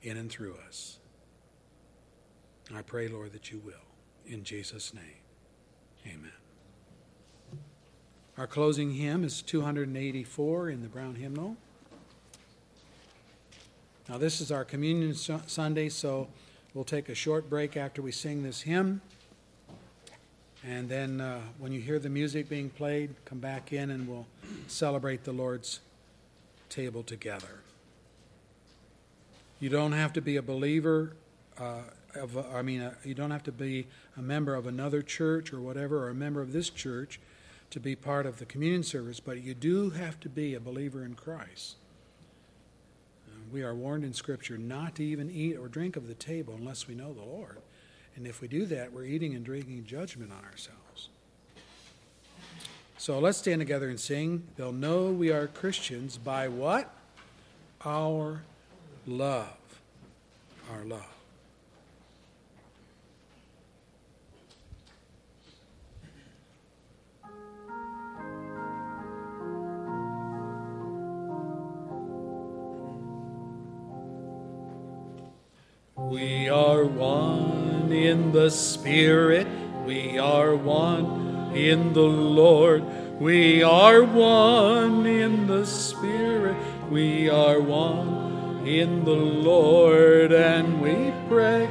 in 0.03 0.19
and 0.19 0.31
through 0.31 0.57
us. 0.69 0.99
I 2.75 2.83
pray, 2.83 3.09
Lord, 3.09 3.33
that 3.33 3.51
you 3.51 3.63
will. 3.65 3.73
In 4.27 4.45
Jesus' 4.45 4.93
name, 4.93 5.23
amen. 6.07 6.33
Our 8.37 8.47
closing 8.47 8.93
hymn 8.93 9.25
is 9.25 9.41
284 9.41 10.69
in 10.69 10.83
the 10.83 10.89
Brown 10.89 11.15
Hymnal. 11.15 11.57
Now, 14.07 14.19
this 14.19 14.43
is 14.43 14.53
our 14.53 14.67
Communion 14.67 15.15
Sunday, 15.15 15.89
so 15.89 16.29
we'll 16.75 16.85
take 16.85 17.09
a 17.09 17.15
short 17.15 17.49
break 17.49 17.79
after 17.79 18.03
we 18.03 18.13
sing 18.13 18.43
this 18.43 18.61
hymn. 18.61 19.01
And 20.65 20.89
then 20.89 21.21
uh, 21.21 21.41
when 21.59 21.73
you 21.73 21.81
hear 21.81 21.99
the 21.99 22.09
music 22.09 22.49
being 22.49 22.71
played, 22.71 23.15
come 23.25 23.41
back 23.41 23.73
in 23.73 23.91
and 23.91 24.07
we'll 24.07 24.27
celebrate 24.69 25.25
the 25.25 25.33
Lord's 25.33 25.81
table 26.69 27.03
together. 27.03 27.61
You 29.59 29.69
don't 29.69 29.93
have 29.93 30.13
to 30.15 30.21
be 30.21 30.37
a 30.37 30.43
believer 30.43 31.15
uh, 31.59 31.83
of, 32.15 32.37
I 32.37 32.63
mean, 32.63 32.81
uh, 32.81 32.95
you 33.05 33.15
don't 33.15 33.31
have 33.31 33.43
to 33.45 33.53
be 33.53 33.87
a 34.17 34.23
member 34.23 34.55
of 34.55 34.67
another 34.67 35.03
church 35.03 35.53
or 35.53 35.61
whatever, 35.61 36.05
or 36.05 36.11
a 36.11 36.15
member 36.15 36.41
of 36.41 36.53
this 36.53 36.71
church 36.71 37.21
to 37.71 37.81
be 37.81 37.97
part 37.97 38.27
of 38.27 38.39
the 38.39 38.45
communion 38.45 38.83
service, 38.83 39.19
but 39.19 39.43
you 39.43 39.55
do 39.55 39.91
have 39.91 40.21
to 40.21 40.29
be 40.29 40.55
a 40.55 40.61
believer 40.61 41.05
in 41.05 41.15
Christ. 41.15 41.77
Uh, 43.27 43.37
we 43.51 43.63
are 43.63 43.75
warned 43.75 44.05
in 44.05 44.13
Scripture 44.13 44.59
not 44.59 44.97
to 44.97 45.05
even 45.05 45.31
eat 45.31 45.57
or 45.57 45.69
drink 45.69 45.97
of 45.97 46.07
the 46.07 46.15
table 46.15 46.55
unless 46.55 46.87
we 46.87 46.95
know 46.95 47.13
the 47.13 47.23
Lord. 47.23 47.59
And 48.17 48.27
if 48.27 48.41
we 48.41 48.49
do 48.49 48.67
that, 48.67 48.93
we're 48.93 49.05
eating 49.05 49.35
and 49.35 49.45
drinking 49.45 49.85
judgment 49.87 50.33
on 50.33 50.45
ourselves. 50.45 51.09
So 52.99 53.19
let's 53.19 53.39
stand 53.39 53.61
together 53.61 53.89
and 53.89 53.99
sing. 53.99 54.45
They'll 54.57 54.71
know 54.71 55.07
we 55.07 55.33
are 55.33 55.49
Christians 55.49 56.19
by 56.19 56.49
what? 56.49 56.95
Our 57.85 58.43
love. 59.07 59.57
Our 60.71 60.85
love. 60.85 61.09
We 75.97 76.49
are 76.49 76.85
one 76.85 77.62
in 77.93 78.33
the 78.33 78.51
Spirit, 78.51 79.47
we 79.85 80.19
are 80.19 80.57
one 80.57 81.53
in 81.55 81.93
the 81.93 82.01
Lord. 82.01 82.85
We 83.21 83.63
are 83.63 84.03
one 84.03 85.07
in 85.07 85.47
the 85.47 85.65
Spirit, 85.65 86.57
we 86.91 87.29
are 87.29 87.61
one 87.61 88.67
in 88.67 89.05
the 89.05 89.13
Lord, 89.13 90.33
and 90.33 90.81
we 90.81 91.13
pray 91.29 91.69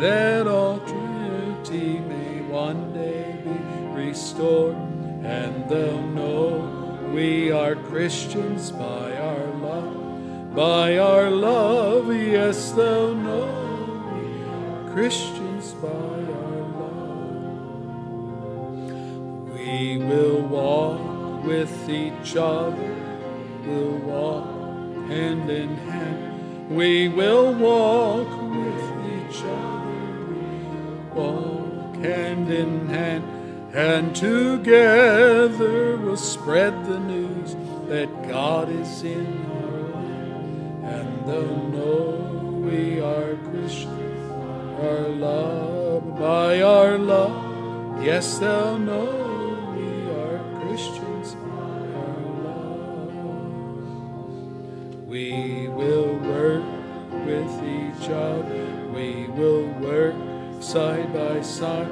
that 0.00 0.46
all 0.46 0.78
Trinity 0.80 1.98
may 1.98 2.40
one 2.42 2.94
day 2.94 3.38
be 3.44 3.86
restored, 3.94 4.76
and 5.22 5.68
they'll 5.68 6.00
know 6.00 7.10
we 7.12 7.50
are 7.50 7.74
Christians 7.76 8.70
by 8.70 9.16
our 9.16 9.46
love, 9.56 10.54
by 10.54 10.98
our 10.98 11.30
love, 11.30 12.14
yes, 12.14 12.70
they'll 12.72 13.14
know. 13.14 13.66
Christians 14.92 15.35
We 19.52 19.98
will 19.98 20.42
walk 20.42 21.44
with 21.44 21.88
each 21.88 22.36
other, 22.36 22.96
we'll 23.66 23.98
walk 23.98 24.46
hand 25.08 25.50
in 25.50 25.76
hand. 25.76 26.70
We 26.70 27.08
will 27.08 27.52
walk 27.52 28.28
with 28.28 28.84
each 29.16 29.42
other, 29.42 30.24
walk 31.14 31.96
hand 31.96 32.50
in 32.50 32.88
hand, 32.88 33.24
and 33.74 34.14
together 34.14 35.96
we'll 35.96 36.16
spread 36.16 36.86
the 36.86 36.98
news 36.98 37.54
that 37.88 38.28
God 38.28 38.68
is 38.70 39.02
in 39.02 39.26
our 39.62 39.80
life, 39.94 40.94
and 40.94 41.26
they'll 41.26 41.68
know 41.68 42.60
we 42.64 43.00
are 43.00 43.36
Christians 43.50 43.95
our 44.78 45.08
love, 45.08 46.18
by 46.18 46.60
our 46.62 46.98
love. 46.98 48.04
Yes, 48.04 48.38
they'll 48.38 48.78
know 48.78 49.04
we 49.74 50.10
are 50.10 50.38
Christians 50.60 51.34
by 51.34 51.80
our 52.04 52.20
love. 52.44 53.12
We 55.06 55.68
will 55.68 56.18
work 56.18 56.64
with 57.24 57.52
each 57.64 58.08
other, 58.10 58.66
we 58.92 59.26
will 59.28 59.66
work 59.80 60.14
side 60.62 61.12
by 61.12 61.40
side. 61.42 61.88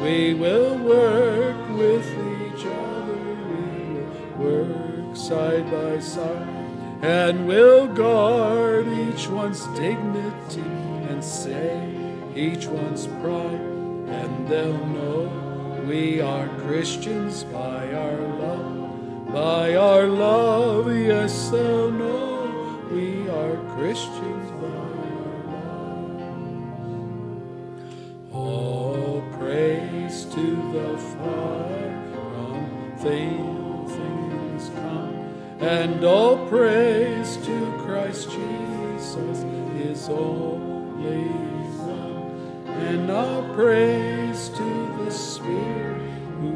We 0.00 0.32
will 0.34 0.76
work 0.78 1.68
with 1.70 2.06
each 2.06 2.64
other, 2.64 3.16
we 3.50 4.04
will 4.38 4.68
work 4.68 5.16
side 5.16 5.68
by 5.72 5.98
side, 5.98 6.46
and 7.02 7.48
we'll 7.48 7.88
guard 7.88 8.86
each 8.86 9.26
one's 9.28 9.66
dignity 9.68 10.60
and 11.10 11.24
say, 11.24 11.97
each 12.38 12.66
one's 12.66 13.08
pride, 13.20 13.60
and 14.06 14.48
they'll 14.48 14.86
know 14.86 15.28
we 15.88 16.20
are 16.20 16.48
Christians 16.60 17.42
by 17.44 17.92
our 17.92 18.16
love. 18.16 19.32
By 19.32 19.74
our 19.74 20.06
love, 20.06 20.96
yes, 20.96 21.48
they'll 21.50 21.90
know 21.90 22.86
we 22.92 23.28
are 23.28 23.56
Christians 23.74 24.50
by 24.52 24.68
our 25.02 25.40
love. 25.52 26.22
All 28.32 29.22
praise 29.32 30.24
to 30.26 30.46
the 30.72 30.96
Father 31.18 31.90
from 32.30 32.96
things 32.98 34.70
come, 34.76 35.14
and 35.60 36.04
all 36.04 36.36
praise 36.46 37.36
to 37.38 37.72
Christ 37.84 38.30
Jesus, 38.30 39.44
his 39.76 40.08
only 40.08 41.57
and 42.80 43.10
our 43.10 43.42
praise 43.54 44.48
to 44.50 44.96
the 45.04 45.10
Spirit 45.10 46.00
who 46.40 46.52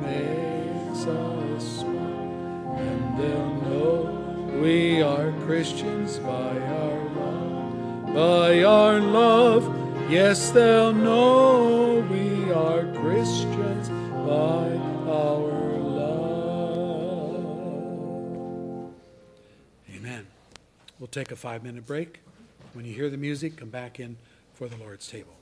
makes 0.00 1.06
us 1.06 1.82
one. 1.82 2.76
And 2.78 3.18
they'll 3.18 3.54
know 3.62 4.60
we 4.60 5.02
are 5.02 5.32
Christians 5.44 6.18
by 6.18 6.58
our 6.58 7.04
love, 7.14 8.14
by 8.14 8.62
our 8.62 9.00
love. 9.00 9.70
Yes, 10.10 10.50
they'll 10.50 10.92
know 10.92 12.06
we 12.10 12.52
are 12.52 12.84
Christians 12.94 13.88
by 13.88 14.78
our 15.10 15.50
love. 15.80 16.86
Amen. 19.94 20.26
We'll 20.98 21.08
take 21.08 21.32
a 21.32 21.36
five 21.36 21.64
minute 21.64 21.86
break. 21.86 22.20
When 22.72 22.84
you 22.84 22.94
hear 22.94 23.10
the 23.10 23.16
music, 23.16 23.56
come 23.56 23.70
back 23.70 23.98
in 23.98 24.16
for 24.54 24.68
the 24.68 24.76
Lord's 24.76 25.08
table. 25.08 25.34